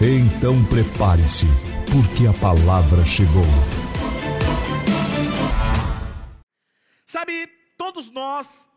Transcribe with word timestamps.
Então 0.00 0.64
prepare-se, 0.64 1.44
porque 1.90 2.28
a 2.28 2.32
palavra 2.32 3.04
chegou. 3.04 3.42
Sabe, 7.04 7.48
todos 7.76 8.08
nós 8.08 8.68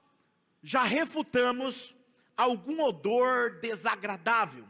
já 0.64 0.82
refutamos 0.82 1.96
algum 2.36 2.82
odor 2.82 3.60
desagradável. 3.62 4.66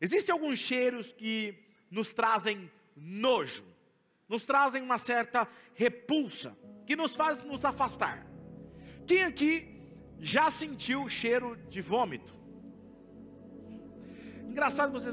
Existem 0.00 0.32
alguns 0.32 0.60
cheiros 0.60 1.12
que 1.12 1.58
nos 1.90 2.12
trazem 2.12 2.70
nojo, 2.96 3.64
nos 4.28 4.46
trazem 4.46 4.80
uma 4.80 4.96
certa 4.96 5.48
repulsa, 5.74 6.56
que 6.86 6.94
nos 6.94 7.16
faz 7.16 7.42
nos 7.42 7.64
afastar. 7.64 8.24
Quem 9.08 9.24
aqui 9.24 9.76
já 10.20 10.52
sentiu 10.52 11.02
o 11.02 11.10
cheiro 11.10 11.56
de 11.68 11.80
vômito? 11.80 12.43
Engraçado 14.54 14.92
vocês. 14.92 15.12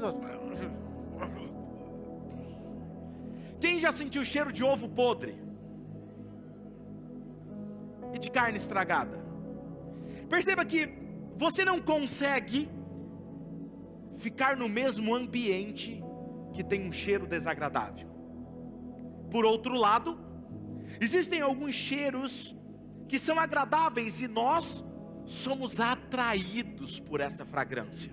Quem 3.60 3.76
já 3.76 3.90
sentiu 3.90 4.22
o 4.22 4.24
cheiro 4.24 4.52
de 4.52 4.62
ovo 4.62 4.88
podre? 4.88 5.36
E 8.14 8.20
de 8.20 8.30
carne 8.30 8.56
estragada? 8.56 9.18
Perceba 10.28 10.64
que 10.64 10.88
você 11.36 11.64
não 11.64 11.82
consegue 11.82 12.70
ficar 14.18 14.56
no 14.56 14.68
mesmo 14.68 15.12
ambiente 15.12 16.00
que 16.52 16.62
tem 16.62 16.88
um 16.88 16.92
cheiro 16.92 17.26
desagradável. 17.26 18.08
Por 19.28 19.44
outro 19.44 19.74
lado, 19.74 20.20
existem 21.00 21.40
alguns 21.40 21.74
cheiros 21.74 22.56
que 23.08 23.18
são 23.18 23.40
agradáveis 23.40 24.22
e 24.22 24.28
nós 24.28 24.84
somos 25.26 25.80
atraídos 25.80 27.00
por 27.00 27.20
essa 27.20 27.44
fragrância, 27.44 28.12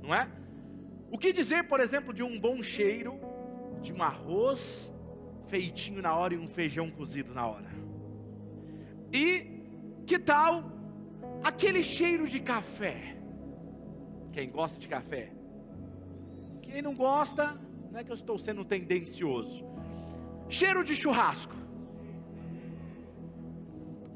não 0.00 0.14
é? 0.14 0.40
O 1.12 1.18
que 1.18 1.30
dizer, 1.30 1.64
por 1.64 1.78
exemplo, 1.78 2.10
de 2.14 2.22
um 2.22 2.40
bom 2.40 2.62
cheiro 2.62 3.20
de 3.82 3.92
um 3.92 4.02
arroz 4.02 4.90
feitinho 5.46 6.00
na 6.00 6.16
hora 6.16 6.32
e 6.32 6.38
um 6.38 6.48
feijão 6.48 6.90
cozido 6.90 7.34
na 7.34 7.46
hora? 7.46 7.70
E 9.12 10.04
que 10.06 10.18
tal 10.18 10.72
aquele 11.44 11.82
cheiro 11.82 12.26
de 12.26 12.40
café? 12.40 13.14
Quem 14.32 14.50
gosta 14.50 14.78
de 14.78 14.88
café? 14.88 15.30
Quem 16.62 16.80
não 16.80 16.94
gosta, 16.94 17.60
não 17.90 18.00
é 18.00 18.04
que 18.04 18.10
eu 18.10 18.14
estou 18.14 18.38
sendo 18.38 18.64
tendencioso. 18.64 19.66
Cheiro 20.48 20.82
de 20.82 20.96
churrasco. 20.96 21.54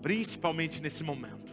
Principalmente 0.01 0.81
nesse 0.81 1.05
momento. 1.05 1.53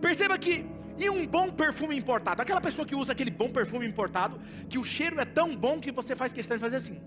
Perceba 0.00 0.38
que 0.38 0.64
e 0.98 1.08
um 1.08 1.26
bom 1.26 1.50
perfume 1.50 1.96
importado. 1.96 2.42
Aquela 2.42 2.60
pessoa 2.60 2.86
que 2.86 2.94
usa 2.94 3.12
aquele 3.12 3.30
bom 3.30 3.50
perfume 3.50 3.86
importado, 3.86 4.40
que 4.68 4.78
o 4.78 4.84
cheiro 4.84 5.20
é 5.20 5.24
tão 5.24 5.56
bom 5.56 5.80
que 5.80 5.90
você 5.90 6.14
faz 6.14 6.32
questão 6.32 6.56
de 6.56 6.60
fazer 6.60 6.76
assim. 6.76 7.00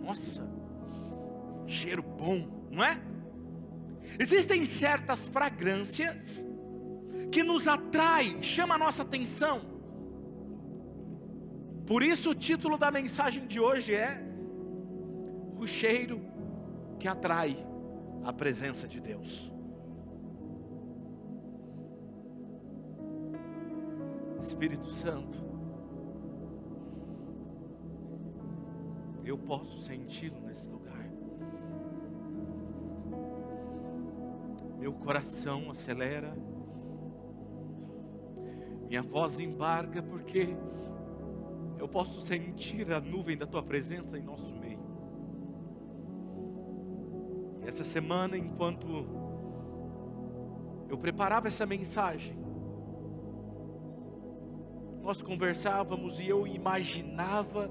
Nossa, 0.00 0.48
cheiro 1.66 2.02
bom, 2.02 2.66
não 2.70 2.84
é? 2.84 3.00
Existem 4.18 4.64
certas 4.64 5.28
fragrâncias 5.28 6.46
que 7.32 7.42
nos 7.42 7.66
atraem, 7.66 8.42
chama 8.42 8.76
a 8.76 8.78
nossa 8.78 9.02
atenção. 9.02 9.62
Por 11.86 12.02
isso 12.02 12.30
o 12.30 12.34
título 12.34 12.76
da 12.78 12.90
mensagem 12.90 13.46
de 13.46 13.60
hoje 13.60 13.94
é 13.94 14.22
o 15.58 15.66
cheiro 15.66 16.20
que 16.98 17.08
atrai 17.08 17.56
a 18.24 18.32
presença 18.32 18.88
de 18.88 19.00
Deus. 19.00 19.55
Espírito 24.46 24.88
Santo, 24.90 25.44
eu 29.24 29.36
posso 29.36 29.80
senti-lo 29.80 30.40
nesse 30.42 30.68
lugar. 30.68 31.10
Meu 34.78 34.92
coração 34.92 35.68
acelera, 35.68 36.32
minha 38.86 39.02
voz 39.02 39.40
embarga, 39.40 40.00
porque 40.00 40.56
eu 41.76 41.88
posso 41.88 42.20
sentir 42.20 42.92
a 42.92 43.00
nuvem 43.00 43.36
da 43.36 43.48
tua 43.48 43.64
presença 43.64 44.16
em 44.16 44.22
nosso 44.22 44.54
meio. 44.54 44.78
E 47.64 47.68
essa 47.68 47.82
semana, 47.82 48.38
enquanto 48.38 48.86
eu 50.88 50.96
preparava 50.96 51.48
essa 51.48 51.66
mensagem, 51.66 52.45
nós 55.06 55.22
conversávamos 55.22 56.18
e 56.18 56.28
eu 56.28 56.48
imaginava 56.48 57.70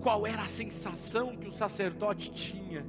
qual 0.00 0.26
era 0.26 0.40
a 0.40 0.48
sensação 0.48 1.36
que 1.36 1.46
o 1.46 1.52
sacerdote 1.52 2.30
tinha 2.30 2.82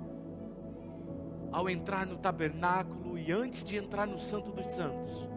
ao 1.52 1.70
entrar 1.70 2.06
no 2.06 2.16
tabernáculo 2.16 3.18
e 3.18 3.30
antes 3.30 3.62
de 3.62 3.76
entrar 3.76 4.08
no 4.08 4.18
Santo 4.18 4.54
dos 4.54 4.68
Santos, 4.68 5.28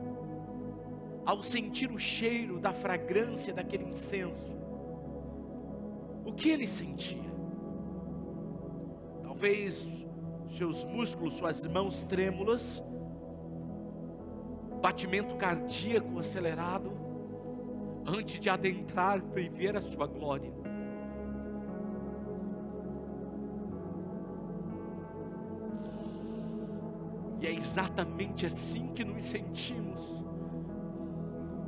ao 1.26 1.42
sentir 1.42 1.90
o 1.90 1.98
cheiro 1.98 2.60
da 2.60 2.72
fragrância 2.72 3.52
daquele 3.52 3.86
incenso, 3.86 4.56
o 6.24 6.32
que 6.32 6.50
ele 6.50 6.68
sentia? 6.68 7.32
Talvez 9.24 9.88
seus 10.56 10.84
músculos, 10.84 11.34
suas 11.34 11.66
mãos 11.66 12.04
trêmulas, 12.04 12.80
batimento 14.80 15.36
cardíaco 15.36 16.18
acelerado, 16.18 16.92
antes 18.06 18.40
de 18.40 18.48
adentrar 18.48 19.20
para 19.22 19.42
ver 19.48 19.76
a 19.76 19.82
sua 19.82 20.06
glória. 20.06 20.52
E 27.40 27.46
é 27.46 27.52
exatamente 27.52 28.46
assim 28.46 28.88
que 28.88 29.04
nos 29.04 29.24
sentimos 29.24 30.00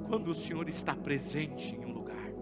quando 0.08 0.28
o 0.28 0.34
Senhor 0.34 0.68
está 0.68 0.94
presente 0.96 1.76
em 1.76 1.84
um 1.84 1.92
lugar. 1.92 2.32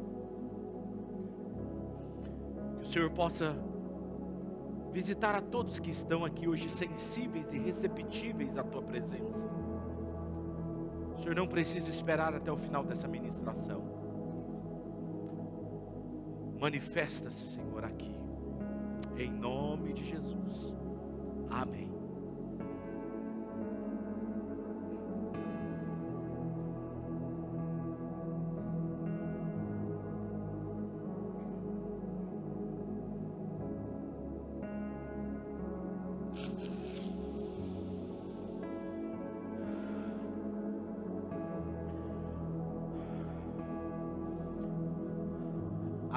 Que 2.78 2.84
o 2.84 2.86
Senhor 2.86 3.10
possa 3.10 3.54
visitar 4.92 5.34
a 5.34 5.42
todos 5.42 5.78
que 5.78 5.90
estão 5.90 6.24
aqui 6.24 6.48
hoje 6.48 6.68
sensíveis 6.68 7.52
e 7.52 7.58
receptíveis 7.58 8.56
à 8.56 8.64
tua 8.64 8.82
presença. 8.82 9.57
O 11.18 11.20
Senhor 11.20 11.34
não 11.34 11.48
precisa 11.48 11.90
esperar 11.90 12.32
até 12.32 12.50
o 12.50 12.56
final 12.56 12.84
dessa 12.84 13.08
ministração. 13.08 13.82
Manifesta-se, 16.60 17.54
Senhor, 17.54 17.84
aqui. 17.84 18.14
Em 19.16 19.30
nome 19.30 19.92
de 19.92 20.04
Jesus. 20.04 20.74
Amém. 21.50 21.87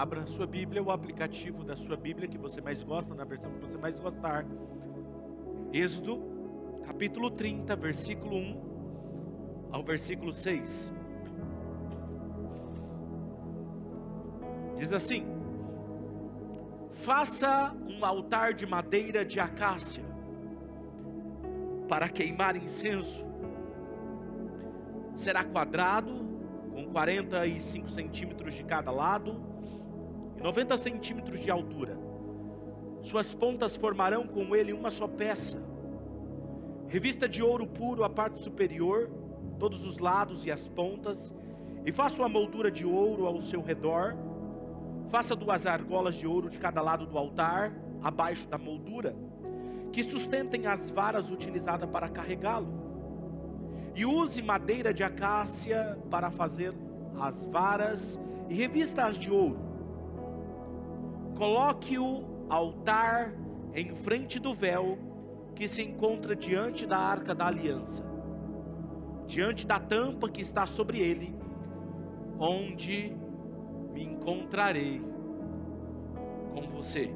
Abra 0.01 0.25
sua 0.25 0.48
Bíblia, 0.48 0.81
o 0.81 0.89
aplicativo 0.89 1.63
da 1.63 1.75
sua 1.75 1.95
Bíblia 1.95 2.27
que 2.27 2.36
você 2.36 2.59
mais 2.59 2.81
gosta, 2.81 3.13
na 3.13 3.24
versão 3.24 3.51
que 3.51 3.59
você 3.59 3.77
mais 3.77 4.00
gostar. 4.00 4.48
Êxodo, 5.71 6.19
capítulo 6.83 7.30
30, 7.30 7.75
versículo 7.75 8.36
1 8.36 9.69
ao 9.71 9.83
versículo 9.83 10.33
6. 10.33 10.92
Diz 14.75 14.92
assim: 14.92 15.24
Faça 16.89 17.71
um 17.88 18.03
altar 18.03 18.56
de 18.56 18.65
madeira 18.65 19.24
de 19.24 19.39
acácia 19.39 20.03
para 21.88 22.09
queimar 22.09 22.56
incenso. 22.56 23.24
Será 25.15 25.44
quadrado 25.44 26.12
com 26.74 26.86
45 26.86 27.88
centímetros 27.92 28.56
de 28.56 28.63
cada 28.63 28.89
lado 28.89 29.50
90 30.41 30.77
centímetros 30.77 31.39
de 31.39 31.51
altura. 31.51 31.97
Suas 33.03 33.33
pontas 33.33 33.75
formarão 33.75 34.25
com 34.25 34.55
ele 34.55 34.73
uma 34.73 34.89
só 34.89 35.07
peça. 35.07 35.61
Revista 36.88 37.29
de 37.29 37.43
ouro 37.43 37.67
puro 37.67 38.03
a 38.03 38.09
parte 38.09 38.39
superior, 38.39 39.09
todos 39.59 39.85
os 39.85 39.99
lados 39.99 40.45
e 40.45 40.51
as 40.51 40.67
pontas, 40.67 41.33
e 41.85 41.91
faça 41.91 42.21
uma 42.21 42.29
moldura 42.29 42.71
de 42.71 42.85
ouro 42.85 43.25
ao 43.27 43.39
seu 43.39 43.61
redor. 43.61 44.15
Faça 45.09 45.35
duas 45.35 45.65
argolas 45.65 46.15
de 46.15 46.25
ouro 46.25 46.49
de 46.49 46.57
cada 46.57 46.81
lado 46.81 47.05
do 47.05 47.17
altar, 47.17 47.73
abaixo 48.01 48.47
da 48.47 48.57
moldura, 48.57 49.15
que 49.91 50.03
sustentem 50.03 50.65
as 50.65 50.89
varas 50.89 51.29
utilizadas 51.29 51.89
para 51.89 52.09
carregá-lo. 52.09 52.81
E 53.95 54.05
use 54.05 54.41
madeira 54.41 54.93
de 54.93 55.03
acácia 55.03 55.99
para 56.09 56.31
fazer 56.31 56.73
as 57.19 57.45
varas 57.47 58.19
e 58.49 58.55
revista-as 58.55 59.17
de 59.17 59.29
ouro. 59.29 59.70
Coloque 61.41 61.97
o 61.97 62.23
altar 62.47 63.33
em 63.73 63.95
frente 63.95 64.38
do 64.38 64.53
véu 64.53 64.99
que 65.55 65.67
se 65.67 65.81
encontra 65.81 66.35
diante 66.35 66.85
da 66.85 66.99
arca 66.99 67.33
da 67.33 67.47
aliança, 67.47 68.03
diante 69.25 69.65
da 69.65 69.79
tampa 69.79 70.29
que 70.29 70.39
está 70.39 70.67
sobre 70.67 70.99
ele, 70.99 71.35
onde 72.38 73.17
me 73.91 74.03
encontrarei 74.03 75.01
com 76.53 76.61
você. 76.69 77.11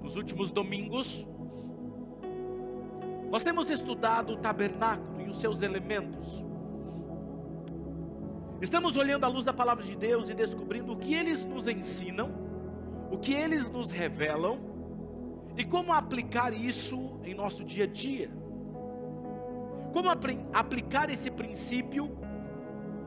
Nos 0.00 0.14
últimos 0.14 0.52
domingos, 0.52 1.26
nós 3.32 3.42
temos 3.42 3.68
estudado 3.68 4.34
o 4.34 4.36
tabernáculo 4.36 5.22
e 5.22 5.28
os 5.28 5.40
seus 5.40 5.60
elementos. 5.60 6.51
Estamos 8.62 8.96
olhando 8.96 9.24
à 9.24 9.28
luz 9.28 9.44
da 9.44 9.52
palavra 9.52 9.82
de 9.82 9.96
Deus 9.96 10.30
e 10.30 10.34
descobrindo 10.34 10.92
o 10.92 10.96
que 10.96 11.12
eles 11.12 11.44
nos 11.44 11.66
ensinam, 11.66 12.30
o 13.10 13.18
que 13.18 13.34
eles 13.34 13.68
nos 13.68 13.90
revelam 13.90 14.60
e 15.58 15.64
como 15.64 15.92
aplicar 15.92 16.54
isso 16.54 17.18
em 17.24 17.34
nosso 17.34 17.64
dia 17.64 17.82
a 17.82 17.86
dia. 17.88 18.30
Como 19.92 20.08
aplicar 20.08 21.10
esse 21.10 21.28
princípio 21.28 22.16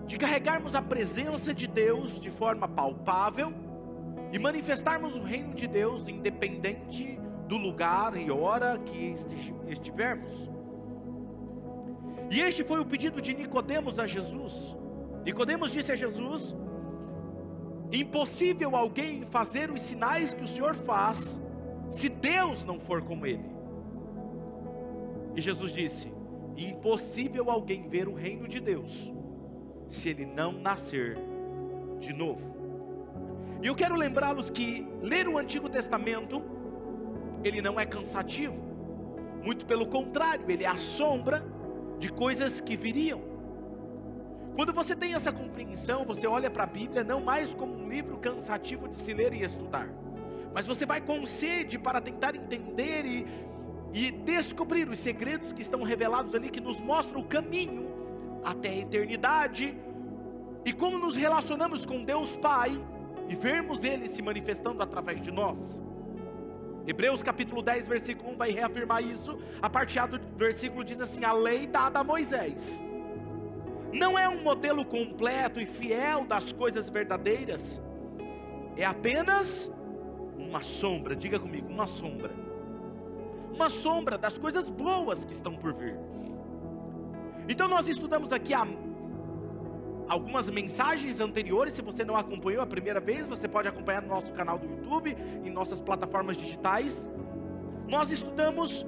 de 0.06 0.18
carregarmos 0.18 0.76
a 0.76 0.82
presença 0.82 1.54
de 1.54 1.68
Deus 1.68 2.20
de 2.20 2.30
forma 2.30 2.68
palpável 2.68 3.54
e 4.34 4.38
manifestarmos 4.38 5.16
o 5.16 5.24
reino 5.24 5.54
de 5.54 5.68
Deus 5.68 6.10
independente 6.10 7.18
do 7.48 7.56
lugar 7.56 8.18
e 8.18 8.30
hora 8.30 8.78
que 8.80 9.16
estivermos. 9.70 10.52
E 12.30 12.42
este 12.42 12.62
foi 12.62 12.82
o 12.82 12.86
pedido 12.86 13.22
de 13.22 13.34
Nicodemos 13.34 13.98
a 13.98 14.06
Jesus. 14.06 14.76
Nicodemos 15.26 15.72
disse 15.72 15.92
a 15.92 15.96
Jesus: 15.96 16.56
Impossível 17.92 18.76
alguém 18.76 19.26
fazer 19.26 19.72
os 19.72 19.82
sinais 19.82 20.34
que 20.34 20.44
o 20.44 20.48
Senhor 20.48 20.76
faz 20.76 21.42
se 21.90 22.08
Deus 22.08 22.64
não 22.64 22.80
for 22.80 23.02
com 23.02 23.26
ele. 23.26 23.46
E 25.36 25.42
Jesus 25.42 25.74
disse: 25.74 26.14
Impossível 26.56 27.50
alguém 27.50 27.90
ver 27.90 28.08
o 28.08 28.14
reino 28.14 28.48
de 28.48 28.60
Deus 28.60 29.12
se 29.88 30.10
ele 30.10 30.26
não 30.26 30.52
nascer 30.52 31.18
de 32.00 32.14
novo. 32.14 32.56
E 33.62 33.68
eu 33.68 33.76
quero 33.76 33.96
lembrá-los 33.96 34.50
que 34.50 34.88
ler 35.02 35.28
o 35.28 35.38
Antigo 35.38 35.68
Testamento, 35.70 36.44
ele 37.44 37.62
não 37.62 37.80
é 37.80 37.86
cansativo, 37.86 38.56
muito 39.44 39.66
pelo 39.66 39.88
contrário, 39.88 40.46
ele 40.50 40.64
é 40.64 40.68
a 40.68 40.78
sombra 40.78 41.44
de 42.00 42.10
coisas 42.10 42.62
que 42.62 42.76
viriam. 42.76 43.35
Quando 44.56 44.72
você 44.72 44.96
tem 44.96 45.14
essa 45.14 45.34
compreensão, 45.34 46.06
você 46.06 46.26
olha 46.26 46.50
para 46.50 46.64
a 46.64 46.68
Bíblia 46.68 47.04
não 47.04 47.20
mais 47.20 47.54
como 47.54 47.76
um 47.76 47.90
livro 47.90 48.18
cansativo 48.18 48.88
de 48.88 48.96
se 48.96 49.14
ler 49.14 49.34
e 49.34 49.44
estudar, 49.44 49.90
mas 50.54 50.66
você 50.66 50.86
vai 50.86 51.02
com 51.02 51.26
sede 51.26 51.78
para 51.78 52.00
tentar 52.00 52.36
entender 52.38 53.06
e, 53.06 53.28
e 53.94 54.12
descobrir 54.12 54.88
os 54.88 54.98
segredos 54.98 55.52
que 55.52 55.62
estão 55.62 55.84
revelados 55.84 56.34
ali, 56.34 56.50
que 56.50 56.62
nos 56.62 56.80
mostram 56.80 57.20
o 57.20 57.26
caminho 57.26 57.86
até 58.46 58.70
a 58.70 58.78
eternidade, 58.78 59.78
e 60.64 60.72
como 60.72 60.98
nos 60.98 61.18
relacionamos 61.18 61.86
com 61.86 62.02
Deus 62.02 62.38
Pai, 62.38 62.82
e 63.28 63.36
vermos 63.36 63.84
Ele 63.84 64.08
se 64.08 64.22
manifestando 64.22 64.82
através 64.82 65.22
de 65.22 65.32
nós. 65.32 65.82
Hebreus 66.88 67.22
capítulo 67.22 67.62
10, 67.62 67.88
versículo 67.88 68.32
1 68.34 68.38
vai 68.38 68.52
reafirmar 68.52 69.04
isso. 69.04 69.38
A 69.62 69.70
parte 69.70 70.00
A 70.00 70.06
do 70.06 70.20
versículo 70.38 70.84
diz 70.84 71.02
assim: 71.02 71.26
A 71.26 71.34
lei 71.34 71.66
dada 71.66 72.00
a 72.00 72.04
Moisés 72.04 72.82
não 73.96 74.20
é 74.20 74.28
um 74.28 74.44
modelo 74.44 74.86
completo 74.86 75.60
e 75.60 75.66
fiel 75.66 76.26
das 76.26 76.52
coisas 76.52 76.90
verdadeiras, 76.90 77.82
é 78.76 78.84
apenas 78.84 79.72
uma 80.38 80.62
sombra, 80.62 81.16
diga 81.16 81.40
comigo, 81.40 81.70
uma 81.70 81.88
sombra. 81.88 82.32
Uma 83.54 83.70
sombra 83.70 84.18
das 84.18 84.38
coisas 84.38 84.70
boas 84.70 85.24
que 85.24 85.32
estão 85.32 85.56
por 85.56 85.74
vir. 85.74 85.98
Então 87.48 87.70
nós 87.70 87.88
estudamos 87.88 88.34
aqui 88.34 88.54
a 88.54 88.68
algumas 90.10 90.50
mensagens 90.50 91.22
anteriores. 91.22 91.74
Se 91.74 91.82
você 91.82 92.04
não 92.04 92.18
acompanhou 92.18 92.62
a 92.62 92.68
primeira 92.68 93.00
vez, 93.00 93.26
você 93.28 93.48
pode 93.48 93.70
acompanhar 93.70 94.02
no 94.02 94.10
nosso 94.10 94.34
canal 94.34 94.60
do 94.60 94.68
YouTube, 94.68 95.16
em 95.44 95.50
nossas 95.50 95.80
plataformas 95.80 96.36
digitais. 96.36 97.10
Nós 97.88 98.12
estudamos 98.12 98.86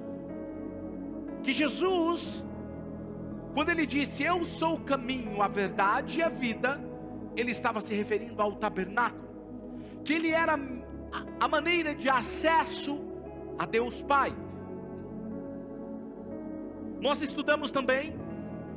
que 1.44 1.54
Jesus, 1.54 2.44
quando 3.58 3.70
ele 3.70 3.88
disse: 3.88 4.22
Eu 4.22 4.46
sou 4.46 4.76
o 4.76 4.80
caminho, 4.80 5.42
a 5.42 5.48
verdade 5.48 6.20
e 6.20 6.22
a 6.22 6.30
vida, 6.30 6.80
ele 7.36 7.50
estava 7.50 7.82
se 7.82 7.92
referindo 7.92 8.40
ao 8.40 8.52
tabernáculo, 8.54 9.28
que 10.06 10.14
ele 10.14 10.30
era 10.30 10.60
a 11.40 11.48
maneira 11.48 11.96
de 11.96 12.08
acesso 12.08 13.00
a 13.58 13.66
Deus 13.66 14.04
Pai. 14.04 14.32
Nós 17.02 17.24
estudamos 17.24 17.72
também 17.72 18.16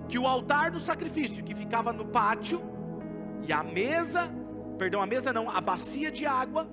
que 0.08 0.18
o 0.18 0.26
altar 0.26 0.70
do 0.70 0.80
sacrifício 0.80 1.44
que 1.44 1.54
ficava 1.54 1.92
no 1.92 2.06
pátio 2.06 2.62
e 3.46 3.52
a 3.52 3.62
mesa, 3.62 4.32
perdão, 4.78 5.02
a 5.02 5.06
mesa 5.06 5.30
não, 5.30 5.50
a 5.50 5.60
bacia 5.60 6.10
de 6.10 6.24
água 6.24 6.66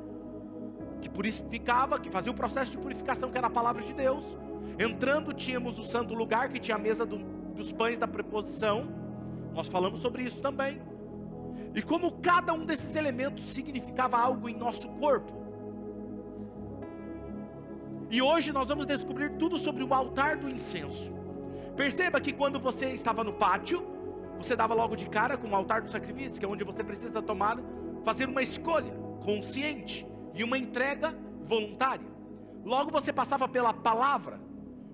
que 1.02 1.10
purificava, 1.10 2.00
que 2.00 2.10
fazia 2.10 2.32
o 2.32 2.36
processo 2.36 2.72
de 2.72 2.78
purificação 2.78 3.30
que 3.30 3.38
era 3.38 3.48
a 3.48 3.50
palavra 3.50 3.84
de 3.84 3.94
Deus. 3.94 4.24
Entrando 4.80 5.34
tínhamos 5.34 5.78
o 5.78 5.84
santo 5.84 6.14
lugar 6.14 6.48
que 6.48 6.58
tinha 6.58 6.78
a 6.78 6.80
mesa 6.80 7.06
do, 7.06 7.37
dos 7.58 7.72
pães 7.72 7.98
da 7.98 8.08
preposição. 8.08 8.88
Nós 9.54 9.68
falamos 9.68 10.00
sobre 10.00 10.24
isso 10.24 10.40
também. 10.40 10.80
E 11.76 11.82
como 11.82 12.12
cada 12.20 12.54
um 12.54 12.66
desses 12.66 12.96
elementos 12.96 13.44
significava 13.46 14.18
algo 14.18 14.48
em 14.48 14.56
nosso 14.56 14.88
corpo. 14.90 15.34
E 18.10 18.22
hoje 18.22 18.54
nós 18.54 18.70
vamos 18.70 18.86
descobrir 18.86 19.32
tudo 19.38 19.58
sobre 19.58 19.84
o 19.84 19.94
altar 19.94 20.38
do 20.38 20.48
incenso. 20.48 21.12
Perceba 21.76 22.22
que 22.22 22.32
quando 22.32 22.60
você 22.60 22.88
estava 22.94 23.24
no 23.24 23.34
pátio, 23.34 23.86
você 24.38 24.56
dava 24.56 24.74
logo 24.74 24.96
de 24.96 25.08
cara 25.10 25.38
com 25.38 25.50
o 25.50 25.56
altar 25.56 25.82
do 25.82 25.92
sacrifício, 25.92 26.40
que 26.40 26.46
é 26.46 26.48
onde 26.48 26.64
você 26.64 26.84
precisa 26.84 27.22
tomar, 27.22 27.58
fazer 28.04 28.30
uma 28.30 28.42
escolha 28.42 28.94
consciente 29.24 30.08
e 30.34 30.44
uma 30.44 30.58
entrega 30.58 31.14
voluntária. 31.44 32.08
Logo 32.64 32.92
você 32.92 33.12
passava 33.12 33.48
pela 33.48 33.74
palavra, 33.74 34.40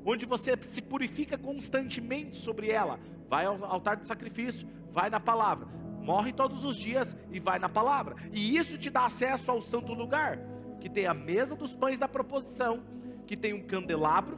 onde 0.06 0.26
você 0.26 0.58
se 0.62 0.82
purifica 0.82 1.38
constantemente 1.38 2.36
sobre 2.36 2.70
ela. 2.70 3.00
Vai 3.30 3.46
ao 3.46 3.64
altar 3.66 3.98
do 3.98 4.08
sacrifício, 4.08 4.68
vai 4.92 5.10
na 5.10 5.20
palavra. 5.20 5.68
Morre 6.02 6.34
todos 6.34 6.66
os 6.66 6.76
dias 6.76 7.16
e 7.32 7.40
vai 7.40 7.60
na 7.60 7.70
palavra. 7.70 8.16
E 8.32 8.58
isso 8.58 8.78
te 8.78 8.90
dá 8.90 9.06
acesso 9.06 9.50
ao 9.50 9.62
santo 9.62 9.94
lugar, 9.94 10.40
que 10.80 10.90
tem 10.90 11.08
a 11.08 11.14
mesa 11.14 11.56
dos 11.56 11.76
pães 11.76 11.98
da 11.98 12.08
proposição, 12.08 12.84
que 13.26 13.38
tem 13.38 13.54
um 13.54 13.66
candelabro 13.66 14.38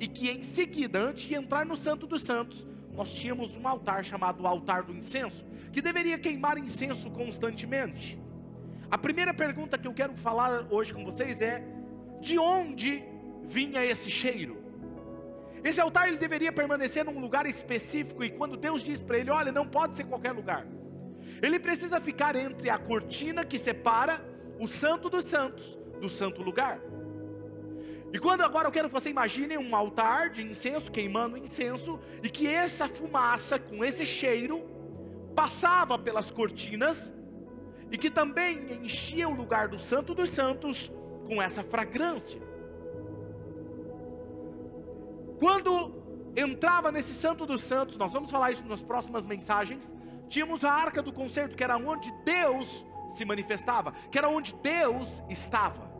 e 0.00 0.08
que 0.08 0.30
em 0.30 0.42
seguida, 0.42 0.98
antes 0.98 1.24
de 1.24 1.34
entrar 1.34 1.66
no 1.66 1.76
Santo 1.76 2.06
dos 2.06 2.22
Santos, 2.22 2.66
nós 2.92 3.12
tínhamos 3.12 3.56
um 3.56 3.68
altar 3.68 4.04
chamado 4.04 4.46
altar 4.46 4.82
do 4.82 4.94
incenso, 4.94 5.44
que 5.72 5.80
deveria 5.80 6.18
queimar 6.18 6.58
incenso 6.58 7.10
constantemente. 7.10 8.18
A 8.90 8.98
primeira 8.98 9.32
pergunta 9.32 9.78
que 9.78 9.88
eu 9.88 9.94
quero 9.94 10.14
falar 10.16 10.66
hoje 10.70 10.92
com 10.92 11.04
vocês 11.04 11.40
é: 11.40 11.64
de 12.20 12.38
onde 12.38 13.02
vinha 13.44 13.84
esse 13.84 14.10
cheiro? 14.10 14.61
Esse 15.64 15.80
altar 15.80 16.08
ele 16.08 16.18
deveria 16.18 16.52
permanecer 16.52 17.04
num 17.04 17.20
lugar 17.20 17.46
específico 17.46 18.24
e 18.24 18.30
quando 18.30 18.56
Deus 18.56 18.82
diz 18.82 19.00
para 19.02 19.18
ele, 19.18 19.30
olha, 19.30 19.52
não 19.52 19.66
pode 19.66 19.96
ser 19.96 20.04
qualquer 20.04 20.32
lugar. 20.32 20.66
Ele 21.40 21.58
precisa 21.58 22.00
ficar 22.00 22.34
entre 22.36 22.68
a 22.68 22.78
cortina 22.78 23.44
que 23.44 23.58
separa 23.58 24.20
o 24.58 24.66
santo 24.66 25.08
dos 25.08 25.24
santos 25.24 25.78
do 26.00 26.08
santo 26.08 26.42
lugar. 26.42 26.80
E 28.12 28.18
quando 28.18 28.42
agora 28.42 28.68
eu 28.68 28.72
quero 28.72 28.88
que 28.88 28.94
você 28.94 29.08
imagine 29.08 29.56
um 29.56 29.74
altar 29.74 30.30
de 30.30 30.42
incenso, 30.42 30.92
queimando 30.92 31.38
incenso, 31.38 31.98
e 32.22 32.28
que 32.28 32.46
essa 32.46 32.86
fumaça, 32.86 33.58
com 33.58 33.82
esse 33.82 34.04
cheiro, 34.04 34.68
passava 35.34 35.98
pelas 35.98 36.30
cortinas, 36.30 37.12
e 37.90 37.96
que 37.96 38.10
também 38.10 38.84
enchia 38.84 39.28
o 39.28 39.32
lugar 39.32 39.68
do 39.68 39.78
Santo 39.78 40.14
dos 40.14 40.28
Santos 40.28 40.92
com 41.26 41.40
essa 41.40 41.62
fragrância. 41.62 42.40
Quando 45.42 46.32
entrava 46.36 46.92
nesse 46.92 47.12
Santo 47.14 47.44
dos 47.44 47.64
Santos, 47.64 47.96
nós 47.96 48.12
vamos 48.12 48.30
falar 48.30 48.52
isso 48.52 48.64
nas 48.64 48.80
próximas 48.80 49.26
mensagens. 49.26 49.92
Tínhamos 50.28 50.62
a 50.62 50.72
arca 50.72 51.02
do 51.02 51.12
concerto, 51.12 51.56
que 51.56 51.64
era 51.64 51.76
onde 51.76 52.12
Deus 52.24 52.86
se 53.10 53.24
manifestava, 53.24 53.90
que 54.08 54.16
era 54.16 54.28
onde 54.28 54.54
Deus 54.54 55.20
estava. 55.28 55.90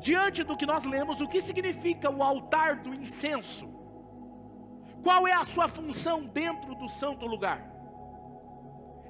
Diante 0.00 0.42
do 0.42 0.56
que 0.56 0.66
nós 0.66 0.82
lemos, 0.84 1.20
o 1.20 1.28
que 1.28 1.40
significa 1.40 2.10
o 2.10 2.20
altar 2.20 2.82
do 2.82 2.92
incenso? 2.92 3.68
Qual 5.00 5.28
é 5.28 5.32
a 5.32 5.46
sua 5.46 5.68
função 5.68 6.24
dentro 6.24 6.74
do 6.74 6.88
santo 6.88 7.24
lugar? 7.26 7.64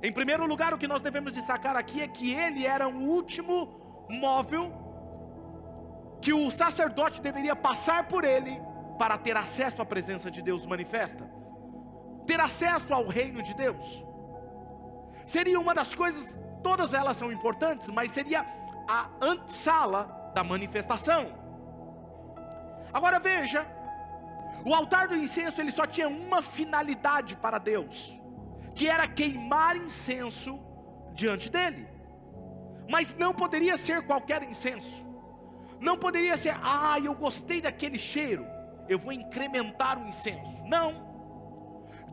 Em 0.03 0.13
primeiro 0.13 0.47
lugar, 0.47 0.75
o 0.75 0.79
que 0.79 0.87
nós 0.87 1.01
devemos 1.01 1.33
destacar 1.33 1.75
aqui 1.75 2.03
é 2.03 2.07
que 2.07 2.35
ele 2.35 2.67
era 2.67 2.87
o 2.87 2.99
último 2.99 4.07
móvel 4.11 4.71
que 6.21 6.35
o 6.35 6.51
sacerdote 6.51 7.23
deveria 7.23 7.57
passar 7.57 8.09
por 8.09 8.25
ele 8.25 8.74
para 8.99 9.19
ter 9.19 9.37
acesso 9.37 9.83
à 9.83 9.85
presença 9.85 10.31
de 10.31 10.41
Deus 10.43 10.67
manifesta, 10.67 11.29
ter 12.27 12.41
acesso 12.41 12.93
ao 12.93 13.07
reino 13.07 13.43
de 13.43 13.55
Deus. 13.55 14.05
Seria 15.27 15.59
uma 15.59 15.75
das 15.75 15.95
coisas, 15.95 16.39
todas 16.63 16.95
elas 16.95 17.17
são 17.17 17.33
importantes, 17.33 17.89
mas 17.89 18.11
seria 18.11 18.47
a 18.89 19.11
antessala 19.21 20.33
da 20.35 20.45
manifestação. 20.45 21.33
Agora 22.93 23.19
veja, 23.19 23.67
o 24.65 24.75
altar 24.75 25.09
do 25.09 25.17
incenso 25.17 25.61
ele 25.61 25.73
só 25.73 25.87
tinha 25.87 26.09
uma 26.09 26.41
finalidade 26.41 27.37
para 27.37 27.59
Deus, 27.59 28.19
que 28.75 28.89
era 28.89 29.09
queimar 29.09 29.77
incenso 29.77 30.61
diante 31.13 31.51
dele. 31.51 31.89
Mas 32.89 33.15
não 33.15 33.33
poderia 33.33 33.77
ser 33.77 34.07
qualquer 34.07 34.43
incenso. 34.43 35.03
Não 35.81 35.97
poderia 35.97 36.37
ser, 36.37 36.55
ah, 36.63 36.99
eu 37.03 37.15
gostei 37.15 37.61
daquele 37.61 37.99
cheiro 37.99 38.54
eu 38.89 38.99
vou 38.99 39.13
incrementar 39.13 40.03
o 40.03 40.07
incenso. 40.07 40.59
Não. 40.67 41.15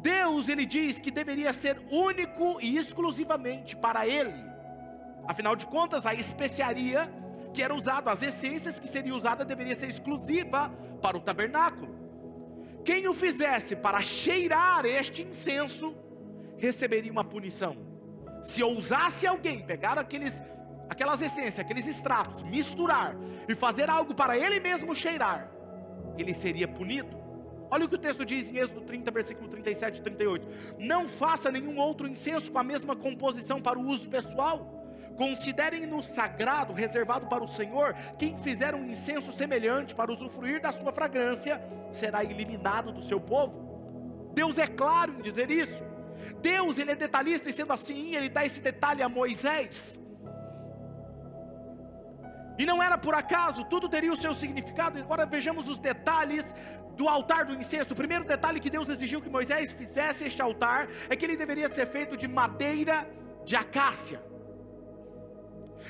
Deus, 0.01 0.49
ele 0.49 0.65
diz 0.65 0.99
que 0.99 1.11
deveria 1.11 1.53
ser 1.53 1.81
único 1.91 2.59
e 2.61 2.77
exclusivamente 2.77 3.75
para 3.75 4.07
ele. 4.07 4.33
Afinal 5.27 5.55
de 5.55 5.65
contas, 5.65 6.05
a 6.05 6.13
especiaria 6.13 7.11
que 7.53 7.61
era 7.61 7.73
usada, 7.73 8.09
as 8.09 8.23
essências 8.23 8.79
que 8.79 8.87
seria 8.87 9.13
usada 9.13 9.45
deveria 9.45 9.75
ser 9.75 9.89
exclusiva 9.89 10.71
para 11.01 11.17
o 11.17 11.21
tabernáculo. 11.21 11.93
Quem 12.83 13.07
o 13.07 13.13
fizesse 13.13 13.75
para 13.75 13.99
cheirar 13.99 14.85
este 14.85 15.21
incenso 15.21 15.95
receberia 16.57 17.11
uma 17.11 17.23
punição. 17.23 17.75
Se 18.43 18.63
ousasse 18.63 19.27
alguém 19.27 19.61
pegar 19.61 19.99
aqueles 19.99 20.41
aquelas 20.89 21.21
essências, 21.21 21.59
aqueles 21.59 21.87
extratos, 21.87 22.43
misturar 22.43 23.15
e 23.47 23.55
fazer 23.55 23.89
algo 23.89 24.13
para 24.13 24.37
ele 24.37 24.59
mesmo 24.59 24.93
cheirar, 24.93 25.49
ele 26.17 26.33
seria 26.33 26.67
punido. 26.67 27.21
Olha 27.69 27.85
o 27.85 27.89
que 27.89 27.95
o 27.95 27.97
texto 27.97 28.25
diz 28.25 28.51
em 28.51 28.57
Êxodo 28.57 28.81
30, 28.81 29.09
versículo 29.11 29.47
37 29.47 29.99
e 29.99 30.01
38. 30.01 30.47
Não 30.77 31.07
faça 31.07 31.49
nenhum 31.49 31.77
outro 31.77 32.07
incenso 32.07 32.51
com 32.51 32.59
a 32.59 32.63
mesma 32.63 32.95
composição 32.97 33.61
para 33.61 33.79
o 33.79 33.87
uso 33.87 34.09
pessoal. 34.09 34.77
Considerem-no 35.15 36.03
sagrado, 36.03 36.73
reservado 36.73 37.27
para 37.27 37.43
o 37.43 37.47
Senhor. 37.47 37.93
Quem 38.17 38.37
fizer 38.37 38.75
um 38.75 38.85
incenso 38.85 39.31
semelhante 39.31 39.95
para 39.95 40.11
usufruir 40.11 40.61
da 40.61 40.73
sua 40.73 40.91
fragrância, 40.91 41.61
será 41.93 42.23
eliminado 42.23 42.91
do 42.91 43.01
seu 43.03 43.21
povo. 43.21 44.31
Deus 44.33 44.57
é 44.57 44.67
claro 44.67 45.13
em 45.13 45.21
dizer 45.21 45.49
isso. 45.49 45.83
Deus, 46.41 46.77
ele 46.77 46.91
é 46.91 46.95
detalhista 46.95 47.49
e 47.49 47.53
sendo 47.53 47.71
assim, 47.71 48.15
ele 48.15 48.27
dá 48.27 48.45
esse 48.45 48.61
detalhe 48.61 49.01
a 49.01 49.07
Moisés. 49.07 49.97
E 52.57 52.65
não 52.65 52.81
era 52.81 52.97
por 52.97 53.15
acaso, 53.15 53.63
tudo 53.65 53.89
teria 53.89 54.11
o 54.11 54.15
seu 54.15 54.33
significado. 54.33 54.99
Agora 54.99 55.25
vejamos 55.25 55.67
os 55.69 55.79
detalhes 55.79 56.53
do 56.95 57.07
altar 57.07 57.45
do 57.45 57.53
incenso. 57.53 57.93
O 57.93 57.95
primeiro 57.95 58.23
detalhe 58.23 58.59
que 58.59 58.69
Deus 58.69 58.89
exigiu 58.89 59.21
que 59.21 59.29
Moisés 59.29 59.71
fizesse 59.71 60.25
este 60.25 60.41
altar 60.41 60.87
é 61.09 61.15
que 61.15 61.25
ele 61.25 61.37
deveria 61.37 61.73
ser 61.73 61.87
feito 61.87 62.15
de 62.17 62.27
madeira 62.27 63.07
de 63.45 63.55
acácia. 63.55 64.21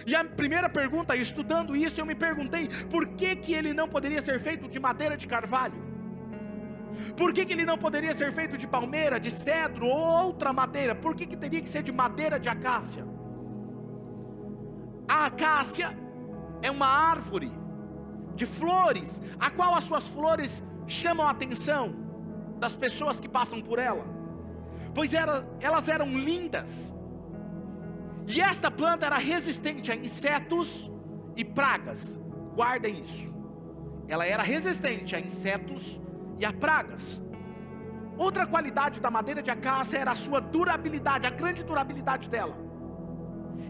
E 0.05 0.15
a 0.15 0.23
primeira 0.23 0.69
pergunta, 0.69 1.15
estudando 1.15 1.75
isso, 1.75 1.99
eu 1.99 2.05
me 2.05 2.15
perguntei: 2.15 2.67
por 2.89 3.07
que, 3.09 3.35
que 3.35 3.53
ele 3.53 3.73
não 3.73 3.87
poderia 3.87 4.21
ser 4.21 4.39
feito 4.39 4.67
de 4.69 4.79
madeira 4.79 5.17
de 5.17 5.27
carvalho? 5.27 5.91
Por 7.15 7.33
que, 7.33 7.45
que 7.45 7.53
ele 7.53 7.65
não 7.65 7.77
poderia 7.77 8.13
ser 8.13 8.31
feito 8.31 8.57
de 8.57 8.67
palmeira, 8.67 9.19
de 9.19 9.31
cedro 9.31 9.85
ou 9.87 10.25
outra 10.25 10.53
madeira? 10.53 10.93
Por 10.93 11.15
que, 11.15 11.25
que 11.25 11.37
teria 11.37 11.61
que 11.61 11.69
ser 11.69 11.83
de 11.83 11.91
madeira 11.91 12.39
de 12.39 12.49
acácia? 12.49 13.05
A 15.07 15.25
acácia 15.25 15.97
é 16.61 16.69
uma 16.69 16.87
árvore 16.87 17.51
de 18.35 18.45
flores, 18.45 19.19
a 19.39 19.49
qual 19.49 19.73
as 19.75 19.83
suas 19.83 20.07
flores 20.07 20.63
chamam 20.87 21.27
a 21.27 21.31
atenção 21.31 21.95
das 22.59 22.75
pessoas 22.75 23.19
que 23.19 23.27
passam 23.27 23.61
por 23.61 23.79
ela, 23.79 24.05
pois 24.93 25.13
era, 25.13 25.47
elas 25.59 25.87
eram 25.87 26.07
lindas, 26.07 26.93
e 28.27 28.41
esta 28.41 28.69
planta 28.69 29.05
era 29.05 29.17
resistente 29.17 29.91
a 29.91 29.95
insetos 29.95 30.91
e 31.35 31.43
pragas, 31.43 32.19
guardem 32.55 33.01
isso, 33.01 33.33
ela 34.07 34.25
era 34.25 34.43
resistente 34.43 35.15
a 35.15 35.19
insetos 35.19 35.99
e 36.39 36.45
a 36.45 36.53
pragas. 36.53 37.21
Outra 38.17 38.45
qualidade 38.45 39.01
da 39.01 39.09
madeira 39.09 39.41
de 39.41 39.49
acácia 39.49 39.97
era 39.97 40.11
a 40.11 40.15
sua 40.15 40.39
durabilidade, 40.39 41.25
a 41.25 41.29
grande 41.29 41.63
durabilidade 41.63 42.29
dela 42.29 42.70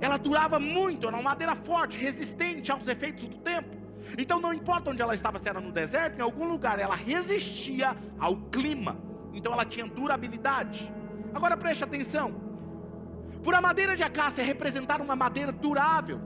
ela 0.02 0.18
durava 0.18 0.60
muito, 0.60 1.08
era 1.08 1.16
uma 1.16 1.22
madeira 1.22 1.56
forte, 1.56 1.96
resistente 1.96 2.72
aos 2.72 2.88
efeitos 2.88 3.28
do 3.28 3.38
tempo. 3.38 3.78
Então 4.18 4.42
não 4.42 4.52
importa 4.52 4.90
onde 4.90 5.00
ela 5.00 5.14
estava, 5.14 5.38
se 5.38 5.48
era 5.48 5.62
no 5.62 5.72
deserto, 5.72 6.18
em 6.18 6.22
algum 6.22 6.46
lugar, 6.46 6.80
ela 6.80 6.96
resistia 6.96 7.96
ao 8.20 8.36
clima. 8.36 8.98
Então 9.32 9.54
ela 9.54 9.64
tinha 9.64 9.86
durabilidade. 9.86 10.92
Agora 11.32 11.56
preste 11.56 11.84
atenção. 11.84 12.34
Por 13.44 13.54
a 13.54 13.62
madeira 13.62 13.96
de 13.96 14.02
acácia 14.02 14.44
representar 14.44 15.02
uma 15.02 15.16
madeira 15.16 15.52
durável, 15.52 16.20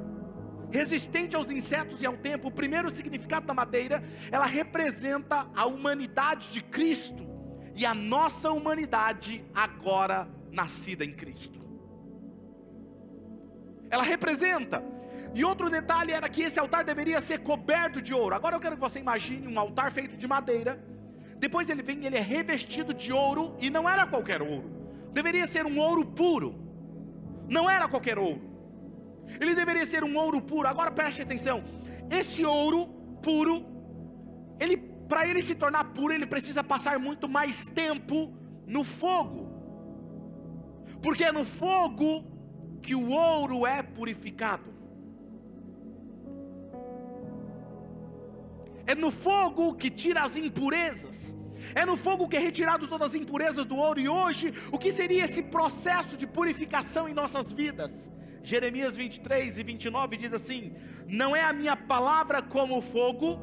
resistente 0.71 1.35
aos 1.35 1.51
insetos 1.51 2.01
e 2.01 2.05
ao 2.05 2.15
tempo, 2.15 2.47
o 2.47 2.51
primeiro 2.51 2.89
significado 2.95 3.45
da 3.45 3.53
madeira, 3.53 4.01
ela 4.31 4.45
representa 4.45 5.47
a 5.53 5.65
humanidade 5.65 6.49
de 6.49 6.61
Cristo 6.61 7.27
e 7.75 7.85
a 7.85 7.93
nossa 7.93 8.51
humanidade 8.51 9.45
agora 9.53 10.29
nascida 10.49 11.03
em 11.03 11.11
Cristo 11.11 11.64
ela 13.89 14.03
representa. 14.03 14.83
E 15.33 15.43
outro 15.43 15.69
detalhe 15.69 16.11
era 16.11 16.29
que 16.29 16.41
esse 16.41 16.59
altar 16.59 16.83
deveria 16.83 17.19
ser 17.21 17.39
coberto 17.39 18.01
de 18.01 18.13
ouro. 18.13 18.35
Agora 18.35 18.55
eu 18.55 18.59
quero 18.59 18.75
que 18.75 18.81
você 18.81 18.99
imagine 18.99 19.47
um 19.47 19.59
altar 19.59 19.91
feito 19.91 20.17
de 20.17 20.27
madeira. 20.27 20.81
Depois 21.37 21.69
ele 21.69 21.83
vem, 21.83 22.05
ele 22.05 22.17
é 22.17 22.21
revestido 22.21 22.93
de 22.93 23.11
ouro 23.11 23.55
e 23.59 23.69
não 23.69 23.89
era 23.89 24.05
qualquer 24.05 24.41
ouro. 24.41 24.71
Deveria 25.11 25.47
ser 25.47 25.65
um 25.65 25.79
ouro 25.79 26.05
puro. 26.05 26.55
Não 27.47 27.69
era 27.69 27.87
qualquer 27.87 28.17
ouro. 28.17 28.41
Ele 29.39 29.53
deveria 29.55 29.85
ser 29.85 30.03
um 30.03 30.17
ouro 30.17 30.41
puro. 30.41 30.67
Agora 30.67 30.91
preste 30.91 31.21
atenção. 31.21 31.63
Esse 32.09 32.45
ouro 32.45 32.87
puro, 33.21 33.65
ele 34.59 34.77
para 35.07 35.27
ele 35.27 35.41
se 35.41 35.53
tornar 35.53 35.83
puro, 35.85 36.13
ele 36.13 36.25
precisa 36.25 36.63
passar 36.63 36.97
muito 36.97 37.29
mais 37.29 37.65
tempo 37.65 38.33
no 38.65 38.83
fogo. 38.83 39.53
Porque 41.01 41.31
no 41.31 41.45
fogo 41.45 42.34
que 42.85 42.93
o 42.93 43.09
ouro 43.09 43.65
é 43.65 43.81
purificado. 43.81 44.69
É 48.85 48.93
no 48.93 49.09
fogo 49.09 49.73
que 49.73 49.89
tira 49.89 50.21
as 50.21 50.37
impurezas. 50.37 51.35
É 51.73 51.83
no 51.83 51.97
fogo 51.97 52.27
que 52.29 52.37
é 52.37 52.39
retirado 52.39 52.87
todas 52.87 53.09
as 53.09 53.15
impurezas 53.15 53.65
do 53.65 53.75
ouro. 53.75 53.99
E 53.99 54.07
hoje, 54.07 54.53
o 54.71 54.77
que 54.77 54.91
seria 54.91 55.25
esse 55.25 55.41
processo 55.41 56.15
de 56.15 56.27
purificação 56.27 57.09
em 57.09 57.13
nossas 57.13 57.51
vidas? 57.51 58.11
Jeremias 58.43 58.95
23 58.95 59.57
e 59.57 59.63
29 59.63 60.17
diz 60.17 60.31
assim: 60.31 60.73
Não 61.07 61.35
é 61.35 61.41
a 61.41 61.51
minha 61.51 61.75
palavra 61.75 62.43
como 62.43 62.79
fogo, 62.83 63.39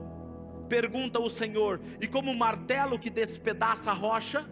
pergunta 0.69 1.19
o 1.19 1.29
Senhor, 1.29 1.81
e 2.01 2.07
como 2.07 2.33
martelo 2.33 2.97
que 2.97 3.11
despedaça 3.11 3.91
a 3.91 3.95
rocha? 3.95 4.49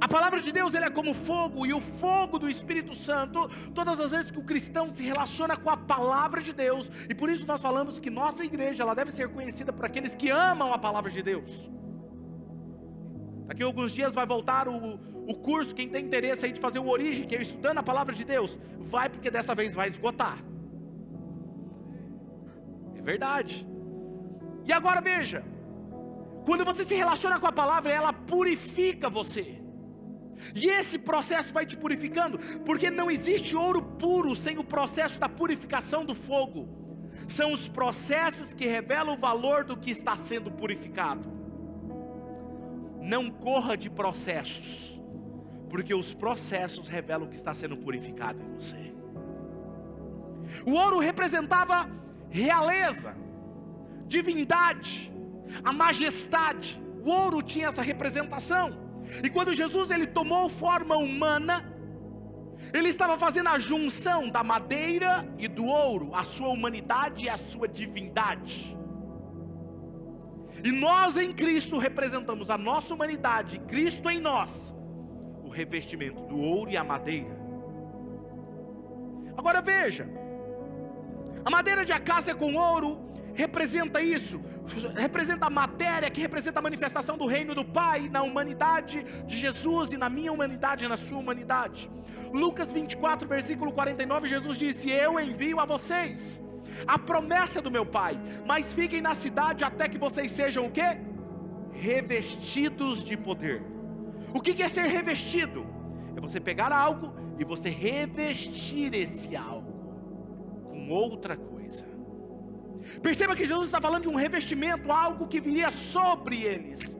A 0.00 0.08
palavra 0.08 0.40
de 0.40 0.52
Deus 0.52 0.74
é 0.74 0.90
como 0.90 1.14
fogo, 1.14 1.66
e 1.66 1.72
o 1.72 1.80
fogo 1.80 2.38
do 2.38 2.48
Espírito 2.48 2.94
Santo, 2.94 3.48
todas 3.74 3.98
as 3.98 4.10
vezes 4.10 4.30
que 4.30 4.38
o 4.38 4.44
cristão 4.44 4.92
se 4.92 5.02
relaciona 5.02 5.56
com 5.56 5.70
a 5.70 5.76
palavra 5.76 6.42
de 6.42 6.52
Deus, 6.52 6.90
e 7.08 7.14
por 7.14 7.30
isso 7.30 7.46
nós 7.46 7.60
falamos 7.60 7.98
que 7.98 8.10
nossa 8.10 8.44
igreja 8.44 8.82
ela 8.82 8.94
deve 8.94 9.10
ser 9.10 9.28
conhecida 9.28 9.72
por 9.72 9.84
aqueles 9.84 10.14
que 10.14 10.30
amam 10.30 10.72
a 10.72 10.78
palavra 10.78 11.10
de 11.10 11.22
Deus. 11.22 11.70
Daqui 13.46 13.62
a 13.62 13.66
alguns 13.66 13.92
dias 13.92 14.14
vai 14.14 14.26
voltar 14.26 14.68
o, 14.68 15.00
o 15.26 15.34
curso, 15.34 15.74
quem 15.74 15.88
tem 15.88 16.04
interesse 16.04 16.44
aí 16.44 16.52
de 16.52 16.60
fazer 16.60 16.78
o 16.78 16.88
origem, 16.88 17.26
que 17.26 17.34
é 17.34 17.40
estudando 17.40 17.78
a 17.78 17.82
palavra 17.82 18.14
de 18.14 18.24
Deus, 18.24 18.58
vai 18.78 19.08
porque 19.08 19.30
dessa 19.30 19.54
vez 19.54 19.74
vai 19.74 19.88
esgotar. 19.88 20.38
É 22.96 23.00
verdade. 23.00 23.66
E 24.64 24.72
agora 24.72 25.00
veja, 25.00 25.44
quando 26.44 26.64
você 26.64 26.84
se 26.84 26.94
relaciona 26.94 27.40
com 27.40 27.46
a 27.46 27.52
palavra, 27.52 27.90
ela 27.90 28.12
purifica 28.12 29.08
você. 29.08 29.65
E 30.54 30.68
esse 30.68 30.98
processo 30.98 31.52
vai 31.52 31.64
te 31.66 31.76
purificando, 31.76 32.38
porque 32.64 32.90
não 32.90 33.10
existe 33.10 33.56
ouro 33.56 33.82
puro 33.82 34.34
sem 34.36 34.58
o 34.58 34.64
processo 34.64 35.18
da 35.18 35.28
purificação 35.28 36.04
do 36.04 36.14
fogo. 36.14 36.68
São 37.28 37.52
os 37.52 37.68
processos 37.68 38.52
que 38.52 38.66
revelam 38.66 39.14
o 39.14 39.18
valor 39.18 39.64
do 39.64 39.76
que 39.76 39.90
está 39.90 40.16
sendo 40.16 40.50
purificado. 40.50 41.34
não 43.00 43.30
corra 43.30 43.76
de 43.76 43.88
processos, 43.88 45.00
porque 45.68 45.94
os 45.94 46.12
processos 46.12 46.88
revelam 46.88 47.26
o 47.26 47.30
que 47.30 47.36
está 47.36 47.54
sendo 47.54 47.76
purificado 47.76 48.42
em 48.42 48.54
você. 48.54 48.92
O 50.66 50.72
ouro 50.72 50.98
representava 50.98 51.88
realeza, 52.28 53.14
divindade, 54.06 55.12
a 55.62 55.72
majestade. 55.72 56.80
O 57.04 57.10
ouro 57.10 57.42
tinha 57.42 57.68
essa 57.68 57.82
representação. 57.82 58.85
E 59.22 59.30
quando 59.30 59.54
Jesus 59.54 59.90
ele 59.90 60.06
tomou 60.06 60.48
forma 60.48 60.96
humana, 60.96 61.64
ele 62.72 62.88
estava 62.88 63.18
fazendo 63.18 63.48
a 63.48 63.58
junção 63.58 64.28
da 64.28 64.42
madeira 64.42 65.28
e 65.38 65.46
do 65.48 65.64
ouro, 65.64 66.10
a 66.14 66.24
sua 66.24 66.48
humanidade 66.48 67.26
e 67.26 67.28
a 67.28 67.38
sua 67.38 67.68
divindade. 67.68 68.76
E 70.64 70.72
nós 70.72 71.16
em 71.16 71.32
Cristo 71.32 71.78
representamos 71.78 72.50
a 72.50 72.58
nossa 72.58 72.94
humanidade, 72.94 73.58
Cristo 73.60 74.08
em 74.10 74.18
nós, 74.18 74.74
o 75.44 75.48
revestimento 75.48 76.22
do 76.22 76.36
ouro 76.38 76.70
e 76.70 76.76
a 76.76 76.84
madeira. 76.84 77.36
Agora 79.36 79.60
veja, 79.60 80.08
a 81.44 81.50
madeira 81.50 81.84
de 81.84 81.92
acácia 81.92 82.34
com 82.34 82.54
ouro 82.54 83.06
representa 83.36 84.00
isso, 84.00 84.40
representa 84.96 85.46
a 85.46 85.50
matéria 85.50 86.10
que 86.10 86.20
representa 86.20 86.58
a 86.58 86.62
manifestação 86.62 87.18
do 87.18 87.26
reino 87.26 87.54
do 87.54 87.64
Pai 87.64 88.08
na 88.08 88.22
humanidade 88.22 89.04
de 89.26 89.36
Jesus 89.36 89.92
e 89.92 89.98
na 89.98 90.08
minha 90.08 90.32
humanidade 90.32 90.86
e 90.86 90.88
na 90.88 90.96
sua 90.96 91.18
humanidade. 91.18 91.90
Lucas 92.32 92.72
24, 92.72 93.28
versículo 93.28 93.72
49, 93.72 94.28
Jesus 94.28 94.58
disse: 94.58 94.90
Eu 94.90 95.20
envio 95.20 95.60
a 95.60 95.66
vocês 95.66 96.40
a 96.86 96.98
promessa 96.98 97.60
do 97.60 97.70
meu 97.70 97.84
Pai, 97.84 98.18
mas 98.46 98.72
fiquem 98.72 99.02
na 99.02 99.14
cidade 99.14 99.64
até 99.64 99.88
que 99.88 99.98
vocês 99.98 100.30
sejam 100.30 100.66
o 100.66 100.70
que? 100.70 100.98
Revestidos 101.72 103.04
de 103.04 103.16
poder. 103.16 103.62
O 104.32 104.40
que 104.40 104.62
é 104.62 104.68
ser 104.68 104.86
revestido? 104.86 105.66
É 106.16 106.20
você 106.20 106.40
pegar 106.40 106.72
algo 106.72 107.14
e 107.38 107.44
você 107.44 107.68
revestir 107.68 108.94
esse 108.94 109.36
algo 109.36 109.72
com 110.70 110.88
outra 110.88 111.36
coisa. 111.36 111.55
Perceba 113.02 113.34
que 113.34 113.44
Jesus 113.44 113.66
está 113.66 113.80
falando 113.80 114.02
de 114.02 114.08
um 114.08 114.14
revestimento, 114.14 114.92
algo 114.92 115.26
que 115.26 115.40
viria 115.40 115.70
sobre 115.70 116.42
eles, 116.42 116.96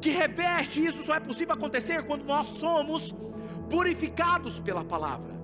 que 0.00 0.10
reveste, 0.10 0.84
isso 0.84 1.04
só 1.04 1.14
é 1.14 1.20
possível 1.20 1.54
acontecer 1.54 2.04
quando 2.04 2.24
nós 2.24 2.46
somos 2.46 3.14
purificados 3.68 4.58
pela 4.58 4.84
palavra. 4.84 5.38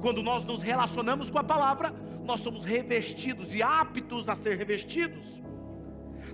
Quando 0.00 0.22
nós 0.22 0.44
nos 0.44 0.62
relacionamos 0.62 1.30
com 1.30 1.38
a 1.38 1.44
palavra, 1.44 1.92
nós 2.24 2.40
somos 2.40 2.64
revestidos 2.64 3.54
e 3.54 3.62
aptos 3.62 4.28
a 4.28 4.36
ser 4.36 4.58
revestidos. 4.58 5.42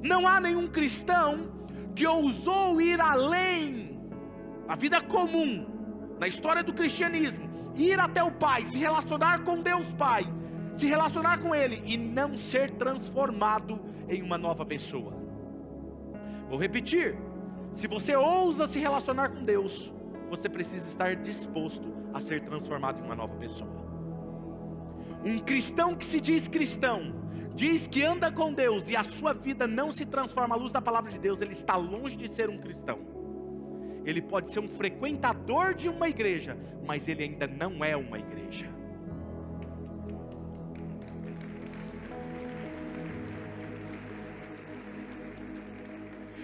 Não 0.03 0.27
há 0.27 0.41
nenhum 0.41 0.67
cristão 0.67 1.53
que 1.95 2.07
ousou 2.07 2.81
ir 2.81 3.01
além 3.01 4.01
na 4.67 4.75
vida 4.75 5.01
comum, 5.01 5.67
na 6.19 6.27
história 6.27 6.63
do 6.63 6.73
cristianismo, 6.73 7.49
ir 7.77 7.99
até 7.99 8.23
o 8.23 8.33
Pai, 8.33 8.65
se 8.65 8.79
relacionar 8.79 9.43
com 9.45 9.61
Deus 9.61 9.93
Pai, 9.95 10.25
se 10.73 10.87
relacionar 10.87 11.39
com 11.39 11.55
Ele 11.55 11.83
e 11.87 11.97
não 11.97 12.37
ser 12.37 12.71
transformado 12.71 13.81
em 14.09 14.23
uma 14.23 14.39
nova 14.39 14.65
pessoa. 14.65 15.15
Vou 16.49 16.59
repetir: 16.59 17.17
se 17.73 17.87
você 17.87 18.15
ousa 18.15 18.67
se 18.67 18.79
relacionar 18.79 19.31
com 19.31 19.45
Deus, 19.45 19.93
você 20.29 20.49
precisa 20.49 20.89
estar 20.89 21.17
disposto 21.17 21.93
a 22.13 22.21
ser 22.21 22.41
transformado 22.41 23.01
em 23.01 23.03
uma 23.03 23.15
nova 23.15 23.35
pessoa. 23.37 23.83
Um 25.25 25.39
cristão 25.39 25.95
que 25.95 26.05
se 26.05 26.21
diz 26.21 26.49
cristão, 26.49 27.15
diz 27.55 27.87
que 27.87 28.03
anda 28.03 28.31
com 28.31 28.53
Deus 28.53 28.91
e 28.91 28.97
a 28.97 29.05
sua 29.05 29.33
vida 29.33 29.67
não 29.67 29.93
se 29.93 30.05
transforma 30.05 30.55
à 30.55 30.59
luz 30.59 30.73
da 30.73 30.81
palavra 30.81 31.11
de 31.11 31.19
Deus, 31.19 31.41
ele 31.41 31.53
está 31.53 31.77
longe 31.77 32.17
de 32.17 32.29
ser 32.29 32.51
um 32.51 32.59
cristão. 32.59 32.99
Ele 34.05 34.21
pode 34.21 34.51
ser 34.51 34.59
um 34.59 34.69
frequentador 34.69 35.75
de 35.75 35.89
uma 35.89 36.09
igreja, 36.09 36.59
mas 36.85 37.07
ele 37.07 37.23
ainda 37.23 37.47
não 37.47 37.85
é 37.85 37.97
uma 37.97 38.19
igreja. 38.19 38.69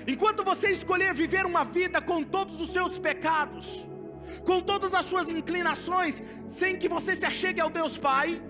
Enquanto 0.08 0.42
você 0.42 0.70
escolher 0.70 1.12
viver 1.12 1.44
uma 1.44 1.64
vida 1.64 2.00
com 2.00 2.22
todos 2.22 2.62
os 2.62 2.72
seus 2.72 2.98
pecados, 2.98 3.86
com 4.46 4.58
todas 4.58 4.94
as 4.94 5.04
suas 5.04 5.28
inclinações, 5.28 6.22
sem 6.48 6.78
que 6.78 6.88
você 6.88 7.14
se 7.14 7.26
achegue 7.26 7.60
ao 7.60 7.68
Deus 7.68 7.98
Pai, 7.98 8.40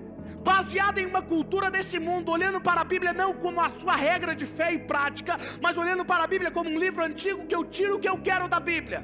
baseado 0.44 0.98
em 0.98 1.06
uma 1.06 1.20
cultura 1.20 1.68
desse 1.68 1.98
mundo, 1.98 2.30
olhando 2.30 2.60
para 2.60 2.80
a 2.82 2.84
Bíblia 2.84 3.12
não 3.12 3.34
como 3.34 3.60
a 3.60 3.68
sua 3.68 3.96
regra 3.96 4.36
de 4.36 4.46
fé 4.46 4.72
e 4.72 4.78
prática, 4.78 5.36
mas 5.60 5.76
olhando 5.76 6.04
para 6.04 6.22
a 6.22 6.26
Bíblia 6.28 6.52
como 6.52 6.70
um 6.70 6.78
livro 6.78 7.02
antigo 7.02 7.44
que 7.44 7.56
eu 7.56 7.64
tiro 7.64 7.96
o 7.96 7.98
que 7.98 8.08
eu 8.08 8.18
quero 8.18 8.46
da 8.46 8.60
Bíblia. 8.60 9.02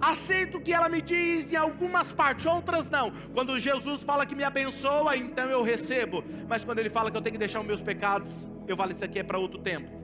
Aceito 0.00 0.58
o 0.58 0.60
que 0.60 0.72
ela 0.72 0.88
me 0.88 1.00
diz 1.00 1.50
em 1.52 1.56
algumas 1.56 2.10
partes, 2.10 2.44
outras 2.44 2.90
não. 2.90 3.12
Quando 3.32 3.58
Jesus 3.58 4.02
fala 4.02 4.26
que 4.26 4.34
me 4.34 4.42
abençoa, 4.42 5.16
então 5.16 5.48
eu 5.48 5.62
recebo. 5.62 6.24
Mas 6.48 6.64
quando 6.64 6.80
ele 6.80 6.90
fala 6.90 7.08
que 7.08 7.16
eu 7.16 7.22
tenho 7.22 7.34
que 7.34 7.38
deixar 7.38 7.60
os 7.60 7.66
meus 7.66 7.80
pecados, 7.80 8.28
eu 8.66 8.76
falo 8.76 8.90
isso 8.90 9.04
aqui 9.04 9.20
é 9.20 9.22
para 9.22 9.38
outro 9.38 9.60
tempo. 9.60 9.97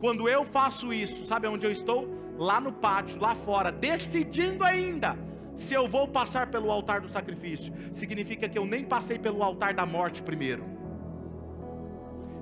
Quando 0.00 0.28
eu 0.28 0.44
faço 0.44 0.92
isso, 0.92 1.26
sabe 1.26 1.46
onde 1.48 1.66
eu 1.66 1.72
estou? 1.72 2.08
Lá 2.38 2.60
no 2.60 2.72
pátio, 2.72 3.20
lá 3.20 3.34
fora, 3.34 3.72
decidindo 3.72 4.62
ainda 4.64 5.18
se 5.56 5.74
eu 5.74 5.88
vou 5.88 6.06
passar 6.06 6.46
pelo 6.46 6.70
altar 6.70 7.00
do 7.00 7.08
sacrifício. 7.10 7.72
Significa 7.92 8.48
que 8.48 8.56
eu 8.56 8.64
nem 8.64 8.84
passei 8.84 9.18
pelo 9.18 9.42
altar 9.42 9.74
da 9.74 9.84
morte 9.84 10.22
primeiro. 10.22 10.64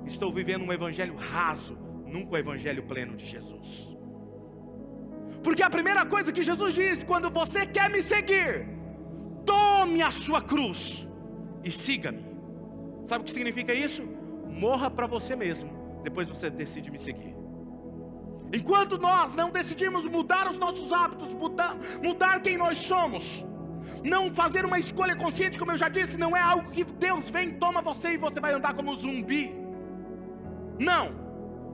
Estou 0.05 0.31
vivendo 0.31 0.63
um 0.63 0.71
evangelho 0.71 1.15
raso, 1.15 1.77
nunca 2.05 2.35
o 2.35 2.37
evangelho 2.37 2.83
pleno 2.83 3.15
de 3.15 3.25
Jesus. 3.25 3.97
Porque 5.43 5.63
a 5.63 5.69
primeira 5.69 6.05
coisa 6.05 6.31
que 6.31 6.43
Jesus 6.43 6.73
diz, 6.73 7.03
quando 7.03 7.29
você 7.29 7.65
quer 7.65 7.89
me 7.89 8.01
seguir, 8.01 8.67
tome 9.45 10.01
a 10.01 10.11
sua 10.11 10.41
cruz 10.41 11.07
e 11.63 11.71
siga-me. 11.71 12.23
Sabe 13.05 13.21
o 13.21 13.25
que 13.25 13.31
significa 13.31 13.73
isso? 13.73 14.03
Morra 14.47 14.91
para 14.91 15.07
você 15.07 15.35
mesmo, 15.35 15.69
depois 16.03 16.27
você 16.27 16.49
decide 16.49 16.91
me 16.91 16.99
seguir. 16.99 17.36
Enquanto 18.53 18.97
nós 18.97 19.35
não 19.35 19.49
decidirmos 19.49 20.05
mudar 20.05 20.49
os 20.49 20.57
nossos 20.57 20.93
hábitos, 20.93 21.33
mudar, 21.33 21.75
mudar 22.01 22.41
quem 22.41 22.57
nós 22.57 22.77
somos, 22.77 23.45
não 24.03 24.33
fazer 24.33 24.65
uma 24.65 24.79
escolha 24.79 25.15
consciente, 25.15 25.59
como 25.59 25.71
eu 25.71 25.77
já 25.77 25.89
disse, 25.89 26.17
não 26.17 26.35
é 26.35 26.41
algo 26.41 26.69
que 26.71 26.83
Deus 26.83 27.29
vem, 27.29 27.51
toma 27.53 27.81
você 27.81 28.13
e 28.13 28.17
você 28.17 28.39
vai 28.39 28.53
andar 28.53 28.73
como 28.73 28.95
zumbi. 28.95 29.53
Não, 30.79 31.13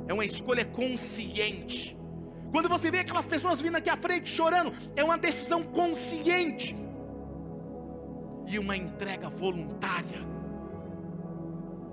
é 0.08 0.14
uma 0.14 0.26
escolha 0.26 0.66
consciente. 0.66 1.98
Quando 2.52 2.70
você 2.70 2.90
vê 2.90 3.00
aquelas 3.00 3.26
pessoas 3.26 3.62
vindo 3.62 3.76
aqui 3.76 3.90
à 3.90 3.96
frente 3.96 4.30
chorando, 4.30 4.72
é 4.96 5.04
uma 5.04 5.18
decisão 5.18 5.64
consciente 5.64 6.76
e 8.48 8.60
uma 8.60 8.76
entrega 8.76 9.30
voluntária. 9.30 10.22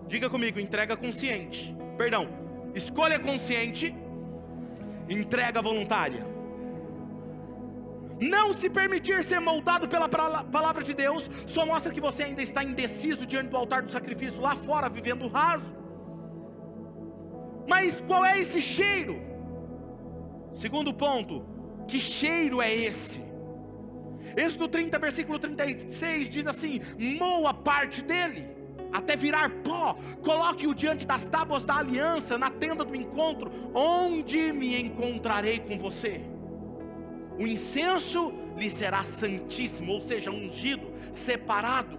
Diga 0.07 0.29
comigo, 0.29 0.59
entrega 0.59 0.97
consciente. 0.97 1.75
Perdão, 1.97 2.29
escolha 2.75 3.19
consciente 3.19 3.95
entrega 5.11 5.61
voluntária. 5.61 6.25
Não 8.21 8.53
se 8.53 8.69
permitir 8.69 9.25
ser 9.25 9.41
moldado 9.41 9.89
pela 9.89 10.09
palavra 10.09 10.83
de 10.83 10.93
Deus 10.93 11.31
só 11.47 11.65
mostra 11.65 11.93
que 11.93 12.01
você 12.01 12.25
ainda 12.25 12.43
está 12.43 12.63
indeciso 12.63 13.27
diante 13.27 13.49
do 13.49 13.57
altar 13.57 13.83
do 13.83 13.91
sacrifício 13.91 14.41
lá 14.41 14.55
fora, 14.55 14.91
vivendo 14.91 15.27
raso. 15.27 15.75
Mas 17.67 18.01
qual 18.03 18.25
é 18.25 18.39
esse 18.39 18.61
cheiro? 18.61 19.21
Segundo 20.55 20.93
ponto, 20.93 21.45
que 21.89 21.99
cheiro 21.99 22.61
é 22.61 22.73
esse? 22.73 23.23
Êxodo 24.37 24.69
30, 24.69 24.99
versículo 24.99 25.39
36 25.39 26.29
diz 26.29 26.47
assim: 26.47 26.81
moa 27.19 27.55
parte 27.55 28.03
dele 28.03 28.60
até 28.93 29.17
virar 29.17 29.51
pó, 29.63 29.97
coloque-o 30.23 30.75
diante 30.75 31.07
das 31.07 31.27
tábuas 31.27 31.65
da 31.65 31.77
aliança, 31.77 32.37
na 32.37 32.51
tenda 32.51 32.85
do 32.85 32.95
encontro, 32.95 33.51
onde 33.75 34.53
me 34.53 34.81
encontrarei 34.81 35.59
com 35.61 35.79
você. 35.79 36.23
O 37.39 37.47
incenso 37.47 38.33
lhe 38.57 38.69
será 38.69 39.05
santíssimo, 39.05 39.93
ou 39.93 40.01
seja, 40.01 40.31
ungido, 40.31 40.93
separado. 41.13 41.99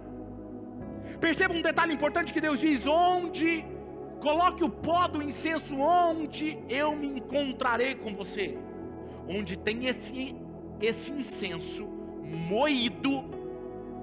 Perceba 1.20 1.54
um 1.54 1.62
detalhe 1.62 1.92
importante 1.92 2.32
que 2.32 2.40
Deus 2.40 2.60
diz: 2.60 2.86
onde 2.86 3.64
coloque 4.20 4.62
o 4.62 4.70
pó 4.70 5.08
do 5.08 5.22
incenso, 5.22 5.76
onde 5.76 6.58
eu 6.68 6.94
me 6.94 7.08
encontrarei 7.08 7.94
com 7.94 8.14
você. 8.14 8.56
Onde 9.28 9.56
tem 9.56 9.86
esse, 9.86 10.34
esse 10.80 11.10
incenso 11.12 11.86
moído, 12.22 13.24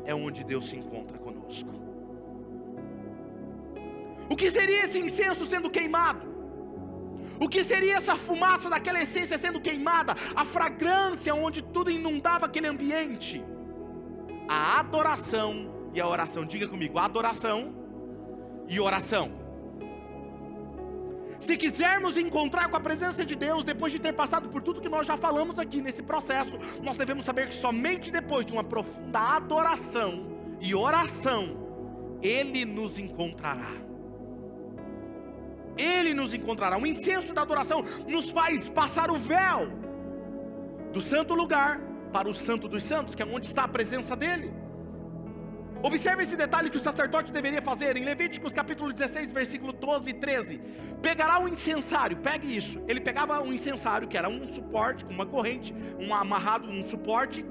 é 0.06 0.14
onde 0.14 0.44
Deus 0.44 0.70
se 0.70 0.78
encontra 0.78 1.18
conosco. 1.18 1.89
O 4.30 4.36
que 4.36 4.52
seria 4.52 4.86
esse 4.86 5.00
incenso 5.00 5.46
sendo 5.46 5.70
queimado? 5.70 6.30
O 7.40 7.48
que 7.48 7.64
seria 7.64 7.96
essa 7.96 8.16
fumaça 8.16 8.70
daquela 8.70 9.02
essência 9.02 9.38
sendo 9.38 9.62
queimada? 9.62 10.14
A 10.36 10.44
fragrância 10.44 11.34
onde 11.34 11.62
tudo 11.62 11.90
inundava 11.90 12.46
aquele 12.46 12.68
ambiente? 12.68 13.44
A 14.48 14.80
adoração 14.80 15.90
e 15.94 16.02
a 16.02 16.08
oração. 16.08 16.46
Diga 16.46 16.68
comigo, 16.68 17.00
adoração 17.00 17.74
e 18.68 18.80
oração. 18.80 19.32
Se 21.40 21.56
quisermos 21.56 22.18
encontrar 22.18 22.70
com 22.70 22.76
a 22.76 22.80
presença 22.82 23.24
de 23.24 23.34
Deus, 23.34 23.64
depois 23.64 23.94
de 23.94 24.00
ter 24.00 24.12
passado 24.12 24.50
por 24.50 24.62
tudo 24.62 24.82
que 24.82 24.90
nós 24.90 25.08
já 25.08 25.16
falamos 25.16 25.58
aqui 25.58 25.82
nesse 25.82 26.04
processo, 26.04 26.58
nós 26.84 26.98
devemos 26.98 27.24
saber 27.24 27.48
que 27.48 27.56
somente 27.56 28.12
depois 28.12 28.46
de 28.46 28.52
uma 28.52 28.64
profunda 28.64 29.20
adoração 29.38 30.28
e 30.60 30.76
oração, 30.76 32.20
Ele 32.22 32.66
nos 32.66 33.00
encontrará. 33.00 33.89
Ele 35.78 36.14
nos 36.14 36.34
encontrará. 36.34 36.78
O 36.78 36.86
incenso 36.86 37.34
da 37.34 37.42
adoração 37.42 37.84
nos 38.08 38.30
faz 38.32 38.70
passar 38.70 39.10
o 39.10 39.16
véu 39.16 39.72
do 40.92 41.02
santo 41.02 41.34
lugar 41.34 41.80
para 42.12 42.30
o 42.30 42.36
santo 42.36 42.68
dos 42.68 42.84
santos, 42.84 43.16
que 43.16 43.22
é 43.22 43.26
onde 43.26 43.46
está 43.46 43.64
a 43.64 43.68
presença 43.68 44.16
dele. 44.16 44.52
Observe 45.82 46.24
esse 46.24 46.36
detalhe 46.36 46.70
que 46.70 46.76
o 46.76 46.84
sacerdote 46.84 47.32
deveria 47.32 47.62
fazer 47.62 47.96
em 47.96 48.04
Levíticos 48.04 48.54
capítulo 48.54 48.92
16, 48.92 49.32
versículo 49.32 49.72
12 49.72 50.10
e 50.10 50.14
13. 50.14 50.62
Pegará 51.02 51.40
o 51.40 51.48
incensário, 51.48 52.18
pegue 52.18 52.54
isso. 52.56 52.82
Ele 52.86 53.00
pegava 53.00 53.42
um 53.42 53.54
incensário, 53.54 54.06
que 54.06 54.18
era 54.18 54.28
um 54.28 54.46
suporte, 54.46 55.06
com 55.06 55.14
uma 55.14 55.26
corrente, 55.26 55.74
um 55.98 56.14
amarrado, 56.14 56.70
um 56.70 56.84
suporte. 56.84 57.46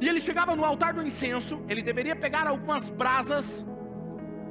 E 0.00 0.08
ele 0.08 0.20
chegava 0.20 0.56
no 0.56 0.64
altar 0.64 0.94
do 0.94 1.02
incenso, 1.02 1.62
ele 1.68 1.80
deveria 1.80 2.16
pegar 2.16 2.46
algumas 2.48 2.88
brasas 2.88 3.64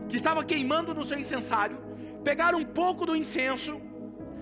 que 0.07 0.15
estava 0.15 0.43
queimando 0.43 0.93
no 0.93 1.03
seu 1.03 1.19
incensário, 1.19 1.77
pegar 2.23 2.55
um 2.55 2.63
pouco 2.63 3.05
do 3.05 3.15
incenso. 3.15 3.81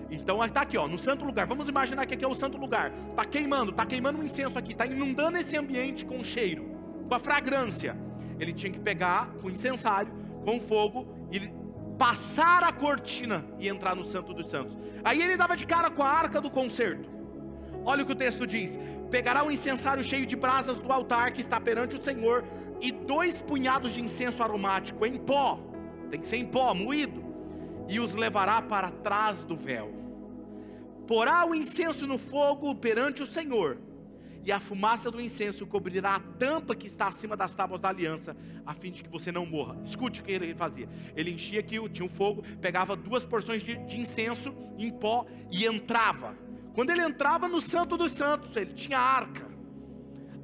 Então 0.10 0.44
está 0.44 0.62
aqui, 0.62 0.78
ó, 0.78 0.88
no 0.88 0.98
santo 0.98 1.26
lugar. 1.26 1.46
Vamos 1.48 1.68
imaginar 1.68 2.06
que 2.06 2.14
aqui 2.14 2.24
é 2.24 2.28
o 2.28 2.36
santo 2.36 2.58
lugar. 2.58 2.92
Está 3.10 3.26
queimando, 3.26 3.72
está 3.72 3.86
queimando 3.86 4.20
um 4.20 4.24
incenso 4.24 4.58
aqui, 4.58 4.72
está 4.72 4.86
inundando 4.86 5.38
esse 5.38 5.58
ambiente 5.58 6.06
com 6.06 6.24
cheiro, 6.24 6.66
com 7.08 7.16
a 7.16 7.20
fragrância 7.20 8.08
ele 8.40 8.54
tinha 8.54 8.72
que 8.72 8.80
pegar 8.80 9.34
com 9.42 9.50
incensário, 9.50 10.12
com 10.44 10.60
fogo, 10.60 11.08
e 11.32 11.52
passar 11.98 12.64
a 12.64 12.72
cortina 12.72 13.46
e 13.60 13.68
entrar 13.68 13.96
no 13.96 14.06
Santo 14.06 14.34
dos 14.34 14.50
Santos. 14.50 14.78
Aí 15.04 15.22
ele 15.22 15.36
dava 15.36 15.58
de 15.58 15.66
cara 15.66 15.90
com 15.90 16.04
a 16.04 16.10
arca 16.10 16.40
do 16.40 16.50
concerto. 16.50 17.10
Olha 17.84 18.04
o 18.04 18.06
que 18.06 18.12
o 18.12 18.16
texto 18.16 18.46
diz: 18.46 18.80
pegará 19.10 19.44
um 19.44 19.52
incensário 19.52 20.04
cheio 20.04 20.26
de 20.26 20.36
brasas 20.36 20.80
do 20.80 20.92
altar 20.92 21.32
que 21.32 21.42
está 21.42 21.60
perante 21.60 21.96
o 21.96 22.04
Senhor, 22.04 22.44
e 22.80 22.92
dois 22.92 23.42
punhados 23.42 23.94
de 23.94 24.02
incenso 24.02 24.44
aromático 24.44 25.06
em 25.06 25.18
pó, 25.18 25.60
tem 26.12 26.20
que 26.20 26.28
ser 26.28 26.38
em 26.38 26.46
pó, 26.46 26.74
moído, 26.74 27.24
e 27.88 28.00
os 28.00 28.14
levará 28.14 28.62
para 28.62 28.92
trás 28.92 29.44
do 29.44 29.56
véu. 29.56 29.94
Porá 31.08 31.46
o 31.46 31.56
incenso 31.56 32.06
no 32.06 32.18
fogo 32.18 32.76
perante 32.76 33.24
o 33.24 33.26
Senhor, 33.26 33.80
e 34.44 34.52
a 34.52 34.60
fumaça 34.60 35.12
do 35.12 35.20
incenso 35.20 35.66
cobrirá 35.66 36.16
a 36.16 36.20
tampa 36.20 36.76
que 36.76 36.88
está 36.88 37.08
acima 37.08 37.36
das 37.36 37.54
tábuas 37.54 37.82
da 37.82 37.90
aliança, 37.90 38.36
a 38.66 38.74
fim 38.74 38.92
de 38.92 39.04
que 39.04 39.10
você 39.10 39.32
não 39.32 39.46
morra. 39.46 39.78
Escute 39.84 40.22
o 40.22 40.24
que 40.24 40.32
ele 40.32 40.56
fazia: 40.56 40.88
ele 41.16 41.32
enchia 41.32 41.60
aqui, 41.60 41.78
tinha 41.90 42.06
um 42.06 42.10
fogo, 42.10 42.44
pegava 42.62 42.96
duas 42.96 43.26
porções 43.26 43.62
de, 43.62 43.76
de 43.76 44.00
incenso 44.00 44.54
em 44.78 44.90
pó 44.90 45.26
e 45.52 45.66
entrava. 45.66 46.34
Quando 46.74 46.92
ele 46.92 47.02
entrava 47.02 47.48
no 47.48 47.60
Santo 47.60 47.98
dos 47.98 48.12
Santos, 48.12 48.56
ele 48.56 48.74
tinha 48.74 49.00
arca. 49.00 49.48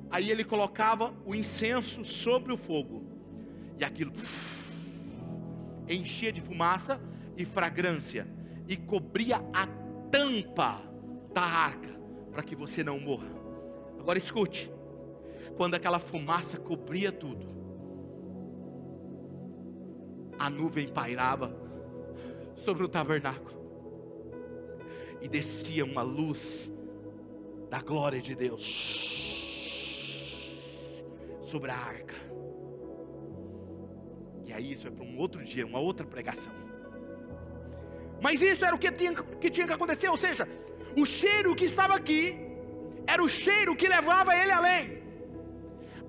Aí 0.09 0.29
ele 0.29 0.43
colocava 0.43 1.13
o 1.25 1.33
incenso 1.33 2.03
sobre 2.03 2.51
o 2.51 2.57
fogo, 2.57 3.05
e 3.77 3.83
aquilo 3.83 4.11
enchia 5.87 6.31
de 6.31 6.41
fumaça 6.41 6.99
e 7.37 7.45
fragrância, 7.45 8.27
e 8.67 8.77
cobria 8.77 9.37
a 9.53 9.67
tampa 10.09 10.81
da 11.33 11.41
arca, 11.41 11.89
para 12.31 12.43
que 12.43 12.55
você 12.55 12.83
não 12.83 12.99
morra. 12.99 13.27
Agora 13.99 14.17
escute: 14.17 14.71
quando 15.55 15.75
aquela 15.75 15.99
fumaça 15.99 16.57
cobria 16.57 17.11
tudo, 17.11 17.47
a 20.37 20.49
nuvem 20.49 20.87
pairava 20.87 21.55
sobre 22.55 22.83
o 22.83 22.87
tabernáculo 22.87 23.61
e 25.21 25.27
descia 25.27 25.85
uma 25.85 26.01
luz 26.01 26.69
da 27.69 27.81
glória 27.81 28.21
de 28.21 28.35
Deus 28.35 29.03
sobre 31.41 31.71
a 31.71 31.75
arca. 31.75 32.15
E 34.45 34.51
aí 34.51 34.71
isso 34.71 34.87
é 34.87 34.91
para 34.91 35.03
um 35.03 35.17
outro 35.17 35.43
dia, 35.43 35.65
uma 35.65 35.79
outra 35.79 36.05
pregação. 36.05 36.62
Mas 38.25 38.41
isso 38.41 38.63
era 38.67 38.75
o 38.75 38.79
que 38.79 38.91
tinha, 38.99 39.13
que 39.41 39.49
tinha 39.55 39.67
que 39.67 39.73
acontecer, 39.73 40.07
ou 40.07 40.19
seja, 40.25 40.47
o 40.95 41.05
cheiro 41.05 41.53
que 41.59 41.65
estava 41.65 41.93
aqui 41.93 42.21
era 43.05 43.21
o 43.21 43.27
cheiro 43.27 43.75
que 43.75 43.87
levava 43.95 44.33
ele 44.41 44.53
além. 44.59 45.03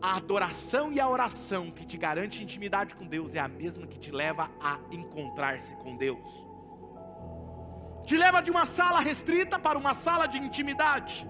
A 0.00 0.16
adoração 0.18 0.92
e 0.92 1.00
a 1.00 1.09
oração 1.09 1.72
que 1.72 1.85
te 1.90 1.96
garante 1.96 2.42
intimidade 2.46 2.94
com 2.94 3.05
Deus 3.05 3.35
é 3.35 3.40
a 3.40 3.48
mesma 3.48 3.87
que 3.92 3.98
te 3.98 4.12
leva 4.12 4.48
a 4.61 4.79
encontrar-se 4.92 5.74
com 5.83 5.96
Deus. 5.96 6.29
Te 8.07 8.16
leva 8.16 8.40
de 8.40 8.50
uma 8.57 8.64
sala 8.64 9.00
restrita 9.00 9.59
para 9.59 9.77
uma 9.77 9.94
sala 10.07 10.27
de 10.29 10.38
intimidade. 10.38 11.27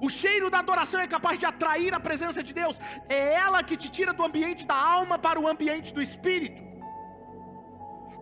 O 0.00 0.08
cheiro 0.08 0.48
da 0.48 0.60
adoração 0.60 1.00
é 1.00 1.06
capaz 1.06 1.38
de 1.38 1.44
atrair 1.44 1.92
a 1.92 2.00
presença 2.00 2.42
de 2.42 2.54
Deus. 2.54 2.76
É 3.06 3.34
ela 3.34 3.62
que 3.62 3.76
te 3.76 3.90
tira 3.90 4.14
do 4.14 4.24
ambiente 4.24 4.66
da 4.66 4.74
alma 4.74 5.18
para 5.18 5.38
o 5.38 5.46
ambiente 5.46 5.92
do 5.92 6.00
espírito. 6.00 6.71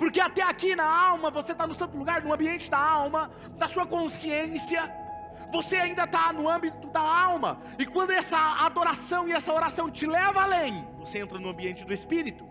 Porque 0.01 0.19
até 0.19 0.43
aqui 0.43 0.75
na 0.75 0.91
alma, 1.11 1.31
você 1.31 1.53
está 1.53 1.67
no 1.67 1.75
santo 1.75 1.95
lugar, 1.95 2.23
no 2.23 2.33
ambiente 2.33 2.71
da 2.71 2.79
alma, 2.79 3.31
da 3.59 3.69
sua 3.69 3.87
consciência 3.87 4.83
você 5.53 5.77
ainda 5.77 6.05
está 6.05 6.33
no 6.33 6.49
âmbito 6.49 6.87
da 6.89 7.01
alma. 7.01 7.61
E 7.79 7.85
quando 7.85 8.13
essa 8.13 8.39
adoração 8.65 9.29
e 9.29 9.33
essa 9.33 9.53
oração 9.53 9.91
te 9.91 10.07
leva 10.07 10.43
além, 10.43 10.87
você 10.99 11.19
entra 11.19 11.39
no 11.39 11.49
ambiente 11.49 11.85
do 11.85 11.93
espírito. 11.93 12.49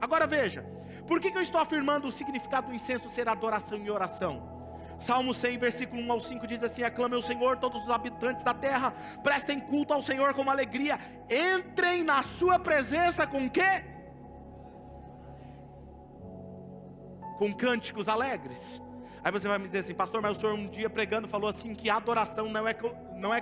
Agora 0.00 0.26
veja, 0.26 0.64
por 1.06 1.20
que, 1.20 1.30
que 1.30 1.36
eu 1.36 1.42
estou 1.42 1.60
afirmando 1.60 2.06
o 2.06 2.12
significado 2.12 2.68
do 2.68 2.74
incenso 2.74 3.10
ser 3.10 3.28
adoração 3.28 3.78
e 3.78 3.90
oração? 3.90 4.54
Salmo 4.98 5.34
100, 5.34 5.58
versículo 5.58 6.00
1 6.02 6.12
ao 6.12 6.20
5 6.20 6.46
diz 6.46 6.62
assim: 6.62 6.84
Aclame 6.84 7.16
o 7.16 7.22
Senhor, 7.22 7.56
todos 7.56 7.82
os 7.82 7.90
habitantes 7.90 8.44
da 8.44 8.54
terra, 8.54 8.92
prestem 9.22 9.58
culto 9.58 9.92
ao 9.92 10.02
Senhor 10.02 10.32
com 10.34 10.48
alegria, 10.48 11.00
entrem 11.28 12.04
na 12.04 12.22
Sua 12.22 12.60
presença 12.60 13.26
com 13.26 13.50
quê? 13.50 13.93
Com 17.38 17.52
cânticos 17.52 18.08
alegres. 18.08 18.80
Aí 19.22 19.32
você 19.32 19.48
vai 19.48 19.58
me 19.58 19.66
dizer 19.66 19.78
assim, 19.78 19.94
pastor, 19.94 20.20
mas 20.20 20.36
o 20.36 20.40
senhor 20.40 20.54
um 20.54 20.68
dia 20.68 20.90
pregando 20.90 21.26
falou 21.26 21.48
assim 21.48 21.74
que 21.74 21.88
adoração 21.88 22.48
não 22.48 22.68
é, 22.68 22.76
não 23.16 23.32
é 23.32 23.40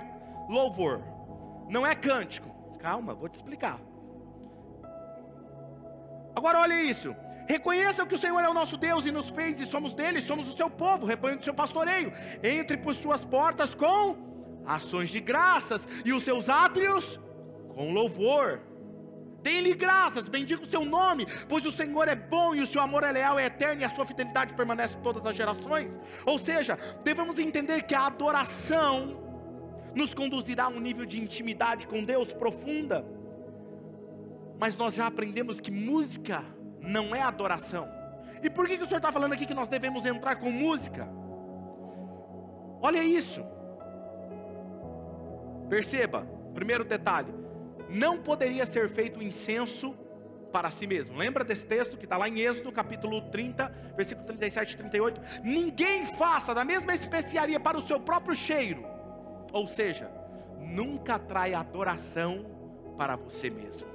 louvor, 0.49 1.01
não 1.69 1.85
é 1.85 1.93
cântico. 1.93 2.49
Calma, 2.79 3.13
vou 3.13 3.27
te 3.27 3.35
explicar. 3.35 3.79
Agora 6.35 6.59
olhe 6.59 6.75
isso. 6.89 7.15
Reconheça 7.47 8.05
que 8.05 8.15
o 8.15 8.17
Senhor 8.17 8.39
é 8.39 8.49
o 8.49 8.53
nosso 8.53 8.77
Deus 8.77 9.05
e 9.05 9.11
nos 9.11 9.29
fez 9.29 9.59
e 9.59 9.65
somos 9.65 9.93
dele, 9.93 10.21
somos 10.21 10.47
o 10.47 10.55
seu 10.55 10.69
povo, 10.69 11.05
rebanho 11.05 11.37
do 11.37 11.43
seu 11.43 11.53
pastoreio. 11.53 12.11
Entre 12.41 12.77
por 12.77 12.95
suas 12.95 13.25
portas 13.25 13.75
com 13.75 14.15
ações 14.65 15.09
de 15.09 15.19
graças 15.19 15.87
e 16.05 16.13
os 16.13 16.23
seus 16.23 16.49
átrios 16.49 17.19
com 17.75 17.91
louvor. 17.91 18.61
Deem-lhe 19.43 19.73
graças, 19.75 20.29
bendiga 20.29 20.63
o 20.63 20.65
seu 20.65 20.85
nome, 20.85 21.27
pois 21.49 21.65
o 21.65 21.71
Senhor 21.71 22.07
é 22.07 22.15
bom 22.15 22.55
e 22.55 22.61
o 22.61 22.65
seu 22.65 22.81
amor 22.81 23.03
é 23.03 23.11
leal, 23.11 23.37
é 23.37 23.45
eterno 23.47 23.81
e 23.81 23.83
a 23.83 23.89
sua 23.89 24.05
fidelidade 24.05 24.53
permanece 24.53 24.95
todas 25.03 25.25
as 25.25 25.35
gerações. 25.35 25.99
Ou 26.25 26.39
seja, 26.39 26.77
devemos 27.03 27.37
entender 27.37 27.83
que 27.83 27.93
a 27.93 28.05
adoração 28.05 29.21
nos 29.93 30.13
conduzirá 30.13 30.63
a 30.63 30.69
um 30.69 30.79
nível 30.79 31.05
de 31.05 31.19
intimidade 31.19 31.87
com 31.87 32.05
Deus 32.05 32.31
profunda. 32.31 33.05
Mas 34.57 34.77
nós 34.77 34.93
já 34.93 35.07
aprendemos 35.07 35.59
que 35.59 35.69
música 35.69 36.41
não 36.79 37.13
é 37.13 37.21
adoração. 37.21 37.89
E 38.41 38.49
por 38.49 38.65
que, 38.65 38.77
que 38.77 38.83
o 38.83 38.85
Senhor 38.85 38.99
está 38.99 39.11
falando 39.11 39.33
aqui 39.33 39.45
que 39.45 39.53
nós 39.53 39.67
devemos 39.67 40.05
entrar 40.05 40.37
com 40.37 40.49
música? 40.49 41.05
Olha 42.81 43.03
isso. 43.03 43.43
Perceba, 45.69 46.25
primeiro 46.53 46.85
detalhe 46.85 47.42
não 47.93 48.17
poderia 48.17 48.65
ser 48.65 48.89
feito 48.89 49.21
incenso 49.21 49.95
para 50.51 50.69
si 50.71 50.85
mesmo. 50.85 51.17
Lembra 51.17 51.43
desse 51.43 51.65
texto 51.65 51.97
que 51.97 52.05
está 52.05 52.17
lá 52.17 52.27
em 52.27 52.39
Êxodo, 52.39 52.71
capítulo 52.71 53.21
30, 53.29 53.93
versículo 53.95 54.27
37 54.27 54.73
e 54.73 54.77
38? 54.77 55.21
Ninguém 55.43 56.05
faça 56.05 56.53
da 56.53 56.65
mesma 56.65 56.93
especiaria 56.93 57.59
para 57.59 57.77
o 57.77 57.81
seu 57.81 57.99
próprio 57.99 58.35
cheiro. 58.35 58.85
Ou 59.51 59.67
seja, 59.67 60.11
nunca 60.59 61.19
trai 61.19 61.53
adoração 61.53 62.45
para 62.97 63.15
você 63.15 63.49
mesmo. 63.49 63.87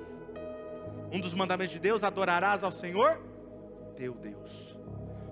Um 1.12 1.20
dos 1.20 1.34
mandamentos 1.34 1.72
de 1.72 1.80
Deus: 1.80 2.04
adorarás 2.04 2.62
ao 2.62 2.70
Senhor, 2.70 3.20
teu 3.96 4.14
Deus. 4.14 4.76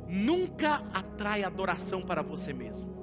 Nunca 0.08 0.82
atrai 0.92 1.42
adoração 1.42 2.02
para 2.02 2.22
você 2.22 2.52
mesmo. 2.52 2.95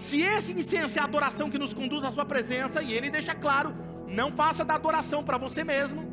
Se 0.00 0.22
esse 0.22 0.54
incenso 0.54 0.98
é 0.98 1.02
a 1.02 1.04
adoração 1.04 1.50
que 1.50 1.58
nos 1.58 1.74
conduz 1.74 2.02
à 2.02 2.10
sua 2.10 2.24
presença, 2.24 2.82
e 2.82 2.94
ele 2.94 3.10
deixa 3.10 3.34
claro, 3.34 3.74
não 4.08 4.32
faça 4.32 4.64
da 4.64 4.74
adoração 4.74 5.22
para 5.22 5.36
você 5.36 5.62
mesmo. 5.62 6.10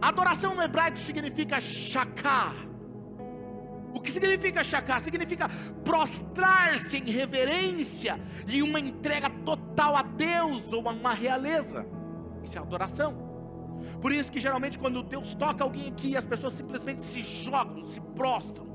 Adoração 0.00 0.54
no 0.54 0.62
hebraico 0.62 0.98
significa 0.98 1.58
shakar. 1.58 2.54
O 3.94 4.00
que 4.00 4.12
significa 4.12 4.62
shakar? 4.62 5.00
Significa 5.00 5.48
prostrar-se 5.82 6.98
em 6.98 7.10
reverência 7.10 8.20
e 8.46 8.62
uma 8.62 8.78
entrega 8.78 9.30
total 9.30 9.96
a 9.96 10.02
Deus 10.02 10.70
ou 10.70 10.86
a 10.86 10.92
uma 10.92 11.14
realeza. 11.14 11.86
Isso 12.44 12.58
é 12.58 12.60
adoração. 12.60 13.14
Por 14.02 14.12
isso 14.12 14.30
que 14.30 14.38
geralmente 14.38 14.78
quando 14.78 15.02
Deus 15.02 15.34
toca 15.34 15.64
alguém 15.64 15.88
aqui, 15.88 16.14
as 16.14 16.26
pessoas 16.26 16.52
simplesmente 16.52 17.02
se 17.02 17.22
jogam, 17.22 17.86
se 17.86 18.00
prostram. 18.00 18.68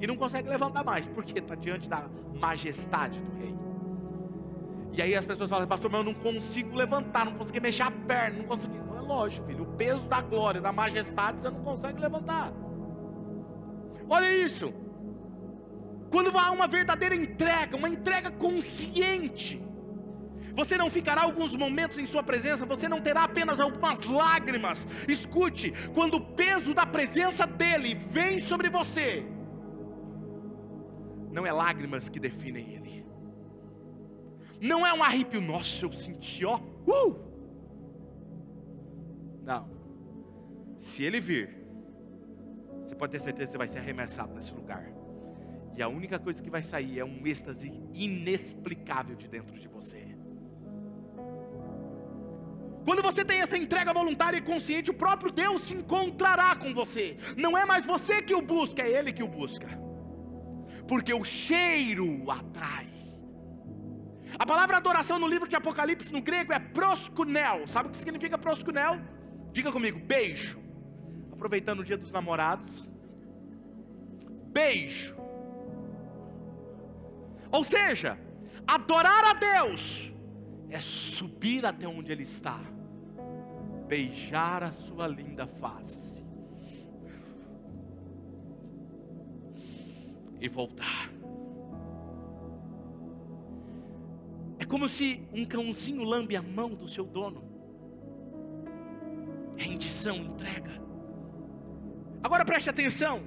e 0.00 0.06
não 0.08 0.16
consegue 0.16 0.48
levantar 0.48 0.82
mais, 0.82 1.06
porque 1.06 1.38
está 1.38 1.54
diante 1.54 1.88
da 1.88 2.08
majestade 2.34 3.20
do 3.20 3.38
rei. 3.38 3.71
E 4.92 5.00
aí 5.00 5.14
as 5.14 5.24
pessoas 5.24 5.48
falam, 5.48 5.66
pastor, 5.66 5.90
mas 5.90 6.00
eu 6.00 6.04
não 6.04 6.14
consigo 6.14 6.76
levantar, 6.76 7.24
não 7.24 7.32
consigo 7.32 7.60
mexer 7.60 7.82
a 7.82 7.90
perna, 7.90 8.38
não 8.38 8.44
consigo. 8.44 8.74
Não 8.74 8.98
é 8.98 9.00
lógico, 9.00 9.46
filho, 9.46 9.64
o 9.64 9.76
peso 9.76 10.08
da 10.08 10.20
glória, 10.20 10.60
da 10.60 10.72
majestade, 10.72 11.40
você 11.40 11.50
não 11.50 11.62
consegue 11.62 12.00
levantar. 12.00 12.52
Olha 14.08 14.36
isso. 14.36 14.72
Quando 16.10 16.36
há 16.36 16.50
uma 16.50 16.66
verdadeira 16.66 17.14
entrega, 17.14 17.74
uma 17.74 17.88
entrega 17.88 18.30
consciente, 18.30 19.62
você 20.54 20.76
não 20.76 20.90
ficará 20.90 21.22
alguns 21.22 21.56
momentos 21.56 21.98
em 21.98 22.06
Sua 22.06 22.22
presença, 22.22 22.66
você 22.66 22.86
não 22.86 23.00
terá 23.00 23.24
apenas 23.24 23.58
algumas 23.58 24.04
lágrimas. 24.04 24.86
Escute, 25.08 25.72
quando 25.94 26.16
o 26.16 26.20
peso 26.20 26.74
da 26.74 26.84
presença 26.84 27.46
dEle 27.46 27.94
vem 27.94 28.38
sobre 28.38 28.68
você, 28.68 29.26
não 31.30 31.46
é 31.46 31.52
lágrimas 31.52 32.10
que 32.10 32.20
definem 32.20 32.74
Ele, 32.74 33.06
não 34.62 34.86
é 34.86 34.94
um 34.94 35.02
arrepio, 35.02 35.40
nossa, 35.40 35.84
eu 35.84 35.92
senti, 35.92 36.44
ó, 36.44 36.56
uh! 36.56 37.32
Não, 39.42 39.68
se 40.78 41.02
Ele 41.02 41.20
vir, 41.20 41.58
você 42.84 42.94
pode 42.94 43.10
ter 43.10 43.20
certeza 43.20 43.46
que 43.46 43.52
você 43.52 43.58
vai 43.58 43.66
ser 43.66 43.78
arremessado 43.78 44.32
nesse 44.34 44.54
lugar. 44.54 44.88
E 45.74 45.82
a 45.82 45.88
única 45.88 46.18
coisa 46.18 46.40
que 46.40 46.48
vai 46.50 46.62
sair 46.62 47.00
é 47.00 47.04
um 47.04 47.26
êxtase 47.26 47.72
inexplicável 47.92 49.16
de 49.16 49.26
dentro 49.26 49.58
de 49.58 49.66
você. 49.66 50.16
Quando 52.84 53.02
você 53.02 53.24
tem 53.24 53.40
essa 53.40 53.56
entrega 53.56 53.92
voluntária 53.92 54.36
e 54.36 54.42
consciente, 54.42 54.90
o 54.90 54.94
próprio 54.94 55.32
Deus 55.32 55.62
se 55.62 55.74
encontrará 55.74 56.54
com 56.54 56.72
você. 56.72 57.16
Não 57.36 57.58
é 57.58 57.64
mais 57.64 57.84
você 57.84 58.22
que 58.22 58.34
o 58.34 58.42
busca, 58.42 58.82
é 58.82 58.90
Ele 58.90 59.12
que 59.12 59.22
o 59.24 59.28
busca. 59.28 59.68
Porque 60.86 61.12
o 61.12 61.24
cheiro 61.24 62.30
atrai. 62.30 63.01
A 64.38 64.46
palavra 64.46 64.76
adoração 64.76 65.18
no 65.18 65.26
livro 65.26 65.48
de 65.48 65.56
Apocalipse 65.56 66.12
no 66.12 66.20
grego 66.20 66.52
é 66.52 66.58
proskunel. 66.58 67.66
Sabe 67.66 67.88
o 67.88 67.90
que 67.90 67.96
significa 67.96 68.38
proskunel? 68.38 69.00
Diga 69.52 69.70
comigo, 69.70 69.98
beijo. 69.98 70.58
Aproveitando 71.32 71.80
o 71.80 71.84
dia 71.84 71.96
dos 71.96 72.10
namorados. 72.10 72.88
Beijo. 74.48 75.16
Ou 77.50 77.64
seja, 77.64 78.18
adorar 78.66 79.24
a 79.24 79.32
Deus 79.34 80.12
é 80.70 80.80
subir 80.80 81.66
até 81.66 81.86
onde 81.86 82.10
Ele 82.10 82.22
está, 82.22 82.58
beijar 83.86 84.62
a 84.62 84.72
sua 84.72 85.06
linda 85.06 85.46
face 85.46 86.24
e 90.40 90.48
voltar. 90.48 91.10
Como 94.72 94.88
se 94.88 95.22
um 95.34 95.44
cãozinho 95.44 96.02
lambe 96.02 96.34
a 96.34 96.40
mão 96.40 96.70
do 96.70 96.88
seu 96.88 97.04
dono. 97.04 97.44
Rendição, 99.54 100.16
entrega. 100.16 100.80
Agora 102.22 102.42
preste 102.42 102.70
atenção. 102.70 103.22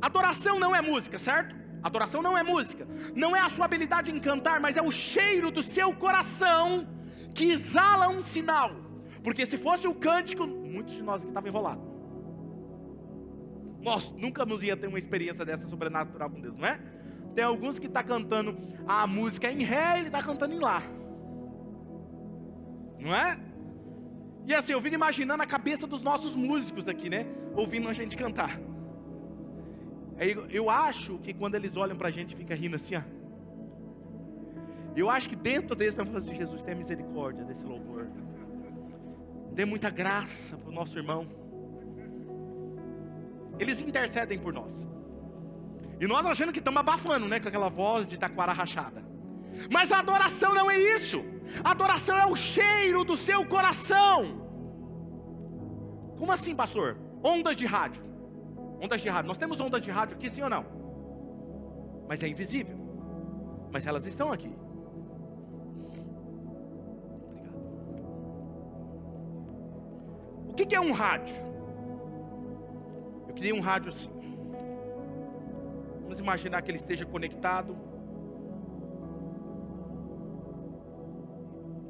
Adoração 0.00 0.58
não 0.58 0.74
é 0.74 0.80
música, 0.80 1.18
certo? 1.18 1.54
Adoração 1.82 2.22
não 2.22 2.38
é 2.38 2.42
música, 2.42 2.88
não 3.14 3.36
é 3.36 3.40
a 3.40 3.50
sua 3.50 3.66
habilidade 3.66 4.10
em 4.10 4.18
cantar, 4.18 4.58
mas 4.58 4.78
é 4.78 4.82
o 4.82 4.90
cheiro 4.90 5.50
do 5.50 5.62
seu 5.62 5.92
coração 5.94 6.88
que 7.34 7.50
exala 7.50 8.08
um 8.08 8.22
sinal. 8.22 8.70
Porque 9.22 9.44
se 9.44 9.58
fosse 9.58 9.86
o 9.86 9.94
cântico, 9.94 10.46
muitos 10.46 10.94
de 10.94 11.02
nós 11.02 11.20
aqui 11.20 11.28
estavam 11.28 11.50
enrolados. 11.50 11.84
Nós 13.82 14.10
nunca 14.12 14.46
nos 14.46 14.62
ia 14.62 14.74
ter 14.74 14.86
uma 14.86 14.98
experiência 14.98 15.44
dessa 15.44 15.68
sobrenatural 15.68 16.30
com 16.30 16.40
Deus, 16.40 16.56
não 16.56 16.66
é? 16.66 16.80
Tem 17.36 17.44
alguns 17.44 17.78
que 17.78 17.86
estão 17.86 18.02
tá 18.02 18.08
cantando 18.08 18.56
a 18.88 19.06
música 19.06 19.52
em 19.52 19.62
ré, 19.62 19.98
ele 19.98 20.06
está 20.06 20.22
cantando 20.22 20.54
em 20.54 20.58
lá. 20.58 20.82
Não 22.98 23.14
é? 23.14 23.38
E 24.46 24.54
assim, 24.54 24.72
eu 24.72 24.80
fico 24.80 24.94
imaginando 24.94 25.42
a 25.42 25.46
cabeça 25.46 25.86
dos 25.86 26.00
nossos 26.00 26.34
músicos 26.34 26.88
aqui, 26.88 27.10
né? 27.10 27.26
Ouvindo 27.54 27.90
a 27.90 27.92
gente 27.92 28.16
cantar. 28.16 28.58
Eu 30.48 30.70
acho 30.70 31.18
que 31.18 31.34
quando 31.34 31.56
eles 31.56 31.76
olham 31.76 31.94
para 31.94 32.08
a 32.08 32.10
gente, 32.10 32.34
fica 32.34 32.54
rindo 32.54 32.76
assim, 32.76 32.96
ó. 32.96 33.02
Eu 34.96 35.10
acho 35.10 35.28
que 35.28 35.36
dentro 35.36 35.76
deles 35.76 35.92
estão 35.92 36.06
falando 36.06 36.22
assim: 36.22 36.34
Jesus, 36.34 36.62
tenha 36.62 36.74
misericórdia 36.74 37.44
desse 37.44 37.66
louvor. 37.66 38.08
Dê 39.52 39.66
muita 39.66 39.90
graça 39.90 40.56
para 40.56 40.70
o 40.70 40.72
nosso 40.72 40.96
irmão. 40.98 41.26
Eles 43.58 43.82
intercedem 43.82 44.38
por 44.38 44.54
nós. 44.54 44.86
E 46.00 46.06
nós 46.06 46.24
achando 46.26 46.52
que 46.52 46.58
estamos 46.58 46.80
abafando, 46.80 47.26
né? 47.26 47.40
Com 47.40 47.48
aquela 47.48 47.68
voz 47.68 48.06
de 48.06 48.18
taquara 48.18 48.52
rachada. 48.52 49.04
Mas 49.72 49.90
a 49.90 49.98
adoração 49.98 50.54
não 50.54 50.70
é 50.70 50.78
isso. 50.78 51.24
A 51.64 51.70
adoração 51.70 52.18
é 52.18 52.26
o 52.26 52.36
cheiro 52.36 53.04
do 53.04 53.16
seu 53.16 53.46
coração. 53.46 54.46
Como 56.18 56.32
assim, 56.32 56.54
pastor? 56.54 56.98
Ondas 57.22 57.56
de 57.56 57.66
rádio. 57.66 58.02
Ondas 58.80 59.00
de 59.00 59.08
rádio. 59.08 59.28
Nós 59.28 59.38
temos 59.38 59.60
ondas 59.60 59.80
de 59.80 59.90
rádio 59.90 60.16
aqui, 60.16 60.28
sim 60.28 60.42
ou 60.42 60.50
não? 60.50 60.66
Mas 62.08 62.22
é 62.22 62.28
invisível. 62.28 62.76
Mas 63.72 63.86
elas 63.86 64.06
estão 64.06 64.30
aqui. 64.32 64.52
Obrigado. 67.28 67.56
O 70.48 70.54
que 70.54 70.74
é 70.74 70.80
um 70.80 70.92
rádio? 70.92 71.36
Eu 73.28 73.34
queria 73.34 73.54
um 73.54 73.60
rádio 73.60 73.90
assim. 73.90 74.15
Vamos 76.06 76.20
imaginar 76.20 76.62
que 76.62 76.70
ele 76.70 76.78
esteja 76.78 77.04
conectado. 77.04 77.76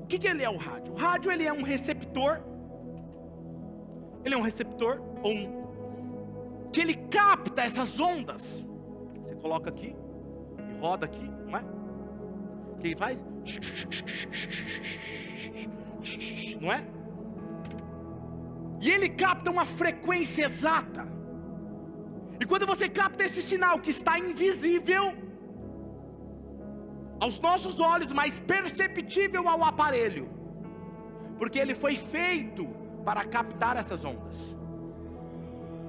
O 0.00 0.06
que, 0.06 0.18
que 0.18 0.26
ele 0.26 0.42
é 0.42 0.48
o 0.48 0.56
rádio? 0.56 0.94
O 0.94 0.96
rádio 0.96 1.30
ele 1.30 1.44
é 1.44 1.52
um 1.52 1.62
receptor. 1.62 2.40
Ele 4.24 4.34
é 4.34 4.38
um 4.38 4.40
receptor 4.40 5.02
ou 5.22 5.32
um 5.32 5.66
que 6.72 6.80
ele 6.80 6.94
capta 6.94 7.62
essas 7.62 8.00
ondas. 8.00 8.64
Você 9.22 9.34
coloca 9.36 9.68
aqui 9.68 9.94
e 10.58 10.78
roda 10.80 11.04
aqui, 11.06 11.28
não 11.46 11.58
é? 11.58 11.62
O 12.72 12.76
que 12.78 12.88
ele 12.88 12.96
faz? 12.96 13.22
Não 16.60 16.72
é? 16.72 16.86
E 18.80 18.90
ele 18.90 19.10
capta 19.10 19.50
uma 19.50 19.66
frequência 19.66 20.44
exata. 20.44 21.15
E 22.40 22.44
quando 22.44 22.66
você 22.66 22.88
capta 22.88 23.24
esse 23.24 23.42
sinal 23.42 23.78
que 23.78 23.90
está 23.90 24.18
invisível 24.18 25.14
aos 27.20 27.40
nossos 27.40 27.80
olhos, 27.80 28.12
mas 28.12 28.38
perceptível 28.38 29.48
ao 29.48 29.64
aparelho, 29.64 30.28
porque 31.38 31.58
ele 31.58 31.74
foi 31.74 31.96
feito 31.96 32.66
para 33.04 33.24
captar 33.24 33.76
essas 33.76 34.04
ondas. 34.04 34.56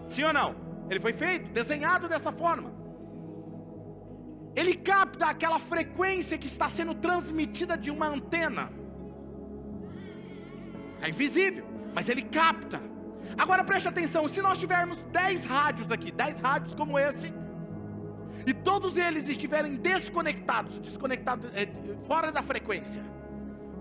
Sim 0.05 0.23
ou 0.23 0.33
não? 0.33 0.55
Ele 0.89 0.99
foi 0.99 1.13
feito, 1.13 1.51
desenhado 1.51 2.07
dessa 2.07 2.31
forma. 2.31 2.71
Ele 4.55 4.75
capta 4.75 5.25
aquela 5.27 5.59
frequência 5.59 6.37
que 6.37 6.47
está 6.47 6.67
sendo 6.69 6.95
transmitida 6.95 7.77
de 7.77 7.91
uma 7.91 8.07
antena. 8.07 8.71
É 11.01 11.09
invisível, 11.09 11.65
mas 11.93 12.09
ele 12.09 12.23
capta. 12.23 12.81
Agora 13.35 13.63
preste 13.63 13.87
atenção: 13.87 14.27
se 14.27 14.41
nós 14.41 14.57
tivermos 14.57 15.01
10 15.03 15.45
rádios 15.45 15.91
aqui, 15.91 16.11
10 16.11 16.39
rádios 16.39 16.75
como 16.75 16.97
esse, 16.97 17.33
e 18.45 18.53
todos 18.53 18.97
eles 18.97 19.27
estiverem 19.27 19.75
desconectados, 19.75 20.79
desconectados, 20.79 21.49
é, 21.53 21.67
fora 22.05 22.31
da 22.31 22.41
frequência, 22.41 23.03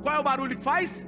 qual 0.03 0.17
é 0.17 0.19
o 0.19 0.23
barulho 0.23 0.57
que 0.57 0.63
faz? 0.63 1.07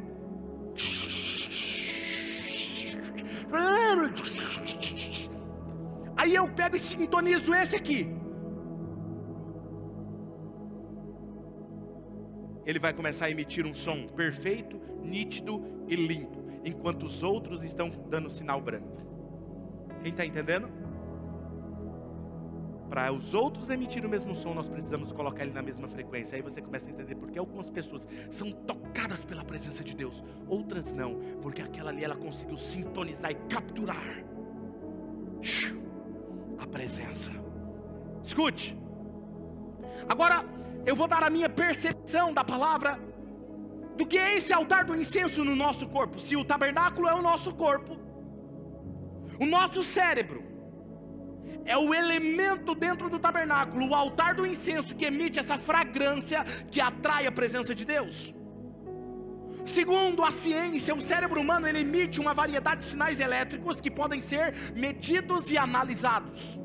Aí 6.16 6.34
eu 6.34 6.48
pego 6.48 6.76
e 6.76 6.78
sintonizo 6.78 7.54
esse 7.54 7.76
aqui. 7.76 8.14
Ele 12.66 12.78
vai 12.78 12.92
começar 12.92 13.26
a 13.26 13.30
emitir 13.30 13.66
um 13.66 13.72
som 13.72 14.06
perfeito, 14.08 14.78
nítido 15.02 15.64
e 15.88 15.96
limpo, 15.96 16.37
enquanto 16.64 17.04
os 17.04 17.22
outros 17.22 17.62
estão 17.62 17.90
dando 18.08 18.30
sinal 18.30 18.60
branco. 18.60 18.98
Quem 20.02 20.10
está 20.10 20.24
entendendo? 20.24 20.68
Para 22.88 23.12
os 23.12 23.34
outros 23.34 23.68
emitirem 23.68 24.06
o 24.06 24.10
mesmo 24.10 24.34
som, 24.34 24.54
nós 24.54 24.66
precisamos 24.66 25.12
colocar 25.12 25.42
ele 25.42 25.52
na 25.52 25.60
mesma 25.60 25.86
frequência. 25.88 26.36
Aí 26.36 26.42
você 26.42 26.62
começa 26.62 26.88
a 26.88 26.92
entender 26.92 27.14
porque 27.16 27.38
algumas 27.38 27.68
pessoas 27.68 28.08
são 28.30 28.50
tocadas 28.50 29.24
pela 29.24 29.44
presença 29.44 29.84
de 29.84 29.94
Deus, 29.94 30.24
outras 30.46 30.92
não, 30.92 31.18
porque 31.42 31.60
aquela 31.60 31.90
ali 31.90 32.02
ela 32.02 32.16
conseguiu 32.16 32.56
sintonizar 32.56 33.30
e 33.30 33.34
capturar 33.34 34.24
a 36.58 36.66
presença. 36.66 37.30
Escute. 38.24 38.76
Agora 40.08 40.44
eu 40.86 40.96
vou 40.96 41.06
dar 41.06 41.22
a 41.22 41.30
minha 41.30 41.48
percepção 41.48 42.32
da 42.32 42.42
palavra 42.42 42.98
do 43.98 44.06
que 44.06 44.16
é 44.16 44.36
esse 44.38 44.52
altar 44.52 44.84
do 44.84 44.94
incenso 44.94 45.44
no 45.44 45.56
nosso 45.56 45.86
corpo. 45.88 46.20
Se 46.20 46.36
o 46.36 46.44
tabernáculo 46.44 47.08
é 47.08 47.14
o 47.14 47.22
nosso 47.30 47.52
corpo, 47.52 47.98
o 49.40 49.46
nosso 49.46 49.82
cérebro 49.82 50.40
é 51.64 51.76
o 51.76 51.92
elemento 51.92 52.74
dentro 52.74 53.10
do 53.10 53.18
tabernáculo, 53.18 53.88
o 53.88 53.94
altar 53.94 54.34
do 54.34 54.46
incenso 54.46 54.94
que 54.94 55.04
emite 55.04 55.38
essa 55.38 55.58
fragrância 55.58 56.44
que 56.70 56.80
atrai 56.80 57.26
a 57.26 57.32
presença 57.32 57.74
de 57.74 57.84
Deus. 57.84 58.32
Segundo 59.66 60.24
a 60.24 60.30
ciência, 60.30 60.94
o 60.94 61.00
cérebro 61.00 61.40
humano 61.40 61.66
emite 61.68 62.20
uma 62.20 62.32
variedade 62.32 62.80
de 62.82 62.86
sinais 62.86 63.20
elétricos 63.20 63.80
que 63.80 63.90
podem 63.90 64.20
ser 64.20 64.54
medidos 64.74 65.50
e 65.50 65.58
analisados. 65.58 66.58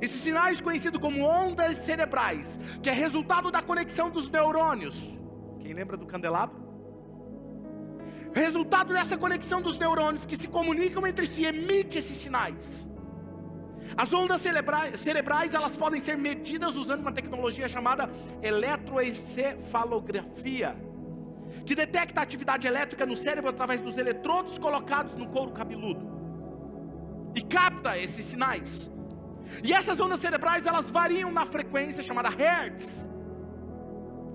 Esses 0.00 0.20
sinais 0.20 0.60
conhecidos 0.60 1.00
como 1.00 1.24
ondas 1.24 1.78
cerebrais, 1.78 2.60
que 2.82 2.90
é 2.90 2.92
resultado 2.92 3.50
da 3.50 3.62
conexão 3.62 4.10
dos 4.10 4.28
neurônios. 4.28 5.21
Quem 5.62 5.72
lembra 5.72 5.96
do 5.96 6.04
candelabro? 6.06 6.60
Resultado 8.34 8.92
dessa 8.92 9.16
conexão 9.16 9.62
dos 9.62 9.78
neurônios 9.78 10.26
que 10.26 10.36
se 10.36 10.48
comunicam 10.48 11.06
entre 11.06 11.24
si, 11.26 11.44
emite 11.44 11.98
esses 11.98 12.16
sinais. 12.16 12.88
As 13.96 14.12
ondas 14.12 14.42
cerebrais, 14.42 14.98
cerebrais, 14.98 15.54
elas 15.54 15.76
podem 15.76 16.00
ser 16.00 16.18
medidas 16.18 16.74
usando 16.76 17.00
uma 17.00 17.12
tecnologia 17.12 17.68
chamada 17.68 18.10
eletroencefalografia, 18.42 20.76
que 21.64 21.74
detecta 21.74 22.20
a 22.20 22.22
atividade 22.22 22.66
elétrica 22.66 23.06
no 23.06 23.16
cérebro 23.16 23.50
através 23.50 23.80
dos 23.80 23.96
eletrodos 23.98 24.58
colocados 24.58 25.14
no 25.14 25.28
couro 25.28 25.52
cabeludo 25.52 26.10
e 27.34 27.42
capta 27.42 27.98
esses 27.98 28.24
sinais. 28.24 28.90
E 29.62 29.72
essas 29.72 30.00
ondas 30.00 30.20
cerebrais, 30.20 30.66
elas 30.66 30.90
variam 30.90 31.30
na 31.30 31.44
frequência 31.44 32.02
chamada 32.02 32.30
hertz, 32.30 33.08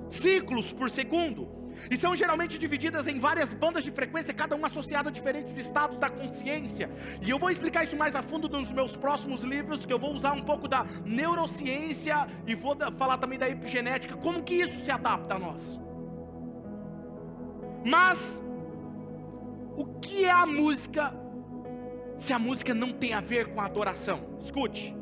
ciclos 0.09 0.71
por 0.71 0.89
segundo 0.89 1.57
e 1.91 1.97
são 1.97 2.15
geralmente 2.15 2.57
divididas 2.57 3.07
em 3.07 3.19
várias 3.19 3.53
bandas 3.53 3.83
de 3.83 3.91
frequência, 3.91 4.33
cada 4.33 4.55
uma 4.55 4.67
associada 4.67 5.09
a 5.09 5.11
diferentes 5.11 5.55
estados 5.57 5.99
da 5.99 6.09
consciência. 6.09 6.89
E 7.21 7.29
eu 7.29 7.37
vou 7.37 7.49
explicar 7.49 7.83
isso 7.83 7.95
mais 7.95 8.15
a 8.15 8.21
fundo 8.21 8.49
nos 8.49 8.71
meus 8.71 8.95
próximos 8.95 9.43
livros, 9.43 9.85
que 9.85 9.93
eu 9.93 9.99
vou 9.99 10.13
usar 10.13 10.33
um 10.33 10.41
pouco 10.41 10.67
da 10.67 10.85
neurociência 11.05 12.27
e 12.45 12.55
vou 12.55 12.75
falar 12.97 13.17
também 13.17 13.37
da 13.37 13.49
epigenética, 13.49 14.17
como 14.17 14.43
que 14.43 14.55
isso 14.55 14.83
se 14.83 14.91
adapta 14.91 15.35
a 15.35 15.39
nós. 15.39 15.79
Mas 17.85 18.41
o 19.75 19.85
que 19.85 20.25
é 20.25 20.31
a 20.31 20.45
música 20.45 21.13
se 22.17 22.33
a 22.33 22.39
música 22.39 22.73
não 22.73 22.91
tem 22.91 23.13
a 23.13 23.21
ver 23.21 23.53
com 23.53 23.61
a 23.61 23.65
adoração? 23.65 24.37
Escute. 24.41 24.95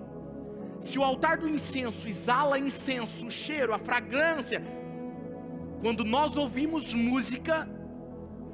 Se 0.81 0.99
o 0.99 1.03
altar 1.03 1.37
do 1.37 1.47
incenso 1.47 2.07
exala 2.07 2.59
incenso, 2.59 3.25
o 3.25 3.31
cheiro, 3.31 3.73
a 3.73 3.79
fragrância, 3.79 4.61
quando 5.85 6.03
nós 6.03 6.35
ouvimos 6.35 6.95
música 6.95 7.69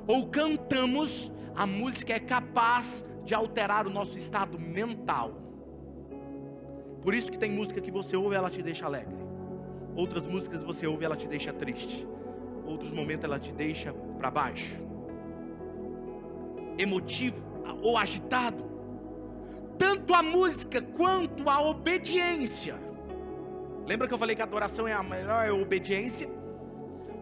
ou 0.05 0.27
cantamos, 0.27 1.31
a 1.55 1.65
música 1.65 2.11
é 2.11 2.19
capaz 2.19 3.05
de 3.23 3.33
alterar 3.33 3.87
o 3.87 3.89
nosso 3.89 4.17
estado 4.17 4.59
mental. 4.59 5.31
Por 7.01 7.13
isso 7.13 7.31
que 7.31 7.37
tem 7.37 7.49
música 7.49 7.79
que 7.79 7.89
você 7.89 8.17
ouve 8.17 8.35
ela 8.35 8.49
te 8.49 8.61
deixa 8.61 8.85
alegre. 8.85 9.15
Outras 9.95 10.27
músicas 10.27 10.61
você 10.61 10.85
ouve 10.85 11.05
ela 11.05 11.15
te 11.15 11.25
deixa 11.25 11.53
triste. 11.53 12.05
Outros 12.65 12.91
momentos 12.91 13.23
ela 13.23 13.39
te 13.39 13.53
deixa 13.53 13.93
para 14.17 14.29
baixo. 14.29 14.75
Emotivo 16.77 17.41
ou 17.81 17.97
agitado. 17.97 18.61
Tanto 19.77 20.13
a 20.13 20.21
música 20.21 20.81
quanto 20.81 21.49
a 21.49 21.61
obediência. 21.61 22.77
Lembra 23.87 24.05
que 24.05 24.13
eu 24.13 24.17
falei 24.17 24.35
que 24.35 24.41
a 24.41 24.45
adoração 24.45 24.85
é 24.85 24.91
a 24.91 25.01
melhor 25.01 25.49
obediência? 25.51 26.40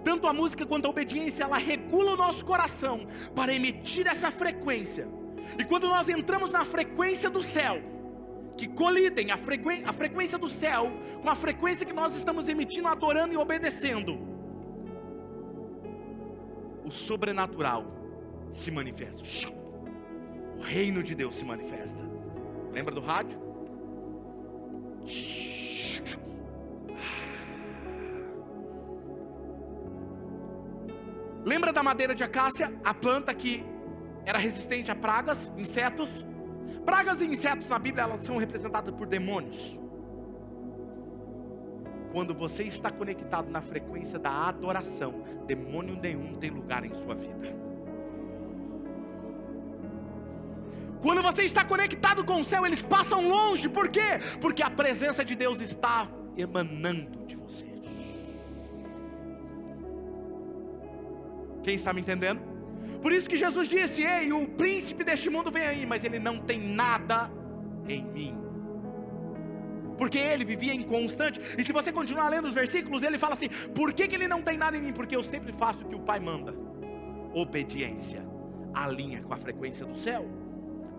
Tanto 0.04 0.28
a 0.28 0.34
música 0.34 0.66
quanto 0.66 0.86
a 0.86 0.90
obediência, 0.90 1.44
ela 1.44 1.58
regula 1.58 2.14
o 2.14 2.18
nosso 2.18 2.46
coração 2.46 3.08
para 3.36 3.54
emitir 3.54 4.08
essa 4.08 4.32
frequência. 4.32 5.08
E 5.58 5.64
quando 5.64 5.88
nós 5.88 6.10
entramos 6.10 6.52
na 6.52 6.64
frequência 6.66 7.30
do 7.30 7.42
céu, 7.42 7.82
que 8.58 8.68
colidem 8.68 9.32
a, 9.32 9.36
a 9.86 9.94
frequência 9.94 10.38
do 10.38 10.50
céu 10.50 10.92
com 11.22 11.30
a 11.30 11.36
frequência 11.36 11.86
que 11.86 11.94
nós 11.94 12.16
estamos 12.16 12.50
emitindo, 12.50 12.88
adorando 12.88 13.34
e 13.34 13.38
obedecendo, 13.38 14.20
o 16.84 16.92
sobrenatural 16.92 17.86
se 18.52 18.70
manifesta. 18.72 19.24
O 20.58 20.62
reino 20.62 21.02
de 21.02 21.16
Deus 21.16 21.36
se 21.36 21.46
manifesta. 21.46 22.00
Lembra 22.74 22.94
do 22.94 23.02
rádio? 23.02 23.40
Lembra 25.06 25.49
madeira 31.89 32.13
de 32.13 32.23
acácia, 32.23 32.71
a 32.84 32.93
planta 32.93 33.34
que 33.34 33.65
era 34.23 34.38
resistente 34.38 34.91
a 34.91 34.95
pragas, 34.95 35.52
insetos? 35.58 36.23
Pragas 36.86 37.19
e 37.21 37.25
insetos 37.25 37.67
na 37.67 37.80
Bíblia 37.80 38.04
elas 38.04 38.23
são 38.23 38.38
representadas 38.38 38.93
por 38.93 39.08
demônios. 39.08 39.80
Quando 42.12 42.34
você 42.34 42.63
está 42.63 42.91
conectado 42.91 43.49
na 43.49 43.60
frequência 43.60 44.19
da 44.19 44.32
adoração, 44.49 45.23
demônio 45.47 45.95
nenhum 45.95 46.36
tem 46.36 46.52
lugar 46.52 46.86
em 46.86 46.93
sua 46.93 47.15
vida. 47.15 47.56
Quando 51.02 51.23
você 51.23 51.43
está 51.43 51.63
conectado 51.65 52.23
com 52.23 52.41
o 52.41 52.43
céu, 52.43 52.67
eles 52.67 52.86
passam 52.86 53.28
longe, 53.28 53.67
por 53.67 53.89
quê? 53.89 54.19
Porque 54.39 54.62
a 54.62 54.69
presença 54.69 55.25
de 55.25 55.34
Deus 55.34 55.60
está 55.60 56.08
emanando 56.38 57.25
de 57.25 57.36
você. 57.36 57.79
Quem 61.63 61.76
está 61.76 61.93
me 61.93 62.02
entendendo? 62.02 62.41
Por 63.02 63.12
isso 63.12 63.30
que 63.30 63.38
Jesus 63.38 63.67
disse: 63.67 64.02
Ei, 64.04 64.32
o 64.32 64.48
príncipe 64.48 65.04
deste 65.04 65.30
mundo 65.30 65.52
vem 65.52 65.63
aí, 65.63 65.86
mas 65.86 66.04
ele 66.04 66.19
não 66.19 66.39
tem 66.39 66.60
nada 66.60 67.32
em 67.88 68.04
mim. 68.04 68.38
Porque 69.98 70.17
ele 70.17 70.45
vivia 70.45 70.74
inconstante. 70.74 71.41
E 71.58 71.63
se 71.63 71.74
você 71.74 71.91
continuar 71.91 72.30
lendo 72.30 72.48
os 72.48 72.54
versículos, 72.54 73.04
ele 73.04 73.17
fala 73.17 73.34
assim: 73.34 73.50
Por 73.74 73.93
que, 73.93 74.08
que 74.08 74.15
ele 74.15 74.28
não 74.28 74.41
tem 74.41 74.58
nada 74.58 74.78
em 74.78 74.82
mim? 74.82 74.93
Porque 74.93 75.15
eu 75.15 75.24
sempre 75.24 75.52
faço 75.52 75.84
o 75.84 75.88
que 75.88 75.95
o 75.95 76.00
Pai 76.00 76.19
manda. 76.19 76.54
Obediência. 77.34 78.28
Alinha 78.74 79.22
com 79.22 79.34
a 79.34 79.38
frequência 79.38 79.86
do 79.86 79.98
céu. 79.98 80.28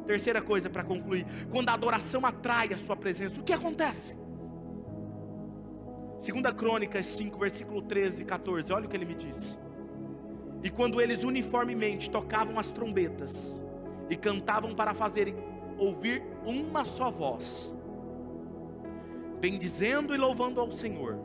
Terceira 0.07 0.43
coisa 0.43 0.69
para 0.69 0.83
concluir: 0.83 1.25
quando 1.51 1.69
a 1.69 1.75
adoração 1.75 2.27
atrai 2.27 2.73
a 2.73 2.79
sua 2.79 2.97
presença, 2.97 3.41
o 3.41 3.45
que 3.45 3.53
acontece? 3.53 4.19
Segunda 6.19 6.53
Crônicas 6.53 7.07
5, 7.07 7.39
versículo 7.39 7.81
13 7.81 8.23
e 8.23 8.27
14, 8.27 8.71
olha 8.75 8.85
o 8.85 8.89
que 8.89 8.97
ele 8.97 9.07
me 9.07 9.15
disse. 9.15 9.57
E 10.63 10.69
quando 10.69 11.01
eles 11.01 11.25
uniformemente 11.25 12.11
tocavam 12.11 12.59
as 12.59 12.71
trombetas 12.71 13.63
e 14.11 14.17
cantavam 14.17 14.75
para 14.75 14.93
fazerem 14.93 15.35
ouvir 15.79 16.23
uma 16.47 16.85
só 16.85 17.11
voz, 17.11 17.75
bendizendo 19.41 20.15
e 20.15 20.19
louvando 20.19 20.61
ao 20.61 20.71
Senhor. 20.71 21.19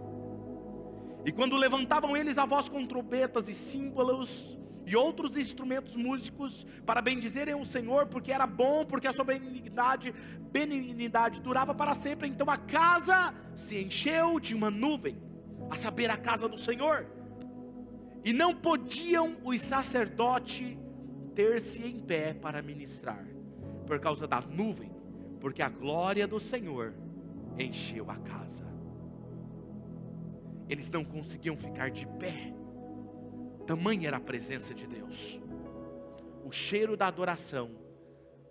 E 1.25 1.31
quando 1.31 1.57
levantavam 1.57 2.15
eles 2.15 2.37
a 2.37 2.45
voz 2.45 2.69
com 2.69 2.85
trombetas 2.85 3.49
e 3.49 3.53
símbolos 3.53 4.57
e 4.85 4.95
outros 4.95 5.35
instrumentos 5.35 5.95
músicos 5.95 6.65
para 6.85 7.01
bendizerem 7.01 7.55
o 7.55 7.65
Senhor, 7.65 8.05
porque 8.05 8.31
era 8.31 8.45
bom, 8.45 8.85
porque 8.85 9.07
a 9.07 9.11
sua 9.11 9.25
benignidade, 9.25 10.13
benignidade 10.51 11.41
durava 11.41 11.73
para 11.73 11.95
sempre, 11.95 12.29
então 12.29 12.49
a 12.49 12.57
casa 12.57 13.33
se 13.55 13.83
encheu 13.83 14.39
de 14.39 14.53
uma 14.53 14.69
nuvem, 14.69 15.17
a 15.69 15.75
saber, 15.75 16.11
a 16.11 16.17
casa 16.17 16.47
do 16.47 16.59
Senhor 16.59 17.07
e 18.25 18.33
não 18.33 18.55
podiam 18.55 19.37
os 19.43 19.61
sacerdotes 19.61 20.75
ter-se 21.35 21.83
em 21.83 21.99
pé 21.99 22.33
para 22.33 22.59
ministrar, 22.59 23.23
por 23.85 23.99
causa 23.99 24.27
da 24.27 24.41
nuvem, 24.41 24.91
porque 25.39 25.61
a 25.61 25.69
glória 25.69 26.27
do 26.27 26.39
Senhor 26.39 26.95
encheu 27.55 28.09
a 28.09 28.15
casa. 28.17 28.65
Eles 30.67 30.89
não 30.89 31.05
conseguiam 31.05 31.55
ficar 31.55 31.91
de 31.91 32.07
pé, 32.07 32.51
tamanha 33.67 34.07
era 34.07 34.17
a 34.17 34.21
presença 34.21 34.73
de 34.73 34.87
Deus. 34.87 35.39
O 36.43 36.51
cheiro 36.51 36.97
da 36.97 37.05
adoração 37.05 37.69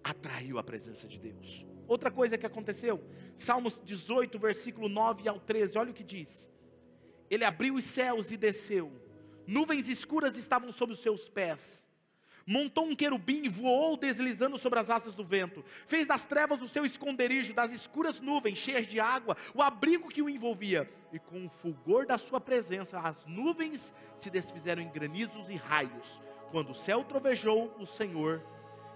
atraiu 0.04 0.56
a 0.56 0.62
presença 0.62 1.08
de 1.08 1.18
Deus. 1.18 1.66
Outra 1.88 2.12
coisa 2.12 2.38
que 2.38 2.46
aconteceu, 2.46 3.02
Salmos 3.36 3.82
18, 3.84 4.38
versículo 4.38 4.88
9 4.88 5.28
ao 5.28 5.40
13, 5.40 5.78
olha 5.78 5.90
o 5.90 5.94
que 5.94 6.04
diz: 6.04 6.48
Ele 7.28 7.44
abriu 7.44 7.74
os 7.74 7.84
céus 7.84 8.30
e 8.30 8.36
desceu 8.36 9.03
nuvens 9.46 9.88
escuras 9.88 10.36
estavam 10.36 10.70
sobre 10.72 10.94
os 10.94 11.00
seus 11.00 11.28
pés. 11.28 11.88
Montou 12.46 12.84
um 12.84 12.94
querubim 12.94 13.44
e 13.44 13.48
voou 13.48 13.96
deslizando 13.96 14.58
sobre 14.58 14.78
as 14.78 14.90
asas 14.90 15.14
do 15.14 15.24
vento. 15.24 15.64
Fez 15.86 16.06
das 16.06 16.24
trevas 16.24 16.60
o 16.60 16.68
seu 16.68 16.84
esconderijo, 16.84 17.54
das 17.54 17.72
escuras 17.72 18.20
nuvens 18.20 18.58
cheias 18.58 18.86
de 18.86 19.00
água, 19.00 19.36
o 19.54 19.62
abrigo 19.62 20.10
que 20.10 20.20
o 20.20 20.28
envolvia. 20.28 20.90
E 21.12 21.18
com 21.18 21.46
o 21.46 21.48
fulgor 21.48 22.06
da 22.06 22.18
sua 22.18 22.40
presença, 22.40 22.98
as 22.98 23.24
nuvens 23.26 23.94
se 24.16 24.28
desfizeram 24.28 24.82
em 24.82 24.90
granizos 24.90 25.48
e 25.48 25.56
raios. 25.56 26.20
Quando 26.50 26.70
o 26.70 26.74
céu 26.74 27.02
trovejou 27.02 27.74
o 27.78 27.86
Senhor 27.86 28.42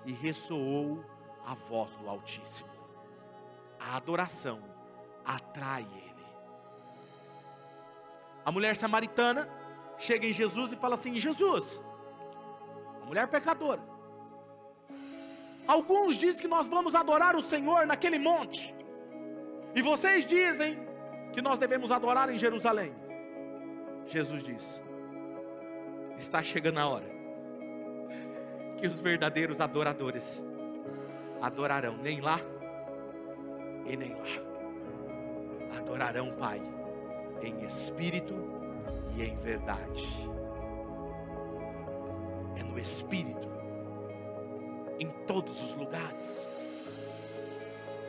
e 0.04 0.12
ressoou 0.12 1.02
a 1.46 1.54
voz 1.54 1.96
do 1.96 2.08
Altíssimo. 2.08 2.68
A 3.80 3.96
adoração 3.96 4.62
atrai 5.24 5.82
ele. 5.82 6.26
A 8.44 8.52
mulher 8.52 8.76
samaritana 8.76 9.48
chega 9.98 10.26
em 10.26 10.32
Jesus 10.32 10.72
e 10.72 10.76
fala 10.76 10.94
assim: 10.94 11.14
Jesus, 11.14 11.80
mulher 13.06 13.26
pecadora. 13.28 13.82
Alguns 15.66 16.16
dizem 16.16 16.40
que 16.40 16.48
nós 16.48 16.66
vamos 16.66 16.94
adorar 16.94 17.36
o 17.36 17.42
Senhor 17.42 17.86
naquele 17.86 18.18
monte. 18.18 18.74
E 19.74 19.82
vocês 19.82 20.24
dizem 20.24 20.78
que 21.32 21.42
nós 21.42 21.58
devemos 21.58 21.92
adorar 21.92 22.30
em 22.30 22.38
Jerusalém. 22.38 22.94
Jesus 24.06 24.42
diz: 24.42 24.80
Está 26.18 26.42
chegando 26.42 26.78
a 26.78 26.88
hora 26.88 27.18
que 28.78 28.86
os 28.86 28.98
verdadeiros 29.00 29.60
adoradores 29.60 30.42
adorarão 31.42 31.96
nem 31.98 32.20
lá 32.20 32.40
e 33.86 33.96
nem 33.96 34.14
lá. 34.14 35.78
Adorarão 35.78 36.30
o 36.30 36.32
Pai 36.34 36.60
em 37.42 37.64
espírito 37.64 38.57
e 39.18 39.24
em 39.24 39.36
verdade. 39.36 40.06
É 42.56 42.62
no 42.62 42.78
espírito, 42.78 43.48
em 44.98 45.08
todos 45.26 45.60
os 45.62 45.74
lugares. 45.74 46.46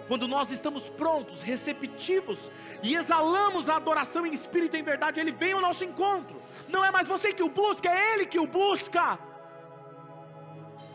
Quando 0.07 0.28
nós 0.28 0.49
estamos 0.49 0.89
prontos, 0.89 1.41
receptivos 1.41 2.49
e 2.82 2.95
exalamos 2.95 3.70
a 3.70 3.76
adoração 3.76 4.26
em 4.26 4.34
espírito 4.34 4.76
e 4.76 4.80
em 4.80 4.84
verdade, 4.84 5.20
Ele 5.20 5.32
vem 5.32 5.51
ao 5.51 5.62
nosso 5.62 5.84
encontro. 5.84 6.41
Não 6.68 6.84
é 6.84 6.89
mais 6.89 7.07
você 7.07 7.32
que 7.32 7.43
o 7.43 7.49
busca, 7.49 7.89
é 7.89 8.14
Ele 8.14 8.26
que 8.26 8.39
o 8.39 8.47
busca. 8.47 9.20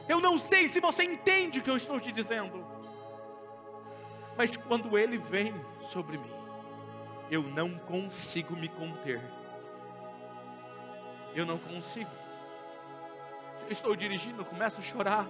Eu 0.08 0.20
não 0.20 0.36
sei 0.38 0.68
se 0.68 0.80
você 0.80 1.04
entende 1.04 1.60
o 1.60 1.62
que 1.62 1.70
eu 1.70 1.76
estou 1.76 1.98
te 2.00 2.10
dizendo, 2.12 2.64
mas 4.36 4.56
quando 4.56 4.98
Ele 4.98 5.16
vem 5.16 5.54
sobre 5.80 6.18
mim, 6.18 6.44
eu 7.30 7.42
não 7.42 7.78
consigo 7.78 8.54
me 8.56 8.68
conter. 8.68 9.22
Eu 11.34 11.44
não 11.44 11.58
consigo. 11.58 12.10
Se 13.56 13.64
eu 13.64 13.72
estou 13.72 13.96
dirigindo, 13.96 14.42
eu 14.42 14.44
começo 14.44 14.80
a 14.80 14.82
chorar. 14.82 15.26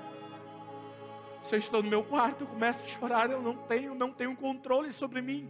Se 1.42 1.55
eu 1.55 1.59
estou 1.59 1.82
no 1.82 1.88
meu 1.88 2.05
quarto, 2.05 2.44
eu 2.44 2.46
começo 2.46 2.82
a 2.84 2.86
chorar. 2.86 3.30
Eu 3.30 3.40
não 3.40 3.57
tenho, 3.57 3.94
não 3.94 4.12
tenho 4.12 4.36
controle 4.36 4.92
sobre 4.92 5.22
mim. 5.22 5.48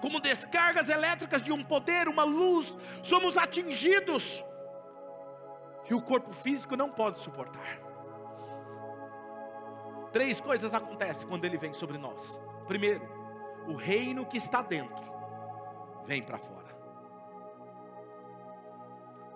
Como 0.00 0.18
descargas 0.20 0.88
elétricas 0.88 1.42
de 1.42 1.52
um 1.52 1.62
poder, 1.62 2.08
uma 2.08 2.24
luz, 2.24 2.76
somos 3.02 3.36
atingidos 3.36 4.42
que 5.84 5.94
o 5.94 6.00
corpo 6.00 6.32
físico 6.32 6.74
não 6.74 6.90
pode 6.90 7.18
suportar. 7.18 7.78
Três 10.12 10.40
coisas 10.40 10.72
acontecem 10.72 11.28
quando 11.28 11.44
ele 11.44 11.58
vem 11.58 11.72
sobre 11.72 11.98
nós. 11.98 12.40
Primeiro, 12.66 13.06
o 13.68 13.74
reino 13.74 14.24
que 14.24 14.38
está 14.38 14.62
dentro 14.62 15.19
vem 16.10 16.20
para 16.20 16.38
fora, 16.38 16.66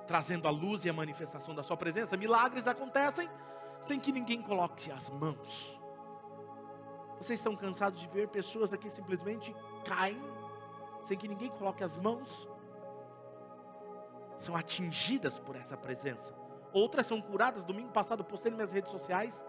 trazendo 0.09 0.49
a 0.49 0.51
luz 0.51 0.85
e 0.85 0.91
a 0.91 0.93
manifestação 0.93 1.55
da 1.55 1.62
Sua 1.62 1.77
presença. 1.77 2.16
Milagres 2.16 2.66
acontecem 2.66 3.31
sem 3.81 4.01
que 4.01 4.11
ninguém 4.11 4.43
coloque 4.43 4.91
as 4.91 5.09
mãos. 5.09 5.79
Vocês 7.18 7.39
estão 7.39 7.55
cansados 7.55 8.01
de 8.01 8.09
ver 8.09 8.27
pessoas 8.27 8.72
aqui 8.72 8.91
simplesmente 8.91 9.55
caem, 9.85 10.20
sem 11.05 11.16
que 11.16 11.29
ninguém 11.29 11.49
coloque 11.49 11.85
as 11.85 11.97
mãos? 11.97 12.49
São 14.37 14.57
atingidas 14.57 15.39
por 15.39 15.55
essa 15.55 15.77
presença 15.77 16.35
outras 16.72 17.07
são 17.07 17.22
curadas. 17.22 17.64
Domingo 17.64 17.93
passado 17.93 18.25
postei 18.25 18.51
nas 18.51 18.57
minhas 18.57 18.72
redes 18.72 18.91
sociais. 18.91 19.47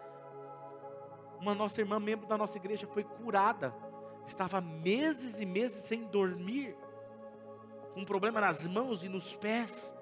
Uma 1.42 1.56
nossa 1.56 1.82
irmã, 1.82 2.00
membro 2.00 2.28
da 2.28 2.38
nossa 2.38 2.56
igreja, 2.56 2.86
foi 2.86 3.04
curada. 3.04 3.74
Estava 4.28 4.62
meses 4.62 5.42
e 5.42 5.46
meses 5.46 5.86
sem 5.86 6.06
dormir, 6.06 6.78
um 7.96 8.04
problema 8.04 8.42
nas 8.42 8.66
mãos 8.68 9.04
e 9.04 9.10
nos 9.10 9.36
pés. 9.36 9.96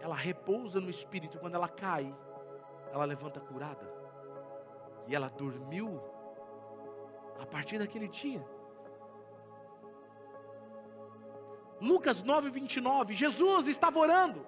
Ela 0.00 0.14
repousa 0.14 0.80
no 0.80 0.88
espírito, 0.88 1.38
quando 1.38 1.54
ela 1.54 1.68
cai, 1.68 2.14
ela 2.92 3.04
levanta 3.04 3.40
curada. 3.40 3.92
E 5.06 5.14
ela 5.14 5.28
dormiu 5.28 6.00
a 7.40 7.46
partir 7.46 7.78
daquele 7.78 8.08
dia. 8.08 8.44
Lucas 11.80 12.22
9, 12.22 12.50
29, 12.50 13.14
Jesus 13.14 13.68
estava 13.68 13.98
orando. 13.98 14.46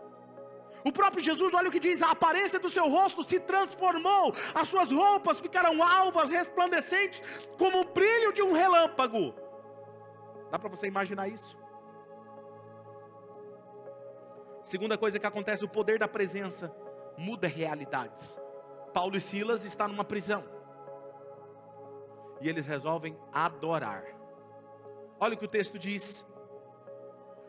O 0.85 0.91
próprio 0.91 1.23
Jesus, 1.23 1.53
olha 1.53 1.69
o 1.69 1.73
que 1.73 1.79
diz: 1.79 2.03
a 2.03 2.11
aparência 2.11 2.59
do 2.59 2.71
seu 2.71 2.89
rosto 2.89 3.23
se 3.23 3.39
transformou, 3.39 4.35
as 4.55 4.69
suas 4.69 4.91
roupas 4.91 5.41
ficaram 5.41 5.83
alvas, 5.83 6.31
resplandecentes, 6.31 7.23
como 7.59 7.81
o 7.81 7.85
brilho 7.85 8.33
de 8.33 8.43
um 8.43 8.53
relâmpago. 8.53 9.35
Dá 10.51 10.59
para 10.59 10.69
você 10.69 10.87
imaginar 10.87 11.29
isso? 11.29 11.60
Segunda 14.71 14.97
coisa 14.97 15.19
que 15.19 15.27
acontece, 15.27 15.65
o 15.65 15.69
poder 15.69 15.99
da 15.99 16.07
presença 16.07 16.73
muda 17.19 17.49
realidades. 17.49 18.39
Paulo 18.95 19.17
e 19.17 19.21
Silas 19.21 19.65
estão 19.65 19.89
numa 19.89 20.05
prisão. 20.05 20.45
E 22.41 22.49
eles 22.49 22.67
resolvem 22.67 23.19
adorar. 23.33 24.05
Olha 25.19 25.35
o 25.35 25.37
que 25.37 25.45
o 25.45 25.49
texto 25.49 25.77
diz. 25.77 26.25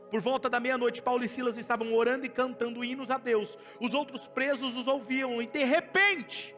Por 0.09 0.19
volta 0.19 0.49
da 0.49 0.59
meia-noite, 0.59 0.99
Paulo 0.99 1.23
e 1.23 1.29
Silas 1.29 1.59
estavam 1.59 1.93
orando 1.93 2.25
e 2.25 2.29
cantando 2.29 2.83
hinos 2.83 3.11
a 3.11 3.19
Deus. 3.19 3.55
Os 3.79 3.93
outros 3.93 4.27
presos 4.27 4.75
os 4.75 4.87
ouviam 4.87 5.39
e 5.43 5.45
de 5.45 5.63
repente, 5.63 6.55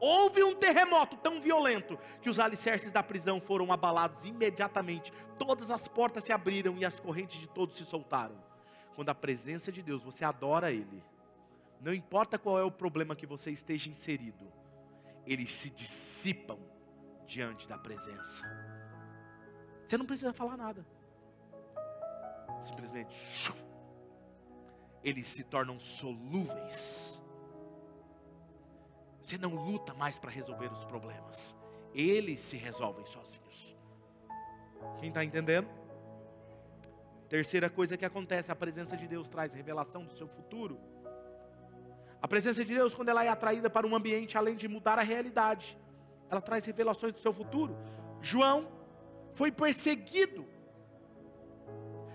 houve 0.00 0.40
um 0.44 0.54
terremoto 0.54 1.16
tão 1.16 1.40
violento 1.40 1.98
que 2.22 2.30
os 2.30 2.38
alicerces 2.38 2.92
da 2.92 3.02
prisão 3.02 3.40
foram 3.40 3.72
abalados 3.72 4.24
imediatamente. 4.24 5.12
Todas 5.36 5.68
as 5.68 5.88
portas 5.88 6.22
se 6.22 6.32
abriram 6.32 6.76
e 6.78 6.84
as 6.84 7.00
correntes 7.00 7.40
de 7.40 7.48
todos 7.48 7.74
se 7.74 7.84
soltaram. 7.84 8.45
Quando 8.96 9.10
a 9.10 9.14
presença 9.14 9.70
de 9.70 9.82
Deus, 9.82 10.02
você 10.02 10.24
adora 10.24 10.72
Ele. 10.72 11.04
Não 11.80 11.94
importa 11.94 12.38
qual 12.38 12.58
é 12.58 12.64
o 12.64 12.70
problema 12.70 13.14
que 13.14 13.26
você 13.26 13.52
esteja 13.52 13.88
inserido, 13.88 14.52
eles 15.24 15.52
se 15.52 15.70
dissipam 15.70 16.58
diante 17.26 17.68
da 17.68 17.78
presença. 17.78 18.44
Você 19.86 19.96
não 19.96 20.06
precisa 20.06 20.32
falar 20.32 20.56
nada 20.56 20.84
simplesmente 22.62 23.14
eles 25.06 25.28
se 25.28 25.44
tornam 25.44 25.78
solúveis. 25.78 27.20
Você 29.20 29.38
não 29.38 29.54
luta 29.54 29.94
mais 29.94 30.18
para 30.18 30.32
resolver 30.32 30.72
os 30.72 30.84
problemas, 30.84 31.54
eles 31.94 32.40
se 32.40 32.56
resolvem 32.56 33.06
sozinhos. 33.06 33.76
Quem 34.98 35.08
está 35.08 35.24
entendendo? 35.24 35.68
Terceira 37.28 37.68
coisa 37.68 37.96
que 37.96 38.04
acontece, 38.04 38.52
a 38.52 38.56
presença 38.56 38.96
de 38.96 39.06
Deus 39.06 39.28
traz 39.28 39.52
revelação 39.52 40.04
do 40.04 40.12
seu 40.12 40.28
futuro. 40.28 40.78
A 42.22 42.28
presença 42.28 42.64
de 42.64 42.72
Deus, 42.74 42.94
quando 42.94 43.08
ela 43.08 43.24
é 43.24 43.28
atraída 43.28 43.68
para 43.68 43.86
um 43.86 43.94
ambiente, 43.94 44.38
além 44.38 44.56
de 44.56 44.68
mudar 44.68 44.98
a 44.98 45.02
realidade, 45.02 45.76
ela 46.30 46.40
traz 46.40 46.64
revelações 46.64 47.12
do 47.12 47.18
seu 47.18 47.32
futuro. 47.32 47.76
João 48.20 48.68
foi 49.34 49.52
perseguido 49.52 50.46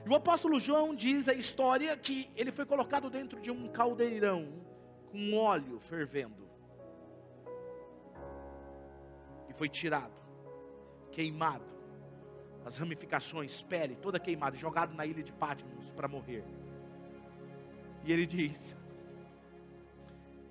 e 0.06 0.10
o 0.10 0.16
apóstolo 0.16 0.60
João 0.60 0.96
diz 0.96 1.28
a 1.28 1.34
história 1.34 1.96
que 1.96 2.30
ele 2.36 2.52
foi 2.52 2.66
colocado 2.66 3.10
dentro 3.10 3.40
de 3.40 3.52
um 3.52 3.68
caldeirão 3.68 4.48
com 5.12 5.38
óleo 5.38 5.80
fervendo. 5.80 6.50
E 9.48 9.54
foi 9.54 9.70
tirado, 9.70 10.14
queimado, 11.12 11.66
as 12.66 12.78
ramificações, 12.78 13.62
pele, 13.62 13.96
toda 13.96 14.20
queimada, 14.20 14.56
jogado 14.56 14.94
na 14.94 15.06
ilha 15.06 15.24
de 15.24 15.32
Patmos 15.32 15.92
para 15.92 16.08
morrer. 16.08 16.44
E 18.04 18.12
ele 18.12 18.26
diz: 18.26 18.76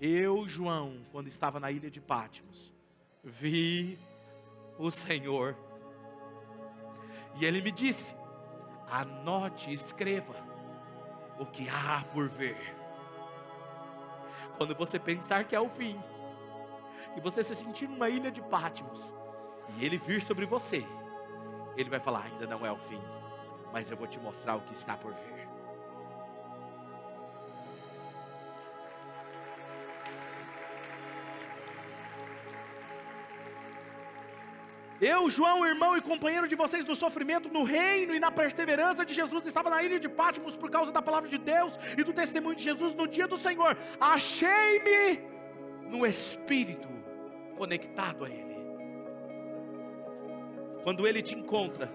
Eu, 0.01 0.49
João, 0.49 1.01
quando 1.13 1.29
estava 1.29 1.61
na 1.61 1.71
ilha 1.71 1.91
de 1.91 2.01
Patmos, 2.01 2.73
vi 3.23 3.99
o 4.79 4.91
Senhor. 4.91 5.57
E 7.41 7.45
ele 7.45 7.61
me 7.61 7.71
disse: 7.71 8.15
anote, 8.91 9.73
escreva 9.73 10.35
o 11.39 11.47
que 11.47 11.69
há 11.69 12.05
por 12.13 12.29
ver. 12.29 12.57
Quando 14.57 14.75
você 14.75 14.99
pensar 14.99 15.45
que 15.45 15.55
é 15.55 15.61
o 15.61 15.71
fim, 15.71 15.99
e 17.17 17.21
você 17.21 17.43
se 17.43 17.55
sentir 17.55 17.89
numa 17.89 18.09
ilha 18.09 18.31
de 18.31 18.43
Patmos, 18.43 19.15
e 19.77 19.85
ele 19.85 19.97
vir 19.97 20.21
sobre 20.21 20.45
você, 20.45 20.85
ele 21.81 21.91
vai 21.91 22.01
falar: 22.01 22.25
ainda 22.25 22.47
não 22.47 22.65
é 22.65 22.71
o 22.71 22.77
fim, 22.77 23.01
mas 23.73 23.91
eu 23.91 23.97
vou 23.97 24.07
te 24.07 24.19
mostrar 24.19 24.57
o 24.57 24.61
que 24.63 24.75
está 24.75 24.97
por 24.97 25.13
vir. 25.13 25.41
Eu, 35.01 35.31
João, 35.31 35.67
irmão 35.67 35.97
e 35.97 36.01
companheiro 36.03 36.47
de 36.47 36.55
vocês 36.55 36.85
no 36.85 36.95
sofrimento, 36.95 37.49
no 37.49 37.65
reino 37.65 38.15
e 38.15 38.21
na 38.21 38.31
perseverança 38.31 39.03
de 39.03 39.15
Jesus, 39.15 39.47
estava 39.47 39.71
na 39.71 39.83
ilha 39.83 39.99
de 39.99 40.11
Patmos 40.11 40.57
por 40.57 40.71
causa 40.71 40.93
da 40.93 41.01
palavra 41.01 41.27
de 41.27 41.39
Deus 41.39 41.79
e 41.97 42.05
do 42.05 42.13
testemunho 42.13 42.55
de 42.55 42.63
Jesus 42.63 42.95
no 42.95 43.09
dia 43.09 43.27
do 43.27 43.39
Senhor. 43.39 43.79
Achei-me 43.99 45.23
no 45.89 46.05
Espírito 46.05 46.87
conectado 47.57 48.27
a 48.27 48.29
Ele. 48.29 48.70
Quando 50.83 51.07
Ele 51.07 51.23
te 51.23 51.35
encontra, 51.35 51.91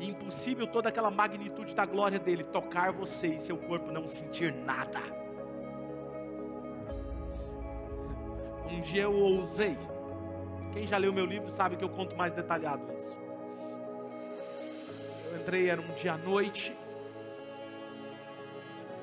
impossível 0.00 0.66
toda 0.66 0.88
aquela 0.88 1.10
magnitude 1.10 1.74
da 1.74 1.86
glória 1.86 2.18
dele 2.18 2.44
tocar 2.44 2.92
você 2.92 3.28
e 3.28 3.40
seu 3.40 3.56
corpo 3.56 3.90
não 3.90 4.08
sentir 4.08 4.52
nada. 4.52 5.00
Um 8.70 8.80
dia 8.80 9.02
eu 9.02 9.12
ousei 9.12 9.76
Quem 10.72 10.86
já 10.86 10.96
leu 10.96 11.12
meu 11.12 11.26
livro 11.26 11.50
sabe 11.50 11.76
que 11.76 11.84
eu 11.84 11.90
conto 11.90 12.16
mais 12.16 12.32
detalhado 12.32 12.82
isso. 12.94 13.16
Eu 15.30 15.40
entrei, 15.40 15.68
era 15.68 15.80
um 15.80 15.92
dia 15.94 16.14
à 16.14 16.18
noite. 16.18 16.74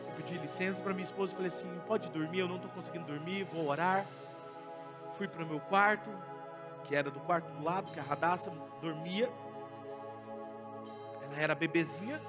Eu 0.07 0.14
pedi 0.18 0.38
licença 0.39 0.82
para 0.82 0.93
minha 0.93 1.05
esposa 1.05 1.34
e 1.34 1.36
falei 1.36 1.49
assim: 1.49 1.70
pode 1.86 2.10
dormir, 2.10 2.39
eu 2.39 2.47
não 2.47 2.55
estou 2.55 2.72
conseguindo 2.72 3.05
dormir, 3.05 3.43
vou 3.43 3.68
orar. 3.68 4.05
Fui 5.18 5.28
para 5.28 5.43
o 5.43 5.47
meu 5.47 5.60
quarto, 5.60 6.10
que 6.84 6.95
era 6.95 7.09
do 7.09 7.19
quarto 7.19 7.51
do 7.53 7.63
lado, 7.63 7.91
que 7.91 7.99
a 7.99 8.03
Radassa 8.03 8.51
dormia. 8.82 9.32
Ela 11.21 11.38
era 11.38 11.55
bebezinha. 11.55 12.21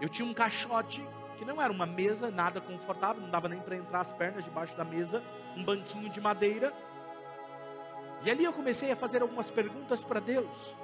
Eu 0.00 0.08
tinha 0.08 0.26
um 0.26 0.34
caixote 0.34 1.06
que 1.36 1.44
não 1.44 1.60
era 1.60 1.72
uma 1.72 1.86
mesa, 1.86 2.30
nada 2.30 2.60
confortável, 2.60 3.22
não 3.22 3.30
dava 3.30 3.48
nem 3.48 3.60
para 3.60 3.76
entrar 3.76 4.00
as 4.00 4.12
pernas 4.12 4.44
debaixo 4.44 4.76
da 4.76 4.84
mesa, 4.84 5.22
um 5.56 5.64
banquinho 5.64 6.08
de 6.08 6.20
madeira. 6.20 6.72
E 8.24 8.30
ali 8.30 8.44
eu 8.44 8.52
comecei 8.52 8.92
a 8.92 8.96
fazer 8.96 9.22
algumas 9.22 9.50
perguntas 9.50 10.04
para 10.04 10.20
Deus. 10.20 10.74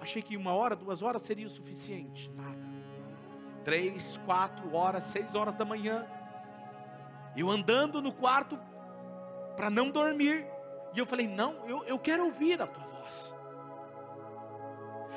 Achei 0.00 0.22
que 0.22 0.36
uma 0.36 0.52
hora, 0.52 0.76
duas 0.76 1.02
horas 1.02 1.22
seria 1.22 1.46
o 1.46 1.50
suficiente. 1.50 2.30
Nada. 2.30 2.64
Três, 3.64 4.18
quatro 4.24 4.74
horas, 4.74 5.04
seis 5.04 5.34
horas 5.34 5.54
da 5.54 5.64
manhã. 5.64 6.06
Eu 7.36 7.50
andando 7.50 8.00
no 8.00 8.12
quarto 8.12 8.58
para 9.56 9.70
não 9.70 9.90
dormir. 9.90 10.46
E 10.92 10.98
eu 10.98 11.06
falei: 11.06 11.26
Não, 11.26 11.66
eu, 11.66 11.84
eu 11.84 11.98
quero 11.98 12.24
ouvir 12.24 12.60
a 12.60 12.66
tua 12.66 12.84
voz. 12.84 13.34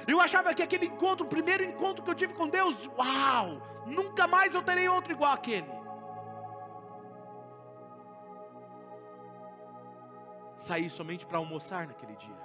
Eu 0.07 0.21
achava 0.21 0.53
que 0.53 0.61
aquele 0.61 0.85
encontro, 0.85 1.25
o 1.25 1.29
primeiro 1.29 1.63
encontro 1.63 2.03
que 2.03 2.09
eu 2.09 2.15
tive 2.15 2.33
com 2.33 2.47
Deus, 2.47 2.87
uau, 2.97 3.61
nunca 3.85 4.27
mais 4.27 4.53
eu 4.53 4.61
terei 4.61 4.87
outro 4.87 5.13
igual 5.13 5.31
aquele. 5.31 5.77
Saí 10.57 10.89
somente 10.89 11.25
para 11.25 11.37
almoçar 11.37 11.87
naquele 11.87 12.15
dia. 12.15 12.37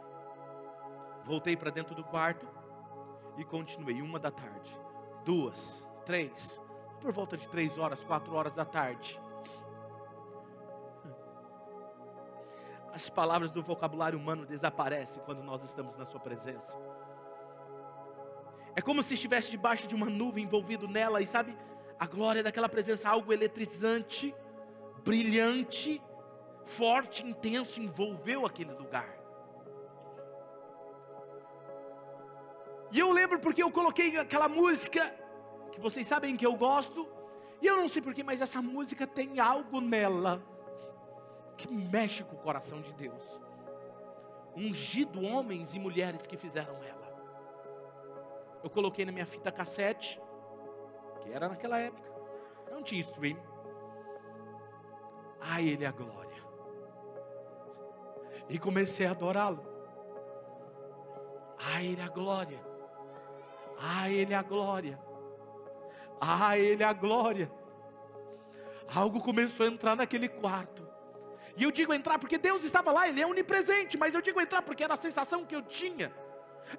Voltei 1.25 1.57
para 1.57 1.71
dentro 1.71 1.95
do 1.95 2.05
quarto 2.05 2.49
e 3.37 3.45
continuei 3.45 4.03
uma 4.03 4.19
da 4.19 4.31
tarde, 4.31 4.71
duas, 5.25 5.87
três, 6.05 6.61
por 7.01 7.13
volta 7.13 7.37
de 7.37 7.49
três 7.49 7.79
horas, 7.79 8.03
quatro 8.05 8.35
horas 8.35 8.55
da 8.55 8.65
tarde. 8.65 9.21
As 12.93 13.09
palavras 13.09 13.51
do 13.51 13.63
vocabulário 13.63 14.19
humano 14.19 14.45
desaparecem 14.45 15.23
quando 15.25 15.43
nós 15.43 15.63
estamos 15.65 15.97
na 15.97 16.05
Sua 16.05 16.21
presença. 16.21 16.79
É 18.77 18.83
como 18.83 19.03
se 19.03 19.15
estivesse 19.15 19.51
debaixo 19.51 19.87
de 19.87 19.95
uma 19.95 20.07
nuvem 20.07 20.45
envolvido 20.45 20.87
nela 20.87 21.21
e 21.23 21.27
sabe, 21.27 21.57
a 21.99 22.07
glória 22.07 22.43
daquela 22.43 22.69
presença, 22.69 23.09
algo 23.09 23.33
eletrizante, 23.33 24.35
brilhante, 25.03 26.03
forte, 26.67 27.25
intenso, 27.27 27.81
envolveu 27.81 28.45
aquele 28.45 28.73
lugar. 28.73 29.09
E 32.93 32.99
eu 32.99 33.11
lembro 33.11 33.39
porque 33.39 33.63
eu 33.63 33.71
coloquei 33.71 34.19
aquela 34.19 34.49
música 34.49 35.15
que 35.71 35.81
vocês 35.81 36.07
sabem 36.07 36.37
que 36.37 36.45
eu 36.45 36.55
gosto, 36.55 37.09
e 37.61 37.67
eu 37.67 37.77
não 37.77 37.89
sei 37.89 38.03
porquê, 38.03 38.23
mas 38.23 38.41
essa 38.43 38.61
música 38.61 39.07
tem 39.07 39.41
algo 39.41 39.81
nela 39.81 40.43
que 41.67 41.75
mexe 41.75 42.25
com 42.25 42.37
o 42.37 42.39
coração 42.39 42.81
de 42.81 42.93
Deus. 42.95 43.41
Ungido 44.57 45.23
homens 45.23 45.75
e 45.75 45.79
mulheres 45.79 46.27
que 46.27 46.37
fizeram 46.37 46.83
ela 46.83 47.03
eu 48.63 48.71
coloquei 48.71 49.05
na 49.05 49.13
minha 49.13 49.27
fita 49.27 49.51
cassete, 49.51 50.21
que 51.21 51.33
era 51.33 51.49
naquela 51.49 51.79
época, 51.79 52.11
não 52.71 52.83
tinha 52.83 53.01
stream. 53.01 53.37
A 55.41 55.61
Ele 55.61 55.85
a 55.85 55.91
glória. 55.91 56.43
E 58.49 58.59
comecei 58.59 59.07
a 59.07 59.11
adorá-lo. 59.11 59.67
A 61.59 61.83
Ele 61.83 62.01
a 62.01 62.09
glória. 62.09 62.65
A 63.79 64.09
Ele 64.09 64.33
a 64.33 64.43
glória. 64.43 64.99
A 66.21 66.57
Ele 66.57 66.85
a 66.85 66.93
glória. 66.93 67.51
Algo 68.95 69.21
começou 69.21 69.67
a 69.67 69.69
entrar 69.69 69.97
naquele 69.97 70.29
quarto. 70.29 70.72
E 71.57 71.65
eu 71.65 71.71
digo 71.71 71.93
entrar 71.93 72.19
porque 72.19 72.39
Deus 72.39 72.65
estava 72.65 72.91
lá, 72.93 73.09
Ele 73.09 73.21
é 73.21 73.27
onipresente, 73.27 73.99
mas 73.99 74.15
eu 74.15 74.23
digo 74.23 74.41
entrar 74.41 74.63
porque 74.63 74.85
era 74.85 74.95
a 74.95 74.97
sensação 74.97 75.45
que 75.45 75.55
eu 75.55 75.63
tinha. 75.63 76.13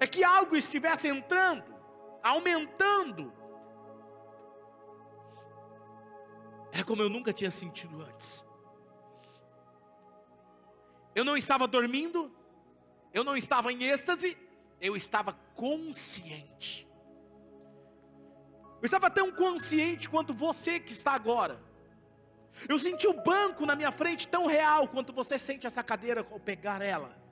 É 0.00 0.06
que 0.06 0.24
algo 0.24 0.56
estivesse 0.56 1.08
entrando 1.08 1.74
aumentando. 2.24 3.30
Era 6.72 6.82
como 6.82 7.02
eu 7.02 7.10
nunca 7.10 7.32
tinha 7.32 7.50
sentido 7.50 8.00
antes. 8.00 8.42
Eu 11.14 11.24
não 11.24 11.36
estava 11.36 11.68
dormindo, 11.68 12.34
eu 13.12 13.22
não 13.22 13.36
estava 13.36 13.70
em 13.70 13.84
êxtase, 13.84 14.36
eu 14.80 14.96
estava 14.96 15.34
consciente. 15.54 16.88
Eu 18.80 18.86
estava 18.86 19.08
tão 19.10 19.30
consciente 19.30 20.08
quanto 20.08 20.34
você 20.34 20.80
que 20.80 20.92
está 20.92 21.12
agora. 21.12 21.62
Eu 22.68 22.78
senti 22.78 23.06
o 23.06 23.14
banco 23.14 23.66
na 23.66 23.74
minha 23.74 23.92
frente 23.92 24.28
tão 24.28 24.46
real 24.46 24.88
quanto 24.88 25.12
você 25.12 25.38
sente 25.38 25.66
essa 25.66 25.82
cadeira 25.82 26.26
ao 26.30 26.40
pegar 26.40 26.80
ela 26.80 27.24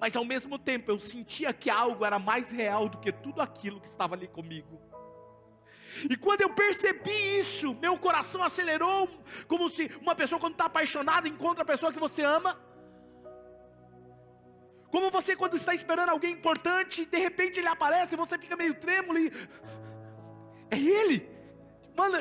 mas 0.00 0.14
ao 0.14 0.24
mesmo 0.24 0.58
tempo 0.58 0.90
eu 0.90 0.98
sentia 0.98 1.52
que 1.52 1.68
algo 1.68 2.04
era 2.04 2.18
mais 2.18 2.52
real 2.52 2.88
do 2.88 2.98
que 2.98 3.10
tudo 3.10 3.40
aquilo 3.40 3.80
que 3.80 3.86
estava 3.86 4.14
ali 4.14 4.28
comigo. 4.28 4.80
E 6.08 6.16
quando 6.16 6.42
eu 6.42 6.50
percebi 6.50 7.38
isso, 7.38 7.74
meu 7.74 7.98
coração 7.98 8.42
acelerou, 8.42 9.08
como 9.48 9.68
se 9.68 9.90
uma 10.00 10.14
pessoa, 10.14 10.38
quando 10.38 10.52
está 10.52 10.66
apaixonada, 10.66 11.26
encontra 11.26 11.62
a 11.62 11.66
pessoa 11.66 11.92
que 11.92 11.98
você 11.98 12.22
ama. 12.22 12.56
Como 14.90 15.10
você, 15.10 15.34
quando 15.34 15.56
está 15.56 15.74
esperando 15.74 16.10
alguém 16.10 16.32
importante, 16.32 17.04
de 17.04 17.18
repente 17.18 17.58
ele 17.58 17.66
aparece, 17.66 18.14
e 18.14 18.16
você 18.16 18.38
fica 18.38 18.56
meio 18.56 18.74
trêmulo 18.74 19.18
e. 19.18 19.32
É 20.70 20.78
ele! 20.78 21.28
Mano, 21.96 22.16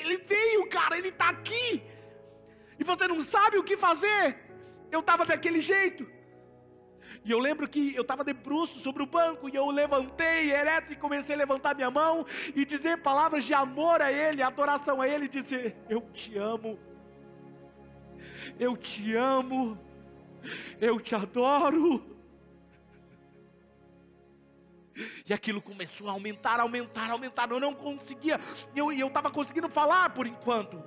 ele 0.00 0.18
veio, 0.18 0.68
cara, 0.68 0.96
ele 0.96 1.08
está 1.08 1.28
aqui! 1.28 1.82
E 2.78 2.84
você 2.84 3.06
não 3.06 3.20
sabe 3.20 3.58
o 3.58 3.64
que 3.64 3.76
fazer. 3.76 4.38
Eu 4.90 5.00
estava 5.00 5.24
daquele 5.24 5.60
jeito. 5.60 6.06
E 7.24 7.30
eu 7.30 7.38
lembro 7.38 7.68
que 7.68 7.94
eu 7.94 8.02
estava 8.02 8.24
de 8.24 8.32
bruço 8.32 8.80
sobre 8.80 9.02
o 9.02 9.06
banco 9.06 9.48
e 9.48 9.54
eu 9.54 9.68
levantei 9.70 10.50
ereto 10.50 10.92
e 10.92 10.96
comecei 10.96 11.34
a 11.34 11.38
levantar 11.38 11.74
minha 11.74 11.90
mão 11.90 12.24
e 12.54 12.64
dizer 12.64 12.98
palavras 12.98 13.44
de 13.44 13.52
amor 13.52 14.00
a 14.00 14.10
Ele, 14.10 14.42
adoração 14.42 15.00
a 15.00 15.08
Ele, 15.08 15.28
dizer: 15.28 15.76
Eu 15.88 16.00
te 16.12 16.38
amo, 16.38 16.78
eu 18.58 18.76
te 18.76 19.14
amo, 19.14 19.78
eu 20.80 20.98
te 20.98 21.14
adoro. 21.14 22.09
E 25.30 25.32
aquilo 25.32 25.62
começou 25.62 26.08
a 26.08 26.10
aumentar, 26.10 26.58
aumentar, 26.58 27.08
aumentar. 27.08 27.48
Eu 27.48 27.60
não 27.60 27.72
conseguia, 27.72 28.40
eu 28.74 28.90
estava 28.90 29.30
conseguindo 29.30 29.68
falar 29.68 30.10
por 30.10 30.26
enquanto. 30.26 30.82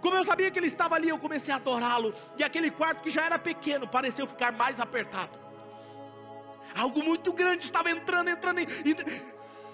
Como 0.00 0.16
eu 0.16 0.24
sabia 0.24 0.50
que 0.50 0.58
ele 0.58 0.68
estava 0.68 0.94
ali, 0.94 1.10
eu 1.10 1.18
comecei 1.18 1.52
a 1.52 1.58
adorá-lo. 1.58 2.14
E 2.38 2.42
aquele 2.42 2.70
quarto 2.70 3.02
que 3.02 3.10
já 3.10 3.26
era 3.26 3.38
pequeno 3.38 3.86
pareceu 3.86 4.26
ficar 4.26 4.50
mais 4.50 4.80
apertado. 4.80 5.38
Algo 6.74 7.04
muito 7.04 7.34
grande 7.34 7.64
estava 7.66 7.90
entrando, 7.90 8.30
entrando. 8.30 8.60
E 8.60 8.96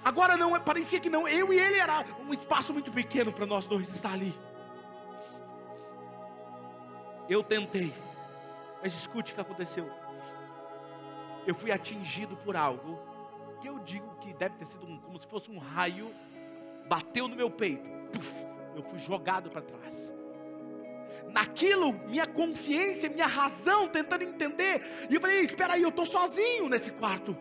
agora 0.04 0.36
não, 0.36 0.60
parecia 0.60 0.98
que 0.98 1.08
não. 1.08 1.28
Eu 1.28 1.52
e 1.52 1.60
ele 1.60 1.78
era 1.78 2.04
um 2.28 2.34
espaço 2.34 2.72
muito 2.72 2.90
pequeno 2.90 3.32
para 3.32 3.46
nós 3.46 3.66
dois 3.66 3.88
estar 3.88 4.14
ali. 4.14 4.36
Eu 7.28 7.44
tentei, 7.44 7.94
mas 8.82 8.94
escute 8.94 9.30
o 9.30 9.34
que 9.36 9.40
aconteceu. 9.40 9.88
Eu 11.46 11.54
fui 11.54 11.70
atingido 11.70 12.36
por 12.36 12.56
algo 12.56 12.98
que 13.60 13.68
eu 13.68 13.78
digo 13.78 14.16
que 14.20 14.32
deve 14.34 14.56
ter 14.56 14.66
sido 14.66 14.84
um, 14.84 14.98
como 14.98 15.18
se 15.18 15.26
fosse 15.26 15.50
um 15.50 15.58
raio, 15.58 16.12
bateu 16.88 17.28
no 17.28 17.36
meu 17.36 17.50
peito. 17.50 17.88
Puf, 18.12 18.32
eu 18.74 18.82
fui 18.82 18.98
jogado 18.98 19.48
para 19.48 19.62
trás. 19.62 20.12
Naquilo, 21.28 21.92
minha 22.08 22.26
consciência, 22.26 23.08
minha 23.08 23.26
razão 23.26 23.88
tentando 23.88 24.22
entender. 24.22 24.82
E 25.08 25.14
eu 25.14 25.20
falei: 25.20 25.40
espera 25.40 25.74
aí, 25.74 25.82
eu 25.82 25.90
estou 25.90 26.04
sozinho 26.04 26.68
nesse 26.68 26.90
quarto. 26.90 27.36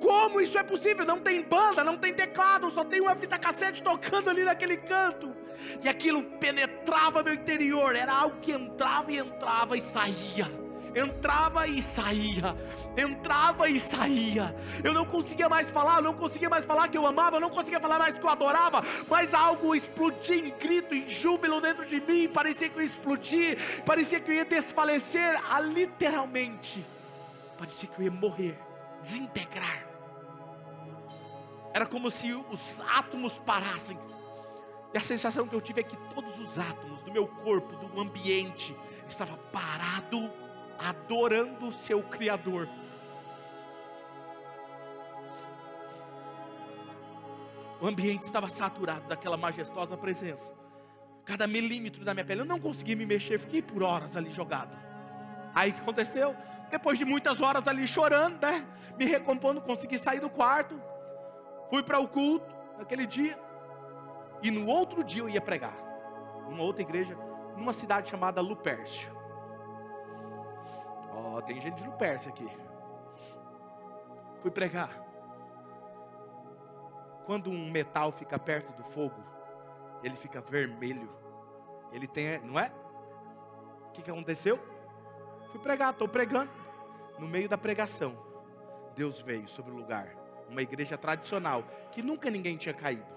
Como 0.00 0.40
isso 0.40 0.58
é 0.58 0.62
possível? 0.62 1.04
Não 1.04 1.20
tem 1.20 1.42
banda, 1.42 1.82
não 1.82 1.96
tem 1.96 2.12
teclado, 2.12 2.70
só 2.70 2.84
tem 2.84 3.00
uma 3.00 3.16
fita 3.16 3.38
cassete 3.38 3.82
tocando 3.82 4.28
ali 4.28 4.44
naquele 4.44 4.76
canto. 4.76 5.34
E 5.82 5.88
aquilo 5.88 6.22
penetrava 6.22 7.22
meu 7.22 7.32
interior, 7.32 7.96
era 7.96 8.12
algo 8.12 8.38
que 8.40 8.52
entrava 8.52 9.10
e 9.10 9.18
entrava 9.18 9.76
e 9.76 9.80
saía 9.80 10.65
entrava 10.96 11.66
e 11.68 11.82
saía, 11.82 12.56
entrava 12.96 13.68
e 13.68 13.78
saía. 13.78 14.56
Eu 14.82 14.94
não 14.94 15.04
conseguia 15.04 15.48
mais 15.48 15.70
falar, 15.70 15.96
eu 15.96 16.02
não 16.02 16.14
conseguia 16.14 16.48
mais 16.48 16.64
falar 16.64 16.88
que 16.88 16.96
eu 16.96 17.06
amava, 17.06 17.36
eu 17.36 17.40
não 17.40 17.50
conseguia 17.50 17.78
falar 17.78 17.98
mais 17.98 18.18
que 18.18 18.24
eu 18.24 18.30
adorava, 18.30 18.82
mas 19.08 19.34
algo 19.34 19.74
explodia 19.74 20.36
em 20.36 20.50
grito, 20.50 20.94
em 20.94 21.06
júbilo 21.06 21.60
dentro 21.60 21.84
de 21.84 22.00
mim. 22.00 22.28
Parecia 22.28 22.70
que 22.70 22.76
eu 22.76 22.80
ia 22.80 22.86
explodir, 22.86 23.82
parecia 23.84 24.18
que 24.18 24.30
eu 24.30 24.34
ia 24.34 24.44
desfalecer, 24.46 25.38
ah, 25.50 25.60
literalmente. 25.60 26.84
Parecia 27.58 27.88
que 27.88 28.00
eu 28.00 28.04
ia 28.06 28.10
morrer, 28.10 28.58
desintegrar. 29.02 29.86
Era 31.74 31.84
como 31.84 32.10
se 32.10 32.32
os 32.32 32.80
átomos 32.80 33.38
parassem 33.40 33.98
E 34.94 34.96
a 34.96 35.00
sensação 35.02 35.46
que 35.46 35.54
eu 35.54 35.60
tive 35.60 35.82
é 35.82 35.84
que 35.84 35.96
todos 36.14 36.38
os 36.38 36.58
átomos 36.58 37.02
do 37.02 37.12
meu 37.12 37.28
corpo, 37.28 37.76
do 37.76 38.00
ambiente, 38.00 38.74
estava 39.06 39.36
parado, 39.52 40.32
adorando 40.78 41.68
o 41.68 41.72
seu 41.72 42.02
Criador. 42.02 42.68
O 47.80 47.86
ambiente 47.86 48.22
estava 48.22 48.48
saturado 48.48 49.06
daquela 49.06 49.36
majestosa 49.36 49.96
presença. 49.96 50.52
Cada 51.24 51.46
milímetro 51.46 52.04
da 52.04 52.14
minha 52.14 52.24
pele, 52.24 52.40
eu 52.40 52.44
não 52.46 52.58
conseguia 52.58 52.96
me 52.96 53.04
mexer, 53.04 53.38
fiquei 53.38 53.60
por 53.60 53.82
horas 53.82 54.16
ali 54.16 54.32
jogado. 54.32 54.76
Aí 55.54 55.70
o 55.70 55.74
que 55.74 55.80
aconteceu? 55.80 56.34
Depois 56.70 56.98
de 56.98 57.04
muitas 57.04 57.40
horas 57.40 57.66
ali 57.66 57.86
chorando, 57.86 58.40
né? 58.40 58.64
Me 58.98 59.04
recompondo, 59.04 59.60
consegui 59.60 59.98
sair 59.98 60.20
do 60.20 60.30
quarto. 60.30 60.80
Fui 61.68 61.82
para 61.82 61.98
o 61.98 62.08
culto 62.08 62.54
naquele 62.78 63.06
dia. 63.06 63.38
E 64.42 64.50
no 64.50 64.66
outro 64.66 65.02
dia 65.02 65.22
eu 65.22 65.28
ia 65.28 65.40
pregar. 65.40 65.76
Numa 66.48 66.62
outra 66.62 66.82
igreja, 66.82 67.16
numa 67.56 67.72
cidade 67.72 68.08
chamada 68.08 68.40
Lupércio. 68.40 69.15
Ó, 71.16 71.38
oh, 71.38 71.42
tem 71.42 71.58
gente 71.58 71.76
de 71.76 71.86
Lupércio 71.86 72.30
aqui. 72.30 72.46
Fui 74.42 74.50
pregar. 74.50 74.90
Quando 77.24 77.50
um 77.50 77.70
metal 77.70 78.12
fica 78.12 78.38
perto 78.38 78.70
do 78.74 78.84
fogo, 78.84 79.24
ele 80.02 80.14
fica 80.14 80.42
vermelho. 80.42 81.10
Ele 81.90 82.06
tem, 82.06 82.38
não 82.40 82.60
é? 82.60 82.70
O 83.88 83.92
que, 83.92 84.02
que 84.02 84.10
aconteceu? 84.10 84.60
Fui 85.50 85.58
pregar, 85.58 85.92
estou 85.92 86.06
pregando. 86.06 86.50
No 87.18 87.26
meio 87.26 87.48
da 87.48 87.56
pregação, 87.56 88.14
Deus 88.94 89.22
veio 89.22 89.48
sobre 89.48 89.72
o 89.72 89.76
lugar. 89.76 90.14
Uma 90.50 90.60
igreja 90.60 90.98
tradicional, 90.98 91.64
que 91.92 92.02
nunca 92.02 92.28
ninguém 92.28 92.58
tinha 92.58 92.74
caído. 92.74 93.16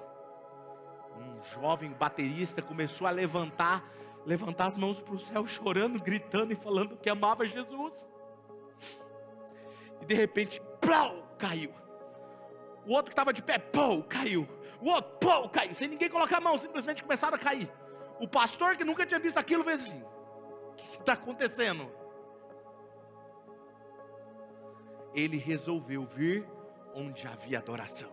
Um 1.17 1.43
jovem 1.43 1.91
baterista 1.91 2.61
começou 2.61 3.05
a 3.05 3.11
levantar, 3.11 3.83
levantar 4.25 4.67
as 4.67 4.77
mãos 4.77 5.01
para 5.01 5.15
o 5.15 5.19
céu, 5.19 5.45
chorando, 5.47 6.01
gritando 6.01 6.53
e 6.53 6.55
falando 6.55 6.97
que 6.97 7.09
amava 7.09 7.45
Jesus. 7.45 8.07
E 10.01 10.05
de 10.05 10.15
repente, 10.15 10.61
plau, 10.79 11.35
caiu. 11.37 11.73
O 12.85 12.93
outro 12.93 13.05
que 13.05 13.13
estava 13.13 13.33
de 13.33 13.41
pé, 13.41 13.57
pô, 13.57 14.03
caiu. 14.03 14.47
O 14.81 14.89
outro, 14.89 15.11
pô, 15.19 15.49
caiu. 15.49 15.73
Sem 15.73 15.87
ninguém 15.87 16.09
colocar 16.09 16.37
a 16.37 16.41
mão, 16.41 16.57
simplesmente 16.57 17.03
começaram 17.03 17.35
a 17.35 17.39
cair. 17.39 17.71
O 18.19 18.27
pastor 18.27 18.75
que 18.75 18.83
nunca 18.83 19.05
tinha 19.05 19.19
visto 19.19 19.37
aquilo 19.37 19.63
fez 19.63 19.85
assim: 19.85 20.01
O 20.01 20.73
que 20.73 20.99
está 20.99 21.13
acontecendo? 21.13 21.89
Ele 25.13 25.37
resolveu 25.37 26.05
vir 26.05 26.47
onde 26.93 27.27
havia 27.27 27.59
adoração. 27.59 28.11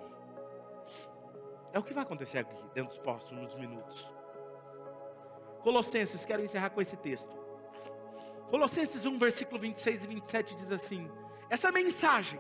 É 1.73 1.79
o 1.79 1.83
que 1.83 1.93
vai 1.93 2.05
acontecer 2.05 2.39
aqui 2.39 2.57
dentro 2.75 2.89
dos 2.89 2.99
próximos 2.99 3.55
minutos. 3.55 4.16
Colossenses, 5.67 6.25
quero 6.25 6.45
encerrar 6.45 6.71
com 6.71 6.81
esse 6.81 6.97
texto. 6.97 7.37
Colossenses 8.51 9.05
1, 9.05 9.19
versículo 9.19 9.59
26 9.59 10.05
e 10.05 10.07
27 10.07 10.55
diz 10.55 10.71
assim: 10.71 11.11
Essa 11.51 11.73
mensagem 11.73 12.39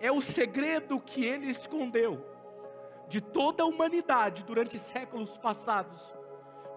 é 0.00 0.10
o 0.10 0.22
segredo 0.22 0.98
que 0.98 1.22
ele 1.26 1.50
escondeu 1.50 2.24
de 3.08 3.20
toda 3.20 3.62
a 3.62 3.66
humanidade 3.66 4.42
durante 4.42 4.78
séculos 4.78 5.36
passados, 5.36 6.14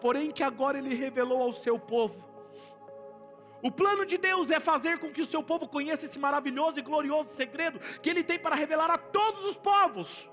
porém 0.01 0.31
que 0.31 0.43
agora 0.43 0.79
ele 0.79 0.93
revelou 0.93 1.41
ao 1.41 1.53
seu 1.53 1.79
povo. 1.79 2.21
O 3.63 3.71
plano 3.71 4.05
de 4.05 4.17
Deus 4.17 4.51
é 4.51 4.59
fazer 4.59 4.99
com 4.99 5.13
que 5.13 5.21
o 5.21 5.25
seu 5.25 5.41
povo 5.41 5.65
conheça 5.69 6.05
esse 6.05 6.19
maravilhoso 6.19 6.77
e 6.77 6.81
glorioso 6.81 7.31
segredo 7.31 7.79
que 8.01 8.09
ele 8.09 8.21
tem 8.21 8.37
para 8.37 8.53
revelar 8.53 8.91
a 8.91 8.97
todos 8.97 9.45
os 9.45 9.55
povos. 9.55 10.29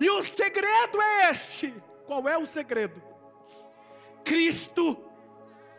E 0.00 0.10
o 0.10 0.24
segredo 0.24 1.00
é 1.00 1.30
este: 1.30 1.72
qual 2.04 2.28
é 2.28 2.36
o 2.36 2.44
segredo? 2.44 3.09
Cristo 4.30 4.96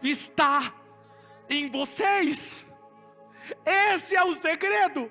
está 0.04 0.76
em 1.50 1.70
vocês. 1.70 2.68
Esse 3.66 4.14
é 4.14 4.22
o 4.26 4.36
segredo. 4.36 5.10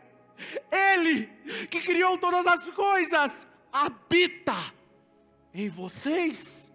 Ele 0.70 1.24
que 1.70 1.80
criou 1.80 2.18
todas 2.18 2.47
as 2.47 2.70
coisas 2.70 3.49
habita 3.72 4.53
em 5.55 5.70
vocês, 5.70 6.70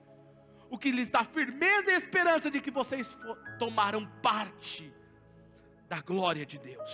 o 0.67 0.75
que 0.75 0.89
lhes 0.89 1.11
dá 1.11 1.23
firmeza 1.23 1.91
e 1.91 1.95
esperança 1.97 2.49
de 2.49 2.59
que 2.59 2.71
vocês 2.71 3.15
tomaram 3.59 4.07
parte 4.23 4.91
da 5.87 6.01
glória 6.01 6.47
de 6.47 6.57
Deus. 6.57 6.89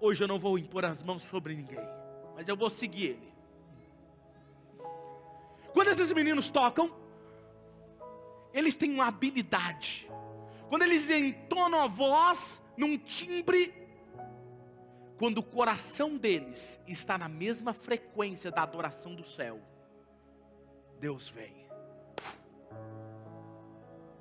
Hoje 0.00 0.24
eu 0.24 0.28
não 0.28 0.40
vou 0.40 0.58
impor 0.58 0.84
as 0.84 1.04
mãos 1.04 1.22
sobre 1.22 1.54
ninguém, 1.54 1.88
mas 2.34 2.48
eu 2.48 2.56
vou 2.56 2.68
seguir 2.68 3.10
Ele. 3.10 3.29
Quando 5.72 5.88
esses 5.88 6.12
meninos 6.12 6.50
tocam, 6.50 6.94
eles 8.52 8.76
têm 8.76 8.92
uma 8.92 9.06
habilidade. 9.06 10.10
Quando 10.68 10.82
eles 10.82 11.08
entonam 11.10 11.80
a 11.80 11.86
voz 11.86 12.60
num 12.76 12.96
timbre 12.96 13.74
quando 15.20 15.38
o 15.38 15.42
coração 15.42 16.16
deles 16.16 16.80
está 16.86 17.18
na 17.18 17.28
mesma 17.28 17.74
frequência 17.74 18.50
da 18.50 18.62
adoração 18.62 19.14
do 19.14 19.22
céu, 19.22 19.60
Deus 20.98 21.28
vem 21.28 21.68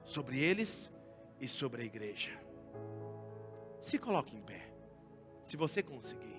sobre 0.03 0.39
eles 0.39 0.91
e 1.39 1.47
sobre 1.47 1.83
a 1.83 1.85
igreja. 1.85 2.37
Se 3.81 3.97
coloque 3.97 4.35
em 4.35 4.41
pé, 4.41 4.73
se 5.41 5.55
você 5.55 5.81
conseguir. 5.81 6.38